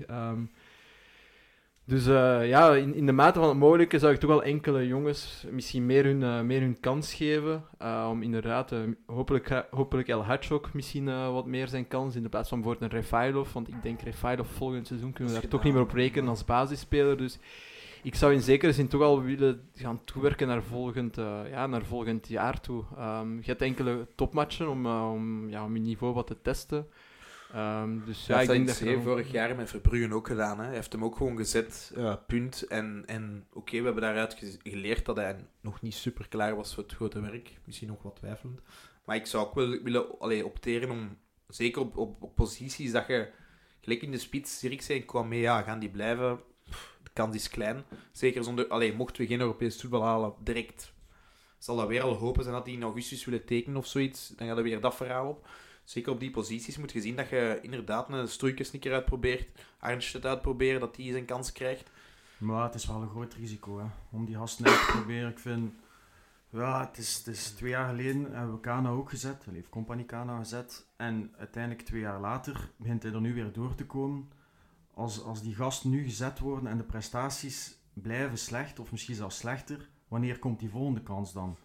Dus 1.84 2.06
eh, 2.06 2.48
ja, 2.48 2.74
in, 2.74 2.94
in 2.94 3.06
de 3.06 3.12
mate 3.12 3.38
van 3.38 3.48
het 3.48 3.58
mogelijke 3.58 3.98
zou 3.98 4.12
ik 4.12 4.20
toch 4.20 4.30
wel 4.30 4.42
enkele 4.42 4.86
jongens 4.86 5.46
misschien 5.50 5.86
meer 5.86 6.04
hun, 6.04 6.22
eh, 6.22 6.40
meer 6.40 6.60
hun 6.60 6.80
kans 6.80 7.14
geven. 7.14 7.64
eh, 7.78 8.08
om 8.10 8.22
inderdaad, 8.22 8.74
hopelijk, 9.06 9.64
hopelijk 9.70 10.08
El 10.08 10.24
Hadj 10.24 10.52
ook 10.52 10.72
misschien 10.72 11.32
wat 11.32 11.46
meer 11.46 11.68
zijn 11.68 11.88
kans. 11.88 12.16
In 12.16 12.22
de 12.22 12.28
plaats 12.28 12.48
van 12.48 12.60
bijvoorbeeld 12.60 12.92
een 12.92 12.98
Refailov. 12.98 13.52
Want 13.52 13.68
ik 13.68 13.82
denk 13.82 14.00
Refailov 14.00 14.48
volgend 14.48 14.86
seizoen 14.86 15.12
kunnen 15.12 15.34
we 15.34 15.40
daar 15.40 15.50
toch 15.50 15.62
niet 15.62 15.72
meer 15.72 15.82
op 15.82 15.92
rekenen 15.92 16.28
als 16.28 16.44
basisspeler. 16.44 17.16
Dus 17.16 17.38
ik 18.02 18.14
zou 18.14 18.32
in 18.32 18.40
zekere 18.40 18.72
zin 18.72 18.88
toch 18.88 19.02
al 19.02 19.22
willen 19.22 19.60
gaan 19.74 20.04
toewerken 20.04 20.46
naar 20.46 20.62
volgend, 20.62 21.16
ja, 21.50 21.66
naar 21.66 21.84
volgend 21.84 22.28
jaar 22.28 22.60
toe. 22.60 22.84
Ehm, 22.96 23.36
je 23.36 23.46
hebt 23.46 23.62
enkele 23.62 24.06
topmatchen 24.14 24.68
om, 24.68 24.86
om, 24.86 25.48
ja, 25.48 25.64
om 25.64 25.74
je 25.74 25.80
niveau 25.80 26.14
wat 26.14 26.26
te 26.26 26.36
testen. 26.42 26.86
Ehm, 27.52 28.04
dus 28.04 28.26
ja, 28.26 28.34
Ja, 28.34 28.40
ik 28.40 28.48
denk 28.48 28.66
dat 28.66 28.78
hij 28.78 28.92
dan- 28.94 29.02
vorig 29.02 29.30
jaar 29.30 29.56
met 29.56 29.70
Verbruggen 29.70 30.12
ook 30.12 30.26
gedaan. 30.26 30.58
Hè. 30.58 30.64
Hij 30.64 30.74
heeft 30.74 30.92
hem 30.92 31.04
ook 31.04 31.16
gewoon 31.16 31.36
gezet, 31.36 31.92
eh, 31.96 32.14
punt. 32.26 32.62
En, 32.62 33.02
en 33.06 33.46
oké, 33.52 33.78
we 33.78 33.84
hebben 33.84 34.02
daaruit 34.02 34.34
ge- 34.34 34.58
geleerd 34.62 35.04
dat 35.04 35.16
hij 35.16 35.36
nog 35.60 35.80
niet 35.82 35.94
super 35.94 36.28
klaar 36.28 36.56
was 36.56 36.74
voor 36.74 36.82
het 36.82 36.92
grote 36.92 37.20
werk. 37.20 37.50
Misschien 37.64 37.88
nog 37.88 38.02
wat 38.02 38.16
twijfelend. 38.16 38.60
Maar 39.04 39.16
ik 39.16 39.26
zou 39.26 39.46
ook 39.46 39.54
wel 39.54 39.68
willen 39.82 40.18
allee, 40.20 40.46
opteren 40.46 40.90
om, 40.90 41.18
zeker 41.48 41.80
op, 41.80 41.96
op, 41.96 42.22
op 42.22 42.34
posities 42.34 42.92
dat 42.92 43.06
je, 43.06 43.28
gelijk 43.80 44.02
in 44.02 44.10
de 44.10 44.18
spits, 44.18 44.58
Zirkzee 44.58 45.00
en 45.00 45.06
Kwame, 45.06 45.36
ja, 45.36 45.62
gaan 45.62 45.78
die 45.78 45.90
blijven? 45.90 46.40
Pff, 46.70 46.96
de 47.02 47.10
kans 47.12 47.34
is 47.34 47.48
klein. 47.48 47.84
Zeker 48.12 48.44
zonder, 48.44 48.66
allee, 48.68 48.94
mochten 48.94 49.22
we 49.22 49.28
geen 49.28 49.40
Europees 49.40 49.80
voetbal 49.80 50.02
halen, 50.04 50.34
direct 50.38 50.92
zal 51.58 51.76
dat 51.76 51.88
weer 51.88 52.02
al 52.02 52.14
hopen 52.14 52.42
zijn 52.42 52.54
dat 52.54 52.64
die 52.64 52.76
in 52.76 52.82
augustus 52.82 53.24
willen 53.24 53.44
tekenen 53.44 53.76
of 53.76 53.86
zoiets. 53.86 54.28
Dan 54.28 54.46
gaat 54.48 54.56
er 54.56 54.62
weer 54.62 54.80
dat 54.80 54.94
verhaal 54.96 55.28
op. 55.28 55.48
Zeker 55.84 56.12
op 56.12 56.20
die 56.20 56.30
posities 56.30 56.76
moet 56.76 56.92
je 56.92 57.00
zien 57.00 57.16
dat 57.16 57.28
je 57.28 57.58
inderdaad 57.62 58.08
een 58.08 58.80
keer 58.80 58.92
uitprobeert, 58.92 59.50
Arnstedt 59.78 60.26
uitproberen, 60.26 60.80
dat 60.80 60.94
die 60.94 61.12
zijn 61.12 61.24
kans 61.24 61.52
krijgt. 61.52 61.90
Maar 62.38 62.64
het 62.64 62.74
is 62.74 62.86
wel 62.86 63.02
een 63.02 63.08
groot 63.08 63.34
risico 63.34 63.78
hè, 63.78 63.86
om 64.10 64.24
die 64.24 64.36
gasten 64.36 64.66
uit 64.66 64.78
te 64.78 64.92
proberen. 64.92 65.30
Ik 65.30 65.38
vind, 65.38 65.72
ja, 66.50 66.86
het 66.86 66.98
is, 66.98 67.16
het 67.16 67.26
is 67.26 67.50
twee 67.50 67.70
jaar 67.70 67.88
geleden 67.88 68.32
hebben 68.32 68.54
we 68.54 68.60
Kana 68.60 68.90
ook 68.90 69.10
gezet. 69.10 69.44
Heeft 69.50 69.68
Company 69.68 70.04
Kana 70.04 70.38
gezet. 70.38 70.86
En 70.96 71.34
uiteindelijk 71.38 71.86
twee 71.86 72.00
jaar 72.00 72.20
later 72.20 72.70
begint 72.76 73.02
hij 73.02 73.12
er 73.12 73.20
nu 73.20 73.34
weer 73.34 73.52
door 73.52 73.74
te 73.74 73.86
komen. 73.86 74.30
Als, 74.94 75.22
als 75.22 75.42
die 75.42 75.54
gasten 75.54 75.90
nu 75.90 76.04
gezet 76.04 76.38
worden 76.38 76.70
en 76.70 76.76
de 76.76 76.84
prestaties 76.84 77.76
blijven 77.92 78.38
slecht, 78.38 78.78
of 78.78 78.90
misschien 78.92 79.14
zelfs 79.14 79.36
slechter, 79.36 79.88
wanneer 80.08 80.38
komt 80.38 80.60
die 80.60 80.70
volgende 80.70 81.02
kans 81.02 81.32
dan? 81.32 81.56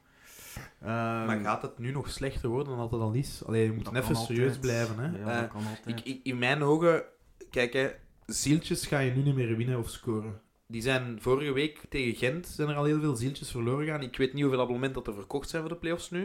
Ehm, 0.82 1.26
maar 1.26 1.40
gaat 1.40 1.62
het 1.62 1.78
nu 1.78 1.92
nog 1.92 2.10
slechter 2.12 2.50
worden 2.50 2.68
dan 2.68 2.78
dat 2.78 2.92
het 2.92 3.02
al 3.02 3.14
is? 3.14 3.42
Allee, 3.46 3.64
je 3.64 3.72
moet 3.72 3.86
dat 3.86 3.96
even 3.96 4.16
serieus 4.16 4.56
altijd. 4.56 4.62
blijven. 4.62 5.00
Hè? 5.00 5.20
Ja, 5.20 5.50
Eh, 5.56 5.94
ik, 5.94 6.00
ik- 6.04 6.20
in 6.24 6.38
mijn 6.38 6.64
ogen, 6.64 7.04
kijk, 7.50 7.74
hè, 7.74 7.90
zieltjes 8.26 8.86
ga 8.86 9.00
je 9.00 9.12
nu 9.12 9.22
niet 9.22 9.36
meer 9.36 9.56
winnen 9.58 9.78
of 9.80 9.90
scoren. 9.90 10.42
Die 10.68 10.82
zijn 10.82 11.18
vorige 11.22 11.52
week 11.52 11.82
tegen 11.90 12.16
Gent 12.16 12.48
zijn 12.48 12.70
er 12.70 12.76
al 12.76 12.84
heel 12.84 13.00
veel 13.00 13.16
zieltjes 13.16 13.52
verloren 13.52 13.86
gegaan. 13.86 14.02
Ik 14.02 14.18
weet 14.18 14.34
niet 14.34 14.44
hoeveel 14.44 14.62
abonnement 14.62 14.94
dat 14.94 15.08
er 15.08 15.14
verkocht 15.14 15.50
zijn 15.50 15.62
voor 15.62 15.72
de 15.72 15.78
playoffs 15.78 16.10
nu. 16.12 16.20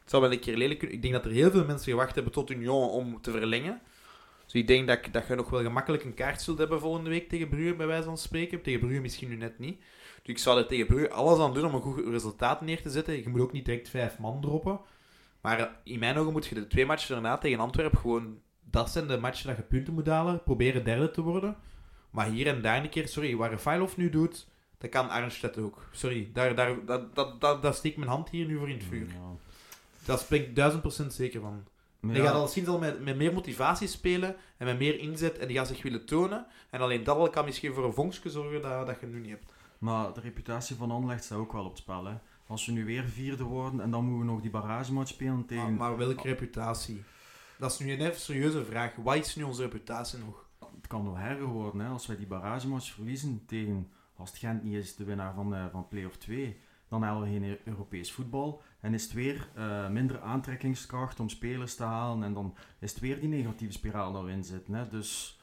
Het 0.00 0.10
zou 0.10 0.22
wel 0.22 0.32
een 0.32 0.40
keer 0.40 0.56
lelijk 0.56 0.78
kunnen. 0.78 0.96
Ik 0.96 1.02
denk 1.02 1.14
dat 1.14 1.24
er 1.24 1.30
heel 1.30 1.50
veel 1.50 1.64
mensen 1.64 1.90
gewacht 1.92 2.14
hebben 2.14 2.32
tot 2.32 2.50
Union 2.50 2.88
om 2.88 3.20
te 3.20 3.30
verlengen. 3.30 3.80
Dus 4.44 4.54
ik 4.54 4.66
denk 4.66 4.86
dat, 4.86 4.98
dat 5.12 5.26
je 5.26 5.34
nog 5.34 5.50
wel 5.50 5.62
gemakkelijk 5.62 6.04
een 6.04 6.14
kaart 6.14 6.42
zult 6.42 6.58
hebben 6.58 6.80
volgende 6.80 7.10
week 7.10 7.28
tegen 7.28 7.48
Brugge, 7.48 7.74
bij 7.74 7.86
wijze 7.86 8.02
van 8.04 8.18
spreken. 8.18 8.62
Tegen 8.62 8.80
Brugge 8.80 9.00
misschien 9.00 9.28
nu 9.28 9.36
net 9.36 9.58
niet. 9.58 9.82
Dus 10.22 10.34
ik 10.34 10.38
zou 10.38 10.58
er 10.58 10.66
tegen 10.66 10.86
Brugge 10.86 11.10
alles 11.10 11.38
aan 11.38 11.54
doen 11.54 11.64
om 11.64 11.74
een 11.74 11.82
goed 11.82 12.06
resultaat 12.06 12.60
neer 12.60 12.82
te 12.82 12.90
zetten. 12.90 13.16
Je 13.16 13.28
moet 13.28 13.40
ook 13.40 13.52
niet 13.52 13.64
direct 13.64 13.88
vijf 13.88 14.18
man 14.18 14.40
droppen. 14.40 14.80
Maar 15.40 15.58
eh, 15.58 15.66
in 15.84 15.98
mijn 15.98 16.16
ogen 16.16 16.32
moet 16.32 16.46
je 16.46 16.54
de 16.54 16.66
twee 16.66 16.86
matchen 16.86 17.14
daarna 17.14 17.38
tegen 17.38 17.58
Antwerpen 17.58 17.98
gewoon... 17.98 18.38
Dat 18.70 18.90
zijn 18.90 19.06
de 19.06 19.18
matchen 19.18 19.46
dat 19.46 19.56
je 19.56 19.62
punten 19.62 19.94
moet 19.94 20.06
halen. 20.06 20.42
Proberen 20.42 20.84
derde 20.84 21.10
te 21.10 21.22
worden. 21.22 21.56
Maar 22.10 22.26
hier 22.26 22.46
en 22.46 22.62
daar 22.62 22.82
een 22.82 22.88
keer... 22.88 23.08
Sorry, 23.08 23.36
waar 23.36 23.50
Refailov 23.50 23.96
nu 23.96 24.10
doet, 24.10 24.46
dat 24.78 24.90
kan 24.90 25.08
Arnstedt 25.08 25.58
ook. 25.58 25.86
Sorry, 25.90 26.30
daar, 26.32 26.54
daar, 26.54 26.84
dat, 26.84 27.14
dat, 27.14 27.40
dat, 27.40 27.62
daar 27.62 27.74
steek 27.74 27.92
ik 27.92 27.98
mijn 27.98 28.10
hand 28.10 28.30
hier 28.30 28.46
nu 28.46 28.58
voor 28.58 28.68
in 28.68 28.76
het 28.76 28.84
vuur. 28.84 29.06
Ja. 29.06 29.36
Daar 30.04 30.18
spreek 30.18 30.46
ik 30.46 30.56
duizend 30.56 30.82
procent 30.82 31.12
zeker 31.12 31.40
van. 31.40 31.64
Die 32.00 32.12
ja, 32.12 32.24
gaat 32.24 32.34
al 32.34 32.48
sinds 32.48 32.68
al 32.68 32.78
met, 32.78 33.00
met 33.00 33.16
meer 33.16 33.32
motivatie 33.32 33.88
spelen 33.88 34.36
en 34.56 34.66
met 34.66 34.78
meer 34.78 34.98
inzet 34.98 35.38
en 35.38 35.46
die 35.48 35.56
gaat 35.56 35.66
zich 35.66 35.82
willen 35.82 36.06
tonen. 36.06 36.46
En 36.70 36.80
alleen 36.80 37.04
dat 37.04 37.16
al 37.16 37.30
kan 37.30 37.44
misschien 37.44 37.74
voor 37.74 37.84
een 37.84 37.92
vonkje 37.92 38.30
zorgen 38.30 38.62
dat, 38.62 38.86
dat 38.86 39.00
je 39.00 39.06
nu 39.06 39.20
niet 39.20 39.30
hebt. 39.30 39.52
Maar 39.82 40.12
de 40.12 40.20
reputatie 40.20 40.76
van 40.76 40.90
Anderlecht 40.90 41.24
staat 41.24 41.38
ook 41.38 41.52
wel 41.52 41.64
op 41.64 41.70
het 41.70 41.78
spel. 41.78 42.04
Hè. 42.04 42.14
Als 42.46 42.66
we 42.66 42.72
nu 42.72 42.84
weer 42.84 43.04
vierde 43.04 43.42
worden 43.44 43.80
en 43.80 43.90
dan 43.90 44.04
moeten 44.04 44.26
we 44.26 44.32
nog 44.32 44.40
die 44.40 44.50
barragematch 44.50 45.10
spelen 45.10 45.46
tegen... 45.46 45.62
Maar, 45.64 45.72
maar 45.88 45.96
welke 45.96 46.22
reputatie? 46.28 47.02
Dat 47.58 47.72
is 47.72 47.78
nu 47.78 47.92
een 47.92 48.00
even 48.00 48.20
serieuze 48.20 48.64
vraag. 48.64 48.94
Wat 48.96 49.16
is 49.16 49.36
nu 49.36 49.42
onze 49.42 49.62
reputatie 49.62 50.18
nog? 50.18 50.48
Het 50.76 50.86
kan 50.86 51.04
nog 51.04 51.18
erger 51.18 51.46
worden 51.46 51.80
hè. 51.80 51.88
als 51.88 52.06
wij 52.06 52.16
die 52.16 52.26
barragematch 52.26 52.92
verliezen 52.92 53.42
tegen, 53.46 53.90
als 54.16 54.30
het 54.30 54.38
Gent 54.38 54.62
niet 54.62 54.74
is 54.74 54.96
de 54.96 55.04
winnaar 55.04 55.34
van, 55.34 55.54
eh, 55.54 55.64
van 55.72 55.88
play-off 55.88 56.16
2, 56.16 56.56
dan 56.88 57.02
hebben 57.02 57.22
we 57.22 57.28
geen 57.28 57.44
Eu- 57.44 57.60
Europees 57.64 58.12
voetbal. 58.12 58.62
En 58.80 58.94
is 58.94 59.02
het 59.02 59.12
weer 59.12 59.48
eh, 59.54 59.88
minder 59.88 60.20
aantrekkingskracht 60.20 61.20
om 61.20 61.28
spelers 61.28 61.74
te 61.74 61.82
halen. 61.84 62.22
En 62.22 62.32
dan 62.34 62.56
is 62.78 62.90
het 62.90 63.00
weer 63.00 63.20
die 63.20 63.28
negatieve 63.28 63.72
spiraal 63.72 64.12
dat 64.12 64.24
we 64.24 64.30
in 64.30 64.44
zitten. 64.44 64.74
Hè. 64.74 64.88
Dus 64.88 65.40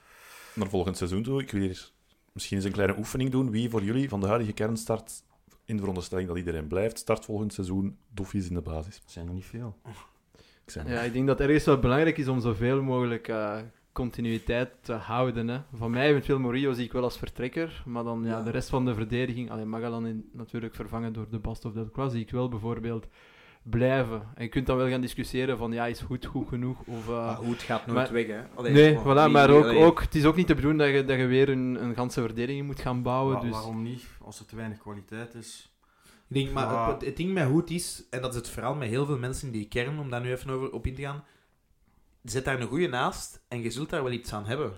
Naar 0.56 0.70
volgend 0.70 0.98
seizoen 0.98 1.24
toe. 1.24 1.42
Ik 1.42 1.52
wil 1.52 1.62
hier 1.62 1.92
misschien 2.34 2.58
eens 2.58 2.66
een 2.66 2.72
kleine 2.72 2.98
oefening 2.98 3.30
doen. 3.30 3.52
Wie 3.52 3.70
voor 3.70 3.84
jullie 3.84 4.10
van 4.10 4.20
de 4.20 4.28
huidige 4.28 4.54
kernstart, 4.54 5.24
in 5.66 5.74
de 5.76 5.80
veronderstelling 5.80 6.28
dat 6.28 6.38
iedereen 6.38 6.68
blijft, 6.68 6.98
start 7.00 7.26
volgend 7.26 7.54
seizoen 7.54 7.98
doffies 8.14 8.48
in 8.48 8.54
de 8.54 8.62
basis? 8.62 8.96
het 8.96 9.12
zijn 9.12 9.28
er 9.28 9.34
niet 9.34 9.46
veel. 9.46 9.76
Ik 10.66 10.70
zeg 10.76 10.88
Ja, 10.88 11.02
ik 11.02 11.14
denk 11.14 11.28
dat 11.28 11.40
ergens 11.40 11.66
wel 11.66 11.80
belangrijk 11.80 12.18
is 12.18 12.28
om 12.28 12.40
zoveel 12.42 12.82
mogelijk 12.82 13.28
eh, 13.28 13.58
continuïteit 13.92 14.70
te 14.82 14.94
houden. 14.94 15.48
Hè. 15.48 15.60
Van 15.74 15.92
mij 15.92 16.10
eventueel 16.10 16.40
Morillo 16.40 16.74
zie 16.74 16.86
ik 16.86 16.92
wel 16.92 17.04
als 17.04 17.18
vertrekker, 17.18 17.84
maar 17.86 18.04
dan 18.04 18.24
ja, 18.24 18.30
Ja. 18.38 18.44
de 18.44 18.50
rest 18.50 18.70
van 18.70 18.86
de 18.86 18.94
verdediging, 18.94 19.52
alleen 19.52 19.70
Magalan 19.70 20.08
in, 20.08 20.30
natuurlijk 20.34 20.76
vervangen 20.76 21.14
door 21.14 21.28
de 21.30 21.40
Bast 21.40 21.66
of 21.66 21.74
Delcroix, 21.74 22.12
zie 22.14 22.22
ik 22.22 22.32
wel 22.32 22.50
bijvoorbeeld 22.50 23.08
blijven. 23.70 24.22
En 24.36 24.44
je 24.44 24.50
kunt 24.50 24.66
dan 24.68 24.78
wel 24.78 24.90
gaan 24.90 25.02
discussiëren 25.02 25.58
van 25.58 25.72
ja, 25.72 25.86
is 25.86 26.00
goed 26.00 26.26
goed 26.26 26.48
genoeg? 26.48 26.80
Of, 26.86 27.08
eh, 27.10 27.26
Maar 27.26 27.36
goed 27.36 27.62
gaat 27.62 27.86
nooit 27.86 27.98
maar- 28.00 28.12
weg, 28.14 28.28
hè? 28.28 28.42
Allee, 28.56 28.74
nee, 28.74 28.98
gewoon, 28.98 29.30
voilà, 29.30 29.32
maar 29.32 29.50
ook, 29.50 29.64
allee. 29.64 29.84
ook, 29.84 30.02
het 30.02 30.16
is 30.16 30.26
ook 30.26 30.36
niet 30.36 30.48
de 30.48 30.56
bedoeling 30.56 30.82
dat 30.82 30.92
je, 30.92 31.06
dat 31.06 31.18
je 31.18 31.26
weer 31.26 31.50
een, 31.50 31.84
een 31.84 31.96
ganse 31.96 32.22
verdediging 32.22 32.66
moet 32.66 32.80
gaan 32.80 33.02
bouwen. 33.02 33.36
Wa- 33.36 33.42
dus... 33.42 33.52
Waarom 33.52 33.82
niet? 33.84 34.04
Als 34.22 34.40
er 34.40 34.46
te 34.46 34.56
weinig 34.56 34.78
kwaliteit 34.78 35.34
is. 35.34 35.74
Ik 36.30 36.36
denk, 36.36 36.52
maar 36.52 36.88
het, 36.92 37.06
het 37.06 37.18
ding 37.18 37.34
met 37.34 37.48
Hoed 37.48 37.70
is, 37.70 38.04
en 38.10 38.22
dat 38.22 38.30
is 38.30 38.36
het 38.36 38.50
verhaal 38.50 38.76
met 38.76 38.90
heel 38.90 39.06
veel 39.06 39.18
mensen 39.18 39.48
in 39.48 39.54
die 39.54 39.68
kern, 39.68 40.00
om 40.00 40.10
daar 40.10 40.22
nu 40.22 40.32
even 40.32 40.50
over, 40.50 40.72
op 40.72 40.86
in 40.88 40.96
te 40.96 41.02
gaan, 41.02 41.24
zet 42.24 42.46
daar 42.46 42.62
een 42.62 42.68
goede 42.68 42.88
naast 42.88 43.42
en 43.48 43.62
je 43.62 43.70
zult 43.72 43.90
daar 43.90 44.04
wel 44.04 44.12
iets 44.12 44.34
aan 44.34 44.46
hebben. 44.46 44.70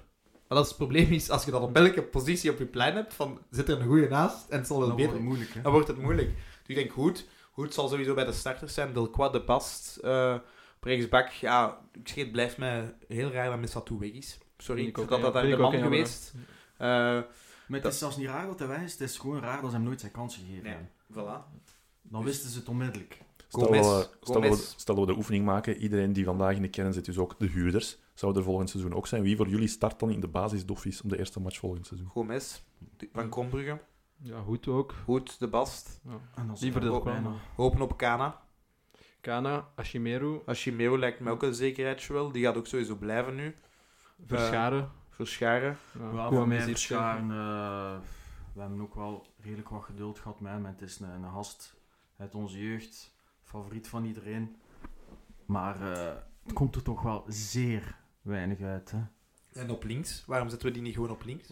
Maar 0.47 0.59
dat 0.59 0.63
is 0.63 0.67
het 0.67 0.77
probleem 0.77 1.11
is, 1.11 1.29
als 1.29 1.45
je 1.45 1.51
dat 1.51 1.61
op 1.61 1.75
elke 1.75 2.01
positie 2.03 2.51
op 2.51 2.57
je 2.57 2.65
plein 2.65 2.95
hebt, 2.95 3.13
van 3.13 3.39
zet 3.49 3.69
er 3.69 3.81
een 3.81 3.87
goede 3.87 4.07
naast 4.07 4.49
en 4.49 4.57
het 4.57 4.67
zal 4.67 4.77
wel 4.79 4.87
Dan 4.87 4.97
wordt 4.97 5.11
beter, 5.11 5.25
het 5.25 5.29
moeilijk. 5.35 5.53
Hè. 5.55 5.61
dan 5.61 5.71
wordt 5.71 5.87
het 5.87 6.01
moeilijk. 6.01 6.27
Dus 6.35 6.67
ik 6.67 6.75
denk 6.75 6.91
Hoed, 6.91 7.27
Hoed 7.61 7.73
zal 7.73 7.87
sowieso 7.87 8.13
bij 8.13 8.25
de 8.25 8.31
starters 8.31 8.73
zijn, 8.73 8.93
Delcroix, 8.93 9.31
De 9.31 9.43
Bast, 9.43 9.97
eh 9.97 10.35
op 10.75 10.83
rechtsbak, 10.87 11.29
ja, 11.29 11.77
ik 11.93 12.07
zeg 12.07 12.17
het 12.17 12.31
blijft 12.31 12.57
mij 12.57 12.95
heel 13.07 13.31
raar 13.31 13.49
dat 13.49 13.59
Messatou 13.59 13.99
weg 13.99 14.11
is. 14.11 14.37
Sorry, 14.57 14.85
ik 14.87 14.97
ook, 14.97 15.09
dat 15.09 15.21
dat 15.21 15.33
daar 15.33 15.45
de 15.45 15.57
man 15.57 15.73
geweest. 15.73 16.33
Eh, 16.77 16.87
Maar 16.87 17.79
het 17.79 17.85
is 17.85 17.97
zelfs 17.97 18.17
niet 18.17 18.27
raar 18.27 18.45
dat 18.47 18.59
hij 18.59 18.67
weg 18.67 18.81
is. 18.81 18.91
Het 18.91 19.01
is 19.01 19.17
gewoon 19.17 19.39
raar 19.41 19.61
dat 19.61 19.69
ze 19.69 19.75
hem 19.75 19.85
nooit 19.85 19.99
zijn 19.99 20.11
kans 20.11 20.35
gegeven 20.35 20.63
Nee. 20.63 20.71
hebben. 20.73 20.89
voilà. 21.13 21.61
Dan 22.01 22.23
wisten 22.23 22.49
ze 22.49 22.59
het 22.59 22.69
onmiddellijk. 22.69 23.17
Stel, 23.47 23.71
we, 23.71 24.07
stel, 24.21 24.41
we, 24.41 24.73
stel 24.75 25.05
de 25.05 25.15
oefening 25.15 25.45
maken, 25.45 25.77
iedereen 25.77 26.13
die 26.13 26.25
vandaag 26.25 26.55
in 26.55 26.61
de 26.61 26.69
kern 26.69 26.93
zit, 26.93 27.05
dus 27.05 27.17
ook 27.17 27.35
de 27.39 27.47
huurders, 27.47 27.97
zou 28.13 28.35
er 28.37 28.43
volgend 28.43 28.69
seizoen 28.69 28.93
ook 28.93 29.07
zijn. 29.07 29.21
Wie 29.23 29.35
voor 29.35 29.47
jullie 29.47 29.67
start 29.67 29.99
dan 29.99 30.09
in 30.11 30.19
de 30.19 30.27
basis 30.27 30.65
doffies 30.65 31.01
om 31.01 31.09
de 31.09 31.17
eerste 31.17 31.39
match 31.39 31.57
volgend 31.57 31.87
seizoen? 31.87 32.09
Gomez, 32.09 32.59
van 33.13 33.29
Kombrugge, 33.29 33.79
Ja, 34.23 34.41
goed 34.41 34.67
ook. 34.67 34.93
Hoed, 35.05 35.39
De 35.39 35.47
Bast, 35.47 35.99
Ja. 36.03 36.11
En 36.11 36.45
dan 36.45 36.55
is 36.55 36.61
Liever 36.61 36.81
bijna- 36.81 36.99
kwam. 36.99 37.37
hopen 37.55 37.81
op 37.81 37.97
Kana. 37.97 38.41
Kana, 39.21 39.67
Ashimeru, 39.75 40.39
Ashimeo 40.45 40.97
lijkt 40.97 41.19
me 41.19 41.29
ook 41.31 41.43
een 41.43 41.53
zekerheidje 41.53 42.13
wel. 42.13 42.31
Die 42.31 42.43
gaat 42.45 42.57
ook 42.57 42.67
sowieso 42.67 42.95
blijven 42.95 43.35
nu. 43.35 43.55
Verscharen. 44.25 44.91
Verscharen. 45.09 45.77
Ja, 46.13 46.29
voor 46.29 46.47
mij 46.47 46.61
verscharen. 46.61 47.31
eh, 47.31 47.99
we 48.53 48.61
hebben 48.61 48.81
ook 48.81 48.95
wel 48.95 49.25
redelijk 49.41 49.69
wat 49.69 49.83
geduld 49.83 50.19
gehad 50.19 50.39
met 50.39 50.51
hem. 50.51 50.65
Het 50.65 50.81
is 50.81 50.99
een, 50.99 51.09
een 51.09 51.31
gast 51.31 51.75
uit 52.17 52.35
onze 52.35 52.59
jeugd. 52.69 53.13
Favoriet 53.43 53.87
van 53.87 54.05
iedereen. 54.05 54.55
Maar 55.45 55.91
eh, 55.91 56.13
het 56.43 56.53
komt 56.53 56.75
er 56.75 56.81
toch 56.83 57.01
wel 57.01 57.23
zeer 57.27 57.95
weinig 58.21 58.61
uit. 58.61 58.91
Hè. 58.91 58.99
En 59.61 59.69
op 59.69 59.83
links. 59.83 60.25
Waarom 60.25 60.49
zetten 60.49 60.67
we 60.67 60.73
die 60.73 60.83
niet 60.83 60.93
gewoon 60.93 61.09
op 61.09 61.23
links? 61.25 61.49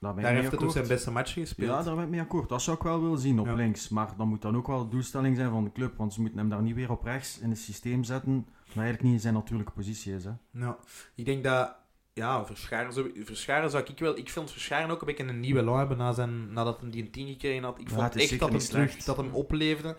Daar 0.00 0.16
heeft 0.34 0.50
het 0.50 0.62
ook 0.62 0.72
zijn 0.72 0.86
beste 0.88 1.10
matchen 1.10 1.42
gespeeld. 1.42 1.70
Ja, 1.70 1.82
daar 1.82 1.94
ben 1.94 2.04
ik 2.04 2.10
mee 2.10 2.20
akkoord. 2.20 2.48
Dat 2.48 2.62
zou 2.62 2.76
ik 2.76 2.82
wel 2.82 3.02
willen 3.02 3.18
zien 3.18 3.40
op 3.40 3.46
Ja. 3.46 3.54
links. 3.54 3.88
Maar 3.88 4.08
dan 4.16 4.28
moet 4.28 4.42
dan 4.42 4.56
ook 4.56 4.66
wel 4.66 4.82
de 4.84 4.88
doelstelling 4.90 5.36
zijn 5.36 5.50
van 5.50 5.64
de 5.64 5.72
club. 5.72 5.96
Want 5.96 6.12
ze 6.12 6.20
moeten 6.20 6.38
hem 6.38 6.48
daar 6.48 6.62
niet 6.62 6.74
weer 6.74 6.90
op 6.90 7.04
rechts 7.04 7.38
in 7.38 7.50
het 7.50 7.58
systeem 7.58 8.04
zetten. 8.04 8.32
Maar 8.34 8.84
eigenlijk 8.84 9.02
niet 9.02 9.12
in 9.12 9.20
zijn 9.20 9.34
natuurlijke 9.34 9.72
positie 9.72 10.14
is. 10.14 10.24
Hè. 10.24 10.30
Nou, 10.50 10.74
ik 11.14 11.24
denk 11.24 11.44
dat... 11.44 11.76
Ja, 12.12 12.44
Verscharen, 12.46 12.92
zo, 12.92 13.06
Verscharen 13.24 13.70
zou 13.70 13.84
ik 13.86 13.98
wel... 13.98 14.18
Ik 14.18 14.30
vind 14.30 14.50
Verscharen 14.50 14.90
ook 14.90 15.00
een 15.00 15.06
beetje 15.06 15.24
een 15.24 15.40
nieuwe 15.40 15.62
law 15.62 15.76
hebben 15.78 15.96
na 15.96 16.12
zijn, 16.12 16.52
nadat 16.52 16.80
hij 16.80 16.90
die 16.90 17.02
een 17.02 17.10
10 17.10 17.26
gekregen 17.28 17.62
had. 17.62 17.80
Ik 17.80 17.88
Ja, 17.88 17.94
vond 17.94 18.16
echt 18.16 18.38
dat 18.38 18.48
hem, 18.48 18.58
terug, 18.58 18.96
dat 18.96 19.16
hem 19.16 19.30
opleefde. 19.32 19.96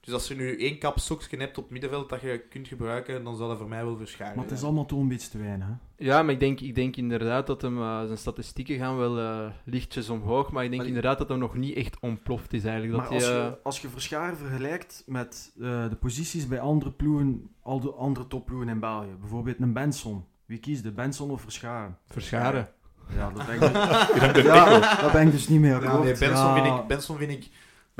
Dus 0.00 0.14
als 0.14 0.28
je 0.28 0.34
nu 0.34 0.58
één 0.58 0.78
kap 0.78 0.96
hebt 1.30 1.58
op 1.58 1.64
het 1.64 1.72
middenveld 1.72 2.08
dat 2.08 2.20
je 2.20 2.44
kunt 2.48 2.68
gebruiken, 2.68 3.24
dan 3.24 3.36
zal 3.36 3.48
dat 3.48 3.58
voor 3.58 3.68
mij 3.68 3.84
wel 3.84 3.96
Verscharen 3.96 4.34
Maar 4.36 4.44
het 4.44 4.54
is 4.54 4.62
allemaal 4.62 4.86
toch 4.86 4.98
een 4.98 5.08
beetje 5.08 5.30
te 5.30 5.38
weinig. 5.38 5.66
Hè. 5.66 6.04
Ja, 6.04 6.22
maar 6.22 6.32
ik 6.32 6.40
denk, 6.40 6.60
ik 6.60 6.74
denk 6.74 6.96
inderdaad 6.96 7.46
dat 7.46 7.62
hem, 7.62 7.78
eh, 7.78 8.04
zijn 8.04 8.18
statistieken 8.18 8.78
gaan 8.78 8.96
wel 8.96 9.18
eh, 9.18 9.50
lichtjes 9.64 10.08
omhoog, 10.08 10.50
maar 10.50 10.64
ik 10.64 10.68
denk 10.70 10.80
Maar 10.82 10.90
inderdaad 10.90 11.18
dat 11.18 11.28
hij 11.28 11.36
nog 11.36 11.54
niet 11.56 11.76
echt 11.76 12.00
ontploft 12.00 12.52
is 12.52 12.64
eigenlijk. 12.64 12.96
Maar 12.96 13.04
Dat 13.04 13.14
als 13.14 13.26
je, 13.26 13.38
eh, 13.38 13.64
als 13.64 13.80
je 13.80 13.88
Verscharen 13.88 14.36
vergelijkt 14.36 15.02
met 15.06 15.52
eh, 15.60 15.88
de 15.88 15.96
posities 15.96 16.48
bij 16.48 16.60
andere 16.60 16.90
ploegen, 16.90 17.50
al 17.62 17.80
de 17.80 17.92
andere 17.92 18.26
topploegen 18.26 18.68
in 18.68 18.80
België, 18.80 19.14
bijvoorbeeld 19.20 19.60
een 19.60 19.72
Benson. 19.72 20.24
Wie 20.46 20.58
kiest 20.58 20.82
de 20.82 20.92
Benson 20.92 21.30
of 21.30 21.40
Verscharen? 21.40 21.98
Verscharen. 22.06 22.68
Ja, 23.16 23.30
dat 23.30 23.46
ben 23.46 23.54
ik, 23.54 23.60
dus- 23.60 24.08
Ik 24.14 24.20
denk 24.20 24.34
dat 24.34 24.44
ja, 24.44 25.00
dat 25.00 25.12
ben 25.12 25.26
ik 25.26 25.32
dus 25.32 25.48
niet 25.48 25.60
meer 25.60 25.82
Ja, 25.82 25.98
nee, 25.98 26.18
Benson, 26.18 26.28
Ja, 26.28 26.62
vind 26.62 26.80
ik, 26.80 26.86
Benson 26.86 27.16
vind 27.16 27.30
ik... 27.30 27.50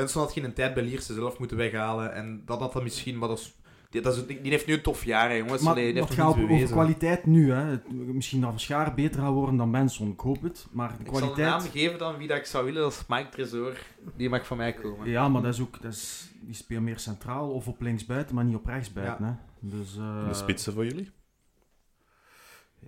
Benson 0.00 0.22
had 0.22 0.32
geen 0.32 0.44
een 0.44 0.52
tijd 0.52 0.74
bij 0.74 0.82
Lierse 0.82 1.14
zelf 1.14 1.38
moeten 1.38 1.56
weghalen. 1.56 2.14
En 2.14 2.42
dat 2.46 2.58
had 2.60 2.72
dan 2.72 2.82
misschien... 2.82 3.18
Maar 3.18 3.28
dat 3.28 3.38
is, 3.38 3.54
die, 3.90 4.00
dat 4.00 4.16
is, 4.16 4.26
die 4.26 4.50
heeft 4.50 4.66
nu 4.66 4.74
een 4.74 4.82
tof 4.82 5.04
jaar, 5.04 5.28
hè, 5.28 5.34
jongens. 5.34 5.62
Maar 5.62 5.72
Allee, 5.72 5.92
die 5.92 6.00
het 6.00 6.08
heeft 6.08 6.20
gaat 6.20 6.36
nog 6.36 6.50
over 6.50 6.66
kwaliteit 6.66 7.26
nu. 7.26 7.52
Hè. 7.52 7.78
Misschien 7.92 8.40
dat 8.40 8.60
Schaar 8.60 8.94
beter 8.94 9.20
gaat 9.20 9.32
worden 9.32 9.56
dan 9.56 9.70
Benson. 9.70 10.10
Ik 10.12 10.20
hoop 10.20 10.42
het. 10.42 10.66
Maar 10.70 10.96
de 10.98 11.04
Ik 11.10 11.16
zal 11.16 11.32
een 11.32 11.40
naam 11.40 11.60
geven 11.60 11.98
dan 11.98 12.16
wie 12.16 12.28
dat 12.28 12.36
ik 12.36 12.44
zou 12.44 12.64
willen. 12.64 12.82
Dat 12.82 12.92
is 12.92 13.02
Mike 13.08 13.28
Tresor. 13.28 13.72
Die 14.16 14.28
mag 14.28 14.46
van 14.46 14.56
mij 14.56 14.72
komen. 14.72 15.08
Ja, 15.10 15.28
maar 15.28 15.42
dat 15.42 15.54
is 15.54 15.60
ook... 15.60 15.82
Dat 15.82 15.92
is, 15.92 16.30
die 16.40 16.54
speelt 16.54 16.82
meer 16.82 16.98
centraal 16.98 17.50
of 17.50 17.68
op 17.68 17.80
linksbuiten, 17.80 18.34
maar 18.34 18.44
niet 18.44 18.54
op 18.56 18.66
rechtsbuiten. 18.66 19.24
Hè. 19.24 19.32
Dus, 19.60 19.96
eh, 19.96 20.28
De 20.28 20.34
spitsen 20.34 20.72
voor 20.72 20.84
jullie? 20.84 21.10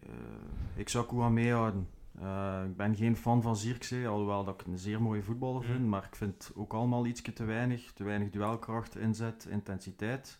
eh, 0.02 0.08
ik 0.76 0.88
zou 0.88 1.06
Kouame 1.06 1.34
meehouden. 1.40 1.88
Eh, 2.22 2.62
ik 2.64 2.76
ben 2.76 2.96
geen 2.96 3.16
fan 3.16 3.42
van 3.42 3.56
Zirkzee, 3.56 4.08
alhoewel 4.08 4.44
dat 4.44 4.60
ik 4.60 4.66
een 4.66 4.78
zeer 4.78 5.02
mooie 5.02 5.22
voetballer 5.22 5.64
vind. 5.64 5.78
Mhm. 5.78 5.88
Maar 5.88 6.04
ik 6.04 6.16
vind 6.16 6.52
ook 6.54 6.72
allemaal 6.72 7.06
iets 7.06 7.22
te 7.22 7.44
weinig. 7.44 7.92
Te 7.92 8.04
weinig 8.04 8.30
duelkracht, 8.30 8.96
inzet, 8.96 9.46
intensiteit. 9.50 10.38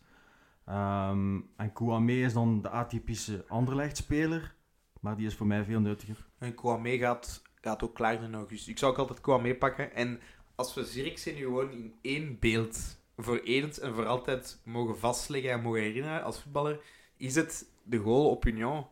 Ehm, 0.65 1.41
en 1.57 1.73
Kouame 1.73 2.21
is 2.21 2.33
dan 2.33 2.63
de 2.63 2.71
atypische 2.71 3.45
Anderlecht-speler. 3.49 4.55
Maar 5.01 5.17
die 5.17 5.27
is 5.27 5.35
voor 5.35 5.47
mij 5.47 5.65
veel 5.65 5.81
nuttiger. 5.81 6.27
En 6.39 6.55
Kwame 6.55 6.99
gaat, 6.99 7.43
gaat 7.61 7.83
ook 7.83 7.95
klaar 7.95 8.23
in 8.23 8.35
augustus. 8.35 8.69
Ik 8.69 8.79
zou 8.79 8.93
ook 8.93 8.99
altijd 8.99 9.21
Kwame 9.21 9.57
pakken. 9.57 9.95
En 9.95 10.21
als 10.55 10.75
we 10.75 10.85
Zirkzee 10.85 11.35
nu 11.35 11.41
gewoon 11.41 11.71
in 11.71 11.95
één 12.03 12.39
beeld 12.39 13.01
voor 13.17 13.39
eens 13.39 13.81
en 13.81 13.95
voor 13.95 14.07
altijd 14.07 14.61
mogen 14.65 14.99
vastleggen 14.99 15.51
en 15.51 15.63
mogen 15.63 15.81
herinneren 15.81 16.25
als 16.25 16.41
voetballer, 16.43 16.81
is 17.17 17.35
het 17.35 17.67
de 17.83 17.99
goal 17.99 18.31
op 18.31 18.47
Union. 18.47 18.87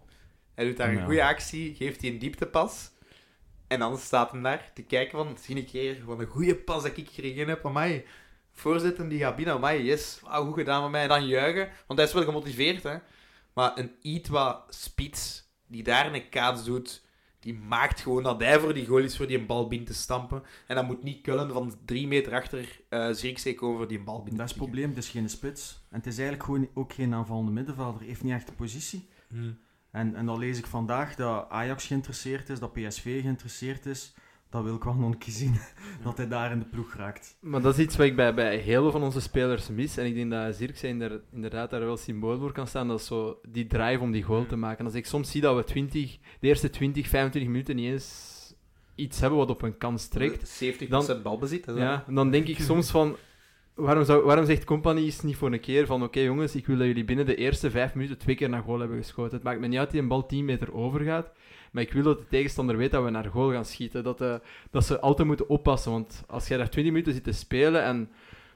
Hij 0.61 0.68
doet 0.68 0.79
daar 0.79 0.88
een 0.88 0.96
Ja. 0.96 1.05
goede 1.05 1.25
actie, 1.25 1.75
geeft 1.75 2.01
hij 2.01 2.11
een 2.11 2.18
dieptepas. 2.18 2.90
En 3.66 3.79
dan 3.79 3.99
staat 3.99 4.31
hem 4.31 4.42
daar 4.42 4.70
te 4.75 4.83
kijken 4.83 5.18
van, 5.18 5.37
zie 5.40 5.57
ik 5.57 5.70
hier, 5.70 6.05
wat 6.05 6.18
een 6.18 6.27
goede 6.27 6.57
pas 6.57 6.83
dat 6.83 6.96
ik 6.96 7.09
gekregen 7.09 7.49
heb. 7.49 7.66
Amai, 7.66 8.05
voorzetten 8.53 9.09
die 9.09 9.18
gaat 9.18 9.37
binnen. 9.37 9.55
Amai, 9.55 9.85
yes, 9.85 10.20
wauw, 10.23 10.44
goed 10.44 10.55
gedaan 10.55 10.83
met 10.83 10.90
mij. 10.90 11.03
En 11.03 11.09
dan 11.09 11.27
juichen, 11.27 11.68
want 11.87 11.99
hij 11.99 12.09
is 12.09 12.14
wel 12.14 12.25
gemotiveerd. 12.25 12.83
Hè. 12.83 12.96
Maar 13.53 13.73
een 13.79 13.92
iets 14.03 14.29
wat 14.29 14.62
spits, 14.68 15.44
die 15.66 15.83
daar 15.83 16.14
een 16.14 16.29
kaats 16.29 16.64
doet, 16.64 17.03
die 17.38 17.55
maakt 17.55 18.01
gewoon 18.01 18.23
dat 18.23 18.40
hij 18.40 18.61
voor 18.61 18.75
die 18.75 18.87
goal 18.87 19.03
is 19.03 19.16
voor 19.16 19.27
die 19.27 19.38
een 19.38 19.46
bal 19.46 19.68
binnen 19.68 19.88
te 19.88 19.94
stampen. 19.94 20.42
En 20.66 20.75
dan 20.75 20.87
moet 20.87 21.03
niet 21.03 21.20
Kullen 21.23 21.53
van 21.53 21.75
drie 21.85 22.07
meter 22.07 22.33
achter 22.33 22.81
uh, 22.90 23.09
Zirkzee 23.12 23.55
komen 23.55 23.77
voor 23.77 23.88
die 23.88 23.99
een 23.99 24.05
bal 24.05 24.18
binnen 24.23 24.37
Dat 24.37 24.46
is 24.46 24.53
het 24.55 24.62
probleem, 24.62 24.88
het 24.88 24.99
is 24.99 25.09
geen 25.09 25.29
spits. 25.29 25.81
En 25.90 25.96
het 25.96 26.07
is 26.07 26.18
eigenlijk 26.18 26.44
gewoon 26.44 26.68
ook 26.75 26.92
geen 26.92 27.14
aanvallende 27.14 27.51
middenvelder. 27.51 28.03
Heeft 28.03 28.23
niet 28.23 28.33
echt 28.33 28.46
de 28.46 28.53
positie. 28.53 29.09
Hmm. 29.29 29.59
En, 29.90 30.14
en 30.14 30.26
dan 30.26 30.38
lees 30.38 30.59
ik 30.59 30.66
vandaag 30.66 31.14
dat 31.14 31.46
Ajax 31.48 31.87
geïnteresseerd 31.87 32.48
is, 32.48 32.59
dat 32.59 32.72
PSV 32.72 33.20
geïnteresseerd 33.22 33.87
is. 33.87 34.14
Dat 34.50 34.62
wil 34.64 34.74
ik 34.74 34.85
wel 34.85 34.94
nog 34.94 35.11
een 35.12 35.18
keer 35.18 35.33
zien, 35.33 35.55
dat 36.05 36.16
hij 36.16 36.29
daar 36.29 36.53
in 36.53 36.59
de 36.59 36.64
ploeg 36.64 36.94
raakt. 36.94 37.37
Maar 37.40 37.61
dat 37.61 37.79
is 37.79 37.85
iets 37.85 37.96
wat 37.96 38.07
ik 38.07 38.16
bij, 38.16 38.35
bij 38.35 38.57
heel 38.57 38.83
veel 38.83 38.90
van 38.90 39.03
onze 39.03 39.20
spelers 39.20 39.68
mis. 39.68 39.96
En 39.96 40.07
ik 40.07 40.14
denk 40.14 40.31
dat 40.31 40.55
Zirkzee 40.57 40.90
inder- 40.90 41.20
inderdaad 41.33 41.70
daar 41.70 41.81
wel 41.81 41.96
symbool 41.96 42.38
voor 42.38 42.53
kan 42.53 42.66
staan. 42.66 42.88
Dat 42.88 43.00
is 43.00 43.07
zo 43.07 43.38
die 43.48 43.66
drive 43.66 44.00
om 44.00 44.11
die 44.12 44.22
goal 44.22 44.46
te 44.46 44.57
maken. 44.57 44.85
Als 44.85 44.94
ik 44.94 45.07
soms 45.07 45.31
zie 45.31 45.40
dat 45.40 45.57
we 45.57 45.64
20, 45.64 46.18
de 46.40 46.46
eerste 46.48 46.70
20, 46.70 47.09
25 47.09 47.50
minuten 47.53 47.76
niet 47.76 47.90
eens 47.92 48.38
iets 48.94 49.20
hebben 49.20 49.38
wat 49.38 49.50
op 49.50 49.62
een 49.62 49.79
kans 49.79 50.09
trekt. 50.09 50.62
70% 50.64 50.88
Dan- 50.88 51.22
balbezit. 51.22 51.64
Ja, 51.74 52.05
en 52.07 52.14
dan 52.14 52.31
denk 52.31 52.46
ik 52.46 52.59
soms 52.61 52.90
van... 52.90 53.16
Waarom, 53.80 54.04
zou, 54.04 54.24
waarom 54.24 54.44
zegt 54.44 54.64
Company 54.64 55.00
is 55.00 55.20
niet 55.20 55.36
voor 55.36 55.52
een 55.52 55.60
keer 55.60 55.86
van 55.86 56.02
oké 56.02 56.20
jongens, 56.20 56.54
ik 56.54 56.66
wil 56.66 56.76
dat 56.76 56.86
jullie 56.86 57.04
binnen 57.04 57.26
de 57.26 57.34
eerste 57.34 57.70
vijf 57.70 57.94
minuten 57.94 58.18
twee 58.18 58.34
keer 58.34 58.48
naar 58.48 58.62
goal 58.62 58.78
hebben 58.78 58.98
geschoten. 58.98 59.34
Het 59.34 59.42
maakt 59.42 59.60
me 59.60 59.66
niet 59.66 59.78
uit 59.78 59.90
die 59.90 60.00
een 60.00 60.08
bal 60.08 60.26
10 60.26 60.44
meter 60.44 60.74
overgaat, 60.74 61.30
maar 61.70 61.82
ik 61.82 61.92
wil 61.92 62.02
dat 62.02 62.18
de 62.18 62.26
tegenstander 62.28 62.76
weet 62.76 62.90
dat 62.90 63.04
we 63.04 63.10
naar 63.10 63.24
goal 63.24 63.52
gaan 63.52 63.64
schieten. 63.64 64.04
Dat, 64.04 64.20
eh, 64.20 64.34
dat 64.70 64.84
ze 64.84 65.00
altijd 65.00 65.28
moeten 65.28 65.48
oppassen, 65.48 65.92
want 65.92 66.22
als 66.26 66.48
jij 66.48 66.56
daar 66.56 66.70
20 66.70 66.92
minuten 66.92 67.14
zit 67.14 67.24
te 67.24 67.32
spelen 67.32 67.82
en 67.82 68.10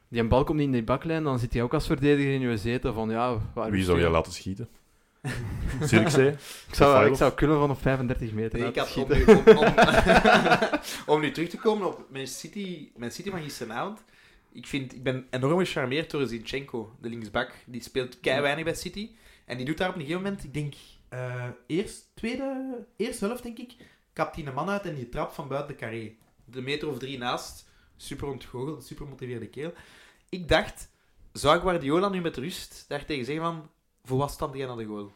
die 0.08 0.20
een 0.20 0.28
bal 0.28 0.44
komt 0.44 0.58
niet 0.58 0.66
in 0.66 0.72
die 0.72 0.84
baklijn, 0.84 1.24
dan 1.24 1.38
zit 1.38 1.52
je 1.52 1.62
ook 1.62 1.74
als 1.74 1.86
verdediger 1.86 2.32
in 2.32 2.40
je 2.40 2.56
zetel 2.56 2.92
van 2.92 3.10
ja... 3.10 3.38
waar 3.54 3.70
Wie 3.70 3.84
zou 3.84 4.00
jij 4.00 4.10
laten 4.10 4.32
schieten? 4.32 4.68
Zirkzee? 5.80 6.28
Ik 6.68 6.74
zou, 6.74 7.06
ik 7.06 7.14
zou 7.16 7.32
kunnen 7.32 7.58
van 7.58 7.70
op 7.70 7.80
35 7.80 8.32
meter 8.32 8.58
Nee, 8.58 8.68
ik 8.68 8.76
had 8.76 8.86
om, 8.86 8.92
schieten. 8.92 9.18
nu, 9.18 9.52
om, 9.52 9.58
om, 9.58 9.74
om 11.14 11.20
nu 11.20 11.30
terug 11.30 11.48
te 11.48 11.56
komen 11.56 11.86
op 11.86 12.04
mijn 12.08 12.26
City, 12.26 12.88
mijn 12.96 13.10
City 13.10 13.30
van 13.30 13.42
gisteravond. 13.42 14.04
Ik, 14.54 14.66
vind, 14.66 14.94
ik 14.94 15.02
ben 15.02 15.26
enorm 15.30 15.58
gecharmeerd 15.58 16.10
door 16.10 16.26
Zinchenko, 16.26 16.96
de 17.00 17.08
linksbak. 17.08 17.52
Die 17.66 17.82
speelt 17.82 18.20
kei 18.20 18.40
weinig 18.40 18.64
bij 18.64 18.74
City. 18.74 19.10
En 19.44 19.56
die 19.56 19.66
doet 19.66 19.78
daar 19.78 19.88
op 19.88 19.94
een 19.94 20.00
gegeven 20.00 20.22
moment, 20.22 20.44
ik 20.44 20.54
denk, 20.54 20.74
eh, 21.08 21.48
eerst, 21.66 22.10
tweede, 22.14 22.78
eerste 22.96 23.26
helft 23.26 23.42
denk 23.42 23.58
ik, 23.58 23.76
kapt 24.12 24.36
hij 24.36 24.46
een 24.46 24.54
man 24.54 24.68
uit 24.68 24.86
en 24.86 24.94
die 24.94 25.08
trapt 25.08 25.34
van 25.34 25.48
buiten 25.48 25.72
de 25.72 25.80
carré. 25.80 26.14
De 26.44 26.60
meter 26.60 26.88
of 26.88 26.98
drie 26.98 27.18
naast. 27.18 27.68
Super 27.96 28.28
ontgoocheld, 28.28 28.84
super 28.84 29.06
motiveerde 29.06 29.48
keel. 29.48 29.72
Ik 30.28 30.48
dacht, 30.48 30.90
zou 31.32 31.60
Guardiola 31.60 32.08
nu 32.08 32.20
met 32.20 32.36
rust 32.36 32.84
daar 32.88 33.04
tegen 33.04 33.24
zeggen 33.24 33.44
van, 33.44 33.70
voor 34.04 34.18
wat 34.18 34.30
stand 34.30 34.54
jij 34.54 34.66
naar 34.66 34.76
de 34.76 34.84
goal? 34.84 35.12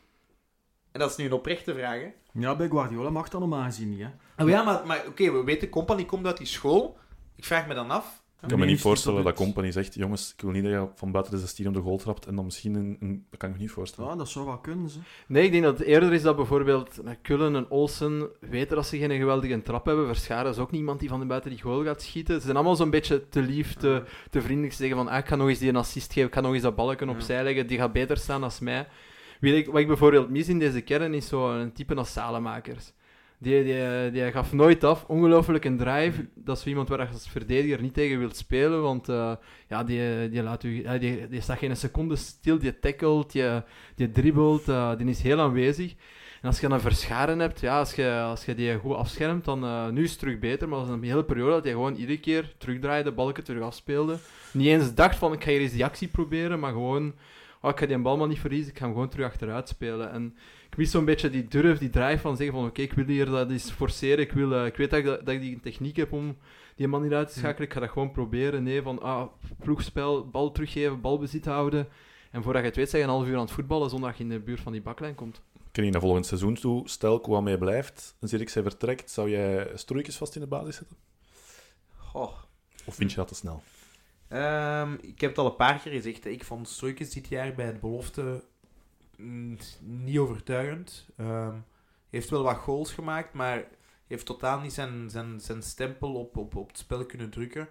En 0.92 1.00
dat 1.00 1.10
is 1.10 1.16
nu 1.16 1.24
een 1.24 1.32
oprechte 1.32 1.74
vraag, 1.74 2.00
hè. 2.00 2.12
Ja, 2.32 2.56
bij 2.56 2.68
Guardiola 2.68 3.10
mag 3.10 3.28
dat 3.28 3.40
normaal 3.40 3.64
gezien 3.64 3.90
niet, 3.90 4.00
hè. 4.00 4.42
Oh 4.42 4.48
ja, 4.48 4.62
maar, 4.62 4.86
maar 4.86 5.06
oké, 5.06 5.32
we 5.32 5.44
weten, 5.44 5.68
Company 5.68 6.04
komt 6.04 6.26
uit 6.26 6.36
die 6.36 6.46
school. 6.46 6.98
Ik 7.36 7.44
vraag 7.44 7.66
me 7.66 7.74
dan 7.74 7.90
af. 7.90 8.22
Ik 8.42 8.48
kan 8.48 8.58
me 8.58 8.64
niet 8.66 8.80
voorstellen 8.80 9.24
dat 9.24 9.34
Company 9.34 9.70
zegt, 9.70 9.94
jongens, 9.94 10.32
ik 10.36 10.40
wil 10.40 10.50
niet 10.50 10.62
dat 10.62 10.72
je 10.72 10.88
van 10.94 11.12
buiten 11.12 11.32
de 11.34 11.38
16 11.38 11.68
op 11.68 11.74
de 11.74 11.80
goal 11.80 11.96
trapt 11.96 12.26
en 12.26 12.34
dan 12.34 12.44
misschien 12.44 12.74
een... 12.74 12.96
een- 13.00 13.26
dat 13.30 13.38
kan 13.38 13.48
ik 13.48 13.54
me 13.54 13.60
niet 13.60 13.70
voorstellen. 13.70 14.10
Ja, 14.10 14.16
dat 14.16 14.28
zou 14.28 14.46
wel 14.46 14.58
kunnen, 14.58 14.88
ze. 14.88 14.98
Nee, 15.26 15.44
ik 15.44 15.50
denk 15.52 15.64
dat 15.64 15.78
het 15.78 15.86
eerder 15.86 16.12
is 16.12 16.22
dat 16.22 16.36
bijvoorbeeld 16.36 17.00
Kullen 17.22 17.56
en 17.56 17.70
Olsen 17.70 18.28
weten 18.40 18.76
dat 18.76 18.86
ze 18.86 18.98
geen 18.98 19.10
geweldige 19.10 19.62
trap 19.62 19.86
hebben. 19.86 20.06
Verscharen 20.06 20.50
is 20.50 20.58
ook 20.58 20.70
niemand 20.70 21.00
die 21.00 21.08
van 21.08 21.20
de 21.20 21.26
buiten 21.26 21.50
die 21.50 21.60
goal 21.62 21.84
gaat 21.84 22.02
schieten. 22.02 22.34
Ze 22.34 22.40
zijn 22.40 22.56
allemaal 22.56 22.76
zo'n 22.76 22.90
beetje 22.90 23.28
te 23.28 23.40
lief, 23.42 23.74
te, 23.74 24.02
te 24.30 24.40
vriendelijk. 24.42 24.72
Ze 24.72 24.78
zeggen 24.78 24.96
van, 24.96 25.08
ah, 25.08 25.18
ik 25.18 25.26
ga 25.26 25.36
nog 25.36 25.48
eens 25.48 25.58
die 25.58 25.68
een 25.68 25.76
assist 25.76 26.12
geven, 26.12 26.28
ik 26.28 26.34
ga 26.34 26.40
nog 26.40 26.52
eens 26.52 26.62
dat 26.62 26.76
balken 26.76 27.08
opzij 27.08 27.42
leggen, 27.44 27.66
die 27.66 27.78
gaat 27.78 27.92
beter 27.92 28.16
staan 28.16 28.42
als 28.42 28.58
mij. 28.60 28.88
Weet 29.40 29.54
ik, 29.54 29.66
wat 29.72 29.80
ik 29.80 29.86
bijvoorbeeld 29.86 30.30
mis 30.30 30.48
in 30.48 30.58
deze 30.58 30.80
kern 30.80 31.14
is 31.14 31.28
zo'n 31.28 31.72
type 31.74 31.94
als 31.94 32.12
Salemakers. 32.12 32.92
Die, 33.40 33.64
die, 33.64 34.10
die 34.10 34.32
gaf 34.32 34.52
nooit 34.52 34.84
af. 34.84 35.04
Ongelooflijk 35.04 35.64
een 35.64 35.76
drive. 35.76 36.28
Dat 36.34 36.58
is 36.58 36.66
iemand 36.66 36.88
waar 36.88 37.00
je 37.00 37.12
als 37.12 37.28
verdediger 37.28 37.82
niet 37.82 37.94
tegen 37.94 38.18
wilt 38.18 38.36
spelen. 38.36 38.82
Want 38.82 39.08
eh, 39.08 39.32
ja, 39.68 39.84
die, 39.84 40.28
die, 40.28 40.42
laat 40.42 40.62
u, 40.62 40.98
die, 40.98 41.28
die 41.28 41.40
staat 41.40 41.58
geen 41.58 41.76
seconde 41.76 42.16
stil. 42.16 42.58
Die 42.58 42.78
tackelt, 42.78 43.32
die, 43.32 43.62
die 43.94 44.10
dribbelt. 44.10 44.68
eh, 44.68 44.96
die 44.96 45.06
is 45.06 45.22
heel 45.22 45.40
aanwezig. 45.40 45.94
En 46.40 46.48
als 46.48 46.60
je 46.60 46.68
dan 46.68 46.80
verscharen 46.80 47.38
hebt, 47.38 47.60
ja, 47.60 47.78
als 47.78 47.94
je, 47.94 48.20
als 48.20 48.44
je 48.44 48.54
die 48.54 48.76
goed 48.78 48.94
afschermt, 48.94 49.44
dan 49.44 49.64
uh, 49.64 49.88
nu 49.88 50.02
is 50.02 50.10
het 50.10 50.18
terug 50.18 50.38
beter. 50.38 50.68
Maar 50.68 50.78
dat 50.78 50.88
is 50.88 50.94
een 50.94 51.02
hele 51.02 51.24
periode 51.24 51.50
dat 51.50 51.64
hij 51.64 51.72
gewoon 51.72 51.94
iedere 51.94 52.20
keer 52.20 52.54
terugdraaide, 52.58 53.12
balken 53.12 53.44
terug 53.44 53.62
afspeelde. 53.62 54.18
Niet 54.52 54.66
eens 54.66 54.94
dacht 54.94 55.16
van, 55.16 55.32
ik 55.32 55.44
ga 55.44 55.50
hier 55.50 55.60
eens 55.60 55.72
die 55.72 55.84
actie 55.84 56.08
proberen, 56.08 56.58
maar 56.60 56.72
gewoon, 56.72 57.14
oh, 57.60 57.70
ik 57.70 57.78
ga 57.78 57.86
die 57.86 57.98
bal 57.98 58.16
maar 58.16 58.28
niet 58.28 58.38
verliezen, 58.38 58.70
ik 58.70 58.78
ga 58.78 58.84
hem 58.84 58.92
gewoon 58.92 59.08
terug 59.08 59.26
achteruit 59.26 59.68
spelen. 59.68 60.12
En 60.12 60.36
ik 60.70 60.76
mis 60.76 60.90
zo'n 60.90 61.04
beetje 61.04 61.30
die 61.30 61.48
durf, 61.48 61.78
die 61.78 61.90
drive 61.90 62.18
van 62.18 62.36
zeggen 62.36 62.56
van, 62.56 62.66
oké, 62.66 62.82
ik 62.82 62.92
wil 62.92 63.04
hier 63.04 63.26
dat 63.26 63.50
eens 63.50 63.70
forceren, 63.70 64.18
ik, 64.18 64.32
wil, 64.32 64.52
uh, 64.52 64.66
ik 64.66 64.76
weet 64.76 64.90
dat 64.90 64.98
ik, 64.98 65.04
dat 65.04 65.28
ik 65.28 65.40
die 65.40 65.60
techniek 65.60 65.96
heb 65.96 66.12
om 66.12 66.36
die 66.76 66.88
man 66.88 67.02
niet 67.02 67.12
uit 67.12 67.32
te 67.32 67.38
schakelen, 67.38 67.68
ik 67.68 67.74
ga 67.74 67.80
dat 67.80 67.90
gewoon 67.90 68.10
proberen. 68.10 68.62
Nee, 68.62 68.82
van, 68.82 69.02
ah, 69.02 69.28
ploegspel, 69.58 70.28
bal 70.28 70.52
teruggeven, 70.52 71.00
balbezit 71.00 71.44
houden. 71.44 71.88
En 72.30 72.42
voordat 72.42 72.62
je 72.62 72.68
het 72.68 72.76
weet, 72.76 72.90
zeg 72.90 73.00
je 73.00 73.06
een 73.06 73.12
half 73.12 73.26
uur 73.26 73.34
aan 73.34 73.40
het 73.40 73.50
voetballen 73.50 73.90
zonder 73.90 74.08
dat 74.08 74.18
je 74.18 74.24
in 74.24 74.30
de 74.30 74.40
buurt 74.40 74.60
van 74.60 74.72
die 74.72 74.82
baklijn 74.82 75.14
komt. 75.14 75.42
Ken 75.72 75.84
je 75.84 75.90
naar 75.90 76.00
volgend 76.00 76.26
seizoen 76.26 76.54
toe, 76.54 76.88
stel 76.88 77.20
Kouame 77.20 77.58
blijft 77.58 78.16
en 78.20 78.28
Zirkzee 78.28 78.62
vertrekt, 78.62 79.10
zou 79.10 79.30
jij 79.30 79.70
Stroeikens 79.74 80.16
vast 80.16 80.34
in 80.34 80.40
de 80.40 80.46
basis 80.46 80.76
zetten? 80.76 80.96
Goh. 81.96 82.32
Of 82.84 82.94
vind 82.94 83.10
je 83.10 83.16
dat 83.16 83.28
te 83.28 83.34
snel? 83.34 83.62
Um, 84.32 84.98
ik 85.00 85.20
heb 85.20 85.30
het 85.30 85.38
al 85.38 85.46
een 85.46 85.56
paar 85.56 85.78
keer 85.78 85.92
gezegd. 85.92 86.24
Hè. 86.24 86.30
Ik 86.30 86.44
vond 86.44 86.68
Stroikens 86.68 87.10
dit 87.10 87.28
jaar 87.28 87.54
bij 87.54 87.66
het 87.66 87.80
belofte 87.80 88.44
niet 89.80 90.18
overtuigend. 90.18 91.08
Um, 91.20 91.64
heeft 92.10 92.30
wel 92.30 92.42
wat 92.42 92.56
goals 92.56 92.92
gemaakt, 92.92 93.32
maar 93.32 93.64
heeft 94.06 94.26
totaal 94.26 94.60
niet 94.60 94.72
zijn, 94.72 95.10
zijn, 95.10 95.40
zijn 95.40 95.62
stempel 95.62 96.14
op, 96.14 96.36
op, 96.36 96.56
op 96.56 96.68
het 96.68 96.78
spel 96.78 97.06
kunnen 97.06 97.30
drukken. 97.30 97.68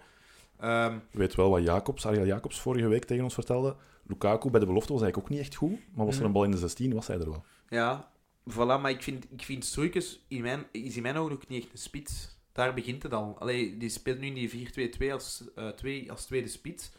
Um, 0.64 1.02
Je 1.12 1.18
weet 1.18 1.36
wel 1.36 1.50
wat 1.50 1.64
Jacobs, 1.64 2.06
Ariel 2.06 2.26
Jacobs 2.26 2.62
vorige 2.62 2.88
week 2.88 3.06
tegen 3.06 3.24
ons 3.24 3.34
vertelde. 3.34 3.76
Lukaku 4.04 4.50
bij 4.50 4.60
de 4.60 4.66
belofte 4.66 4.94
was 4.94 5.02
eigenlijk 5.02 5.32
ook 5.32 5.38
niet 5.38 5.48
echt 5.48 5.56
goed, 5.56 5.80
maar 5.96 6.06
was 6.06 6.20
er 6.20 6.26
een 6.26 6.32
bal 6.32 6.44
in 6.44 6.52
de 6.52 6.58
16, 6.58 6.94
was 6.94 7.08
hij 7.08 7.20
er 7.20 7.30
wel. 7.30 7.44
Ja, 7.70 8.12
voilà, 8.52 8.82
maar 8.82 8.90
ik 8.90 9.04
vind, 9.04 9.26
ik 9.32 9.42
vind 9.42 9.66
Stroikens 9.66 10.26
in 10.28 10.42
mijn, 10.42 10.66
is 10.72 10.96
in 10.96 11.02
mijn 11.02 11.18
ogen 11.18 11.34
ook 11.34 11.48
niet 11.48 11.64
echt 11.64 11.72
een 11.72 11.80
spits. 11.80 12.36
Daar 12.52 12.74
begint 12.74 13.04
het 13.04 13.14
al. 13.14 13.36
Allee, 13.40 13.78
die 13.78 13.90
speelt 13.90 14.20
nu 14.20 14.28
in 14.28 14.34
die 14.34 14.90
4-2-2 15.10 15.12
als, 15.12 15.44
uh, 15.56 15.68
twee, 15.68 16.12
als 16.12 16.26
tweede 16.26 16.48
spits. 16.48 16.92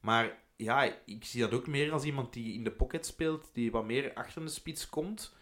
Maar 0.00 0.38
ja, 0.56 0.92
ik 1.04 1.24
zie 1.24 1.40
dat 1.40 1.52
ook 1.52 1.66
meer 1.66 1.92
als 1.92 2.04
iemand 2.04 2.32
die 2.32 2.54
in 2.54 2.64
de 2.64 2.70
pocket 2.70 3.06
speelt, 3.06 3.50
die 3.52 3.70
wat 3.70 3.84
meer 3.84 4.14
achter 4.14 4.42
de 4.42 4.48
spits 4.48 4.88
komt. 4.88 5.34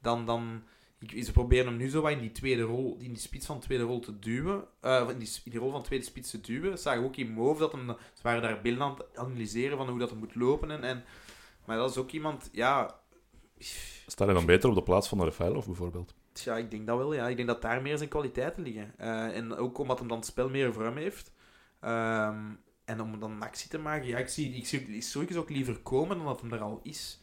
Dan, 0.00 0.26
dan, 0.26 0.62
ik, 0.98 1.24
ze 1.24 1.32
proberen 1.32 1.66
hem 1.66 1.76
nu 1.76 1.88
zo 1.88 2.00
wat 2.00 2.12
in 2.12 2.20
die 2.20 2.32
tweede 2.32 2.62
rol, 2.62 2.96
in 2.98 3.12
die 3.12 3.22
spits 3.22 3.46
van 3.46 3.60
tweede 3.60 3.84
rol 3.84 4.00
te 4.00 4.18
duwen. 4.18 4.64
Uh, 4.82 5.08
in, 5.08 5.18
die, 5.18 5.28
in 5.44 5.50
die 5.50 5.60
rol 5.60 5.70
van 5.70 5.82
tweede 5.82 6.04
spits 6.04 6.30
te 6.30 6.40
duwen. 6.40 6.70
Dat 6.70 6.80
zag 6.80 6.96
ook 6.96 7.16
in 7.16 7.32
Move, 7.32 7.58
dat 7.58 7.72
hem, 7.72 7.86
ze 7.88 8.22
waren 8.22 8.42
daar 8.42 8.60
beelden 8.60 8.82
aan 8.82 8.96
het 8.96 9.16
analyseren 9.16 9.76
van 9.76 9.88
hoe 9.88 9.98
dat 9.98 10.14
moet 10.14 10.34
lopen. 10.34 10.70
En, 10.70 10.84
en, 10.84 11.04
maar 11.64 11.76
dat 11.76 11.90
is 11.90 11.96
ook 11.96 12.10
iemand, 12.10 12.48
ja, 12.52 13.02
Sta 14.06 14.26
je 14.26 14.32
dan 14.32 14.46
beter 14.46 14.68
op 14.68 14.74
de 14.74 14.82
plaats 14.82 15.08
van 15.08 15.18
de 15.18 15.24
Rafaelov 15.24 15.66
bijvoorbeeld? 15.66 16.14
Ja, 16.32 16.56
ik 16.56 16.70
denk 16.70 16.86
dat 16.86 16.98
wel. 16.98 17.14
Ja. 17.14 17.28
Ik 17.28 17.36
denk 17.36 17.48
dat 17.48 17.62
daar 17.62 17.82
meer 17.82 17.96
zijn 17.96 18.08
kwaliteiten 18.08 18.62
liggen. 18.62 18.94
Eh, 18.96 19.36
en 19.36 19.54
ook 19.54 19.78
omdat 19.78 19.98
hem 19.98 20.08
dan 20.08 20.16
het 20.16 20.26
spel 20.26 20.48
meer 20.48 20.72
voor 20.72 20.84
hem 20.84 20.96
heeft. 20.96 21.32
Ehm, 21.80 22.50
en 22.84 23.00
om 23.00 23.20
dan 23.20 23.30
een 23.30 23.42
actie 23.42 23.70
te 23.70 23.78
maken. 23.78 24.06
Ja, 24.08 24.18
ik 24.18 24.28
zie, 24.28 24.54
ik 24.54 24.66
zie 25.02 25.38
ook 25.38 25.50
liever 25.50 25.78
komen 25.78 26.16
dan 26.16 26.26
dat 26.26 26.40
hem 26.40 26.52
er 26.52 26.60
al 26.60 26.80
is. 26.82 27.20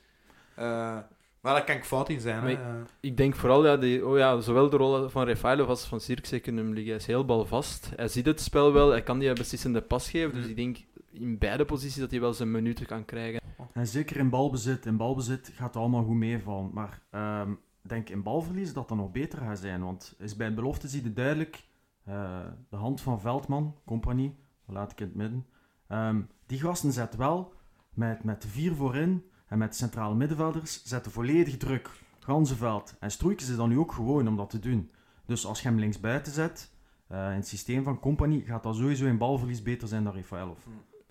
Eh, 0.56 0.98
maar 1.42 1.54
daar 1.54 1.64
kan 1.64 1.76
ik 1.76 1.84
fout 1.84 2.10
in 2.10 2.20
zijn. 2.20 2.44
Hè. 2.44 2.84
Ik 3.00 3.18
denk 3.18 3.36
vooral, 3.36 3.66
ja, 3.66 3.78
die, 3.78 4.06
oh 4.08 4.18
ja, 4.18 4.40
zowel 4.40 4.70
de 4.70 4.78
rol 4.78 5.10
van 5.10 5.26
Refailov 5.26 5.68
als 5.70 5.86
van 5.86 6.02
Sirkse 6.02 6.40
kunnen 6.40 6.64
hem 6.64 6.74
liggen. 6.74 6.92
Hij 6.92 7.02
is 7.02 7.08
heel 7.08 7.26
balvast. 7.26 7.92
Hij 7.96 8.08
ziet 8.08 8.26
het 8.26 8.42
spel 8.42 8.74
wel, 8.74 8.90
hij 8.90 9.04
kan 9.04 9.20
die 9.20 9.34
beslissende 9.34 9.82
pas 9.82 10.10
geven. 10.10 10.34
Dus 10.34 10.44
Mm. 10.44 10.50
ik 10.50 10.56
denk 10.56 10.78
in 11.12 11.38
beide 11.38 11.66
posities 11.66 12.00
dat 12.00 12.12
hij 12.12 12.20
wel 12.20 12.34
zijn 12.34 12.52
minuten 12.52 12.86
kan 12.86 13.06
krijgen. 13.06 13.42
En 13.74 13.88
zeker 13.88 14.18
in 14.18 14.30
balbezit. 14.30 14.86
In 14.86 14.98
balbezit 14.98 15.52
gaat 15.56 15.68
het 15.68 15.76
allemaal 15.76 16.04
goed 16.04 16.16
meevallen. 16.16 16.70
Maar 16.74 17.02
ehm, 17.10 17.52
ik 17.84 17.90
denk 17.90 18.10
in 18.10 18.24
balverlies 18.24 18.74
dat 18.74 18.88
dat 18.88 18.98
nog 18.98 19.12
beter 19.12 19.40
gaat 19.40 19.60
zijn. 19.60 19.84
Want 19.84 20.16
is 20.18 20.36
bij 20.36 20.48
een 20.48 20.56
belofte 20.56 20.88
zie 20.88 21.04
je 21.04 21.14
duidelijk 21.14 21.64
eh, 22.04 22.40
de 22.70 22.76
hand 22.76 23.02
van 23.02 23.22
Veldman, 23.22 23.76
compagnie, 23.86 24.36
laat 24.72 24.92
ik 24.92 25.00
in 25.00 25.06
het 25.06 25.16
midden. 25.16 25.46
Ehm, 25.88 26.22
die 26.46 26.60
gasten 26.60 26.92
zetten 26.92 27.20
wel 27.20 27.54
met, 27.94 28.24
met 28.24 28.42
de 28.42 28.48
vier 28.48 28.74
voorin 28.74 29.24
en 29.48 29.58
met 29.58 29.76
centrale 29.76 30.16
middenvelders 30.16 30.84
zetten 30.84 31.12
volledig 31.12 31.58
druk. 31.58 31.90
Ganzenveld. 32.20 32.96
En 33.00 33.12
Stroeikens 33.12 33.50
is 33.50 33.56
dan 33.56 33.70
nu 33.70 33.78
ook 33.78 33.92
gewoon 33.92 34.28
om 34.28 34.36
dat 34.36 34.50
te 34.50 34.60
doen. 34.60 34.92
Dus 35.26 35.46
als 35.46 35.62
je 35.62 35.68
hem 35.68 35.80
linksbuiten 35.80 36.32
zet, 36.32 36.72
eh, 37.08 37.30
in 37.30 37.36
het 37.36 37.48
systeem 37.48 37.84
van 37.84 38.00
compagnie, 38.00 38.46
gaat 38.46 38.64
dat 38.64 38.76
sowieso 38.76 39.06
in 39.06 39.18
balverlies 39.18 39.62
beter 39.62 39.88
zijn 39.88 40.04
dan 40.04 40.16
Rafaelov. 40.16 40.58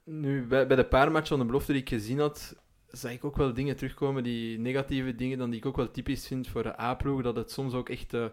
Nu, 0.05 0.47
bij, 0.47 0.67
bij 0.67 0.77
de 0.77 0.87
paar 0.87 1.11
matchen 1.11 1.29
van 1.29 1.39
de 1.39 1.45
belofte 1.45 1.73
die 1.73 1.81
ik 1.81 1.89
gezien 1.89 2.19
had, 2.19 2.57
zag 2.87 3.13
ik 3.13 3.25
ook 3.25 3.37
wel 3.37 3.55
dingen 3.55 3.77
terugkomen, 3.77 4.23
die 4.23 4.59
negatieve 4.59 5.15
dingen, 5.15 5.39
dan 5.39 5.51
die 5.51 5.59
ik 5.59 5.67
ook 5.67 5.77
wel 5.77 5.91
typisch 5.91 6.27
vind 6.27 6.49
voor 6.49 6.63
de 6.63 6.81
A-ploeg, 6.81 7.23
dat 7.23 7.37
het 7.37 7.51
soms 7.51 7.75
ook 7.75 7.89
echt 7.89 8.15
eh, 8.15 8.25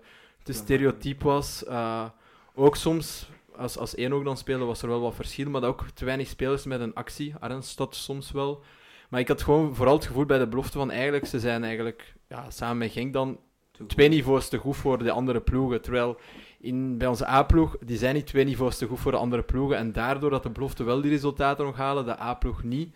te 0.44 0.54
stereotyp 0.54 1.22
was. 1.22 1.66
Eh, 1.66 2.06
ook 2.54 2.76
soms, 2.76 3.30
als, 3.58 3.78
als 3.78 3.96
één 3.96 4.14
ook 4.14 4.24
dan 4.24 4.38
speelde, 4.38 4.66
was 4.66 4.82
er 4.82 4.88
wel 4.88 5.02
wat 5.02 5.16
verschil, 5.16 5.50
maar 5.50 5.62
dat 5.62 5.70
ook 5.70 5.86
te 5.94 6.06
weinig 6.06 6.28
spelers 6.28 6.66
met 6.66 6.80
een 6.80 6.94
actie. 6.94 7.36
Arnstad 7.40 7.96
soms 7.96 8.32
wel. 8.32 8.64
Maar 9.10 9.20
ik 9.20 9.28
had 9.28 9.42
gewoon 9.42 9.76
vooral 9.76 9.96
het 9.96 10.06
gevoel 10.06 10.26
bij 10.26 10.38
de 10.38 10.48
belofte 10.48 10.78
van 10.78 10.92
eigenlijk, 10.92 11.26
ze 11.26 11.40
zijn 11.40 11.64
eigenlijk 11.64 12.16
ja, 12.28 12.50
samen 12.50 12.78
met 12.78 12.92
Genk 12.92 13.14
dan 13.14 13.40
twee 13.88 14.10
niveaus 14.10 14.50
te 14.50 14.58
goed 14.58 14.76
voor 14.76 15.04
de 15.04 15.12
andere 15.12 15.42
ploegen. 15.42 15.82
Terwijl 15.82 16.18
in, 16.60 16.98
bij 16.98 17.08
onze 17.08 17.28
A-ploeg, 17.28 17.78
die 17.86 17.98
zijn 17.98 18.16
niet 18.16 18.28
twee 18.28 18.46
niveaus 18.46 18.78
te 18.78 18.88
goed 18.88 19.00
voor 19.00 19.12
de 19.12 19.18
andere 19.18 19.44
ploegen. 19.44 19.78
En 19.78 19.92
daardoor 19.92 20.30
dat 20.30 20.44
de 20.44 20.50
belofte 20.50 20.84
wel 20.84 21.02
die 21.02 21.12
resultaten 21.12 21.66
nog 21.66 21.76
halen, 21.76 22.06
de 22.06 22.20
A-ploeg 22.20 22.64
niet. 22.64 22.96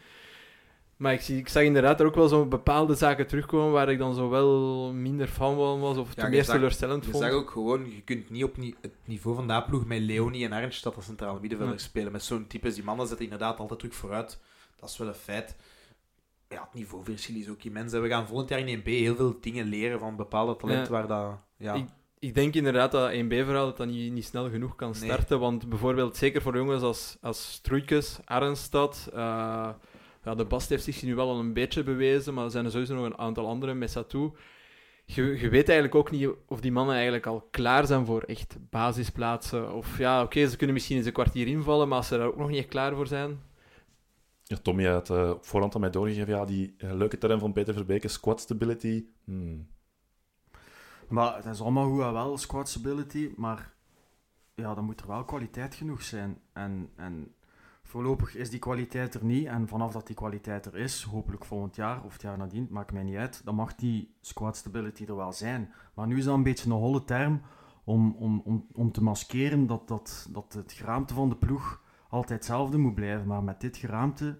Maar 1.00 1.14
ik, 1.14 1.22
zie, 1.22 1.38
ik 1.38 1.48
zag 1.48 1.64
inderdaad 1.64 2.00
er 2.00 2.06
ook 2.06 2.16
wel 2.16 2.28
zo'n 2.28 2.50
bepaalde 2.50 2.96
zaken 2.96 3.28
terugkomen 3.28 3.72
waar 3.72 3.90
ik 3.90 3.98
dan 3.98 4.16
zo 4.16 4.30
wel 4.30 4.94
minder 4.94 5.28
fan 5.28 5.56
van 5.56 5.80
was 5.80 5.98
of 5.98 6.16
Ja, 6.16 6.28
meer 6.28 6.44
zag- 6.44 6.56
teleurstellend 6.56 7.06
Je 7.06 7.12
vond. 7.12 7.24
zag 7.24 7.34
ook 7.34 7.50
gewoon, 7.50 7.86
je 7.96 8.02
kunt 8.02 8.30
niet 8.30 8.44
op 8.44 8.58
ni- 8.58 8.76
het 8.82 8.94
niveau 9.06 9.36
van 9.36 9.48
de 9.48 9.54
A-ploeg 9.54 9.86
met 9.86 10.00
Leonie 10.02 10.46
en 10.46 10.52
Arnstad 10.52 10.96
als 10.96 11.06
centrale 11.06 11.40
middenvelders 11.40 11.84
spelen. 11.84 12.12
Met 12.12 12.24
zo'n 12.24 12.48
types, 12.48 12.76
die 12.76 12.84
mannen 12.84 13.08
zetten 13.08 13.26
inderdaad 13.26 13.60
altijd 13.60 13.80
terug 13.80 13.96
vooruit. 13.96 14.40
Dat 14.80 14.90
is 14.90 14.98
wel 14.98 15.08
een 15.08 15.14
feit. 15.14 15.56
Ja, 16.50 16.62
het 16.62 16.74
niveauverschil 16.74 17.36
is 17.36 17.50
ook 17.50 17.64
immens. 17.64 17.94
We 17.94 18.08
gaan 18.08 18.28
volgend 18.28 18.50
jaar 18.50 18.60
in 18.60 18.68
1B 18.80 18.86
heel 18.86 19.16
veel 19.16 19.38
dingen 19.42 19.66
leren 19.66 20.00
van 20.00 20.16
bepaalde 20.16 20.56
talenten 20.56 20.84
Ja. 20.84 20.90
waar 20.92 21.08
dat... 21.08 21.38
Ja, 21.58 21.74
Ik- 21.74 21.98
Ik 22.22 22.34
denk 22.36 22.54
inderdaad 22.54 22.92
dat 22.92 23.12
1B-verhaal 23.12 23.66
dat, 23.66 23.78
dat 23.78 23.88
niet, 23.88 24.12
niet 24.14 24.26
snel 24.26 24.50
genoeg 24.50 24.76
kan 24.76 24.92
Nee. 25.00 25.10
starten. 25.10 25.40
Want 25.40 25.70
bijvoorbeeld, 25.70 26.18
zeker 26.18 26.42
voor 26.42 26.56
jongens 26.56 26.82
als, 26.82 27.18
als 27.22 27.52
Stroeikens, 27.52 28.20
Arnstad. 28.26 29.10
eh, 29.14 29.70
ja, 30.24 30.36
de 30.36 30.46
Bast 30.46 30.70
heeft 30.70 30.84
zich 30.84 31.04
nu 31.04 31.16
wel 31.16 31.30
al 31.30 31.40
een 31.40 31.54
beetje 31.54 31.84
bewezen, 31.84 32.34
maar 32.34 32.46
er 32.46 32.52
zijn 32.52 32.66
er 32.66 32.72
sowieso 32.72 32.96
nog 32.96 33.06
een 33.06 33.18
aantal 33.18 33.48
anderen 33.48 33.78
met 33.78 33.92
Satou. 33.92 34.32
Je, 35.06 35.24
je 35.24 35.50
weet 35.50 35.70
eigenlijk 35.70 35.96
ook 35.96 36.12
niet 36.12 36.30
of 36.48 36.62
die 36.62 36.72
mannen 36.72 36.96
eigenlijk 36.96 37.26
al 37.26 37.48
klaar 37.52 37.86
zijn 37.86 38.06
voor 38.06 38.22
echt 38.22 38.58
basisplaatsen. 38.70 39.74
Of 39.74 39.98
ja, 39.98 40.24
oké, 40.24 40.48
ze 40.48 40.58
kunnen 40.58 40.76
misschien 40.76 40.98
eens 40.98 41.06
een 41.06 41.12
kwartier 41.12 41.48
invallen, 41.48 41.88
maar 41.88 41.98
als 41.98 42.08
ze 42.08 42.18
daar 42.18 42.28
ook 42.28 42.38
nog 42.38 42.50
niet 42.50 42.58
echt 42.58 42.68
klaar 42.68 42.96
voor 42.96 43.08
zijn. 43.08 43.40
Ja, 44.44 44.58
Tommy 44.58 44.86
had 44.86 45.10
eh, 45.10 45.30
op 45.30 45.46
voorhand 45.46 45.76
aan 45.76 45.82
mij 45.82 45.90
doorgegeven, 45.90 46.34
ja, 46.34 46.46
die 46.46 46.76
eh, 46.78 46.94
leuke 46.94 47.18
term 47.18 47.40
van 47.40 47.54
Peter 47.54 47.74
Verbeke, 47.74 48.08
squat 48.08 48.40
stability. 48.40 49.06
Hmm. 49.24 49.68
Maar 51.08 51.36
het 51.36 51.46
is 51.46 51.62
allemaal 51.62 51.90
goed 51.90 52.02
en 52.02 52.14
wel, 52.14 52.38
squad 52.38 52.70
stability, 52.70 53.30
maar 53.36 53.74
ja, 54.56 54.74
dan 54.74 54.84
moet 54.84 55.02
er 55.02 55.08
wel 55.08 55.24
kwaliteit 55.24 55.76
genoeg 55.76 56.02
zijn. 56.02 56.42
En, 56.54 56.90
en 56.96 57.34
voorlopig 57.90 58.36
is 58.36 58.50
die 58.50 58.60
kwaliteit 58.60 59.14
er 59.14 59.24
niet. 59.24 59.48
En 59.48 59.68
vanaf 59.68 59.92
dat 59.92 60.08
die 60.08 60.16
kwaliteit 60.16 60.66
er 60.66 60.76
is, 60.76 61.04
hopelijk 61.04 61.46
volgend 61.46 61.76
jaar 61.76 62.04
of 62.04 62.14
het 62.14 62.22
jaar 62.22 62.38
nadien, 62.38 62.68
maakt 62.70 62.92
mij 62.92 63.04
niet 63.04 63.16
uit, 63.16 63.42
dan 63.44 63.56
mag 63.56 63.76
die 63.76 64.16
squad 64.22 64.58
stability 64.58 65.06
er 65.06 65.16
wel 65.16 65.34
zijn. 65.34 65.74
Maar 65.94 66.08
nu 66.08 66.18
is 66.18 66.24
dat 66.24 66.36
een 66.36 66.44
beetje 66.44 66.66
een 66.66 66.76
holle 66.76 67.04
term 67.04 67.42
om, 67.84 68.16
om, 68.20 68.42
om, 68.46 68.68
om 68.74 68.92
te 68.92 69.04
maskeren 69.04 69.68
dat, 69.68 69.88
dat, 69.88 70.28
dat 70.30 70.54
het 70.54 70.72
geraamte 70.72 71.14
van 71.14 71.30
de 71.30 71.36
ploeg 71.36 71.82
altijd 72.10 72.40
hetzelfde 72.40 72.78
moet 72.78 72.96
blijven. 72.96 73.28
Maar 73.28 73.44
met 73.44 73.62
dit 73.62 73.78
geraamte 73.78 74.40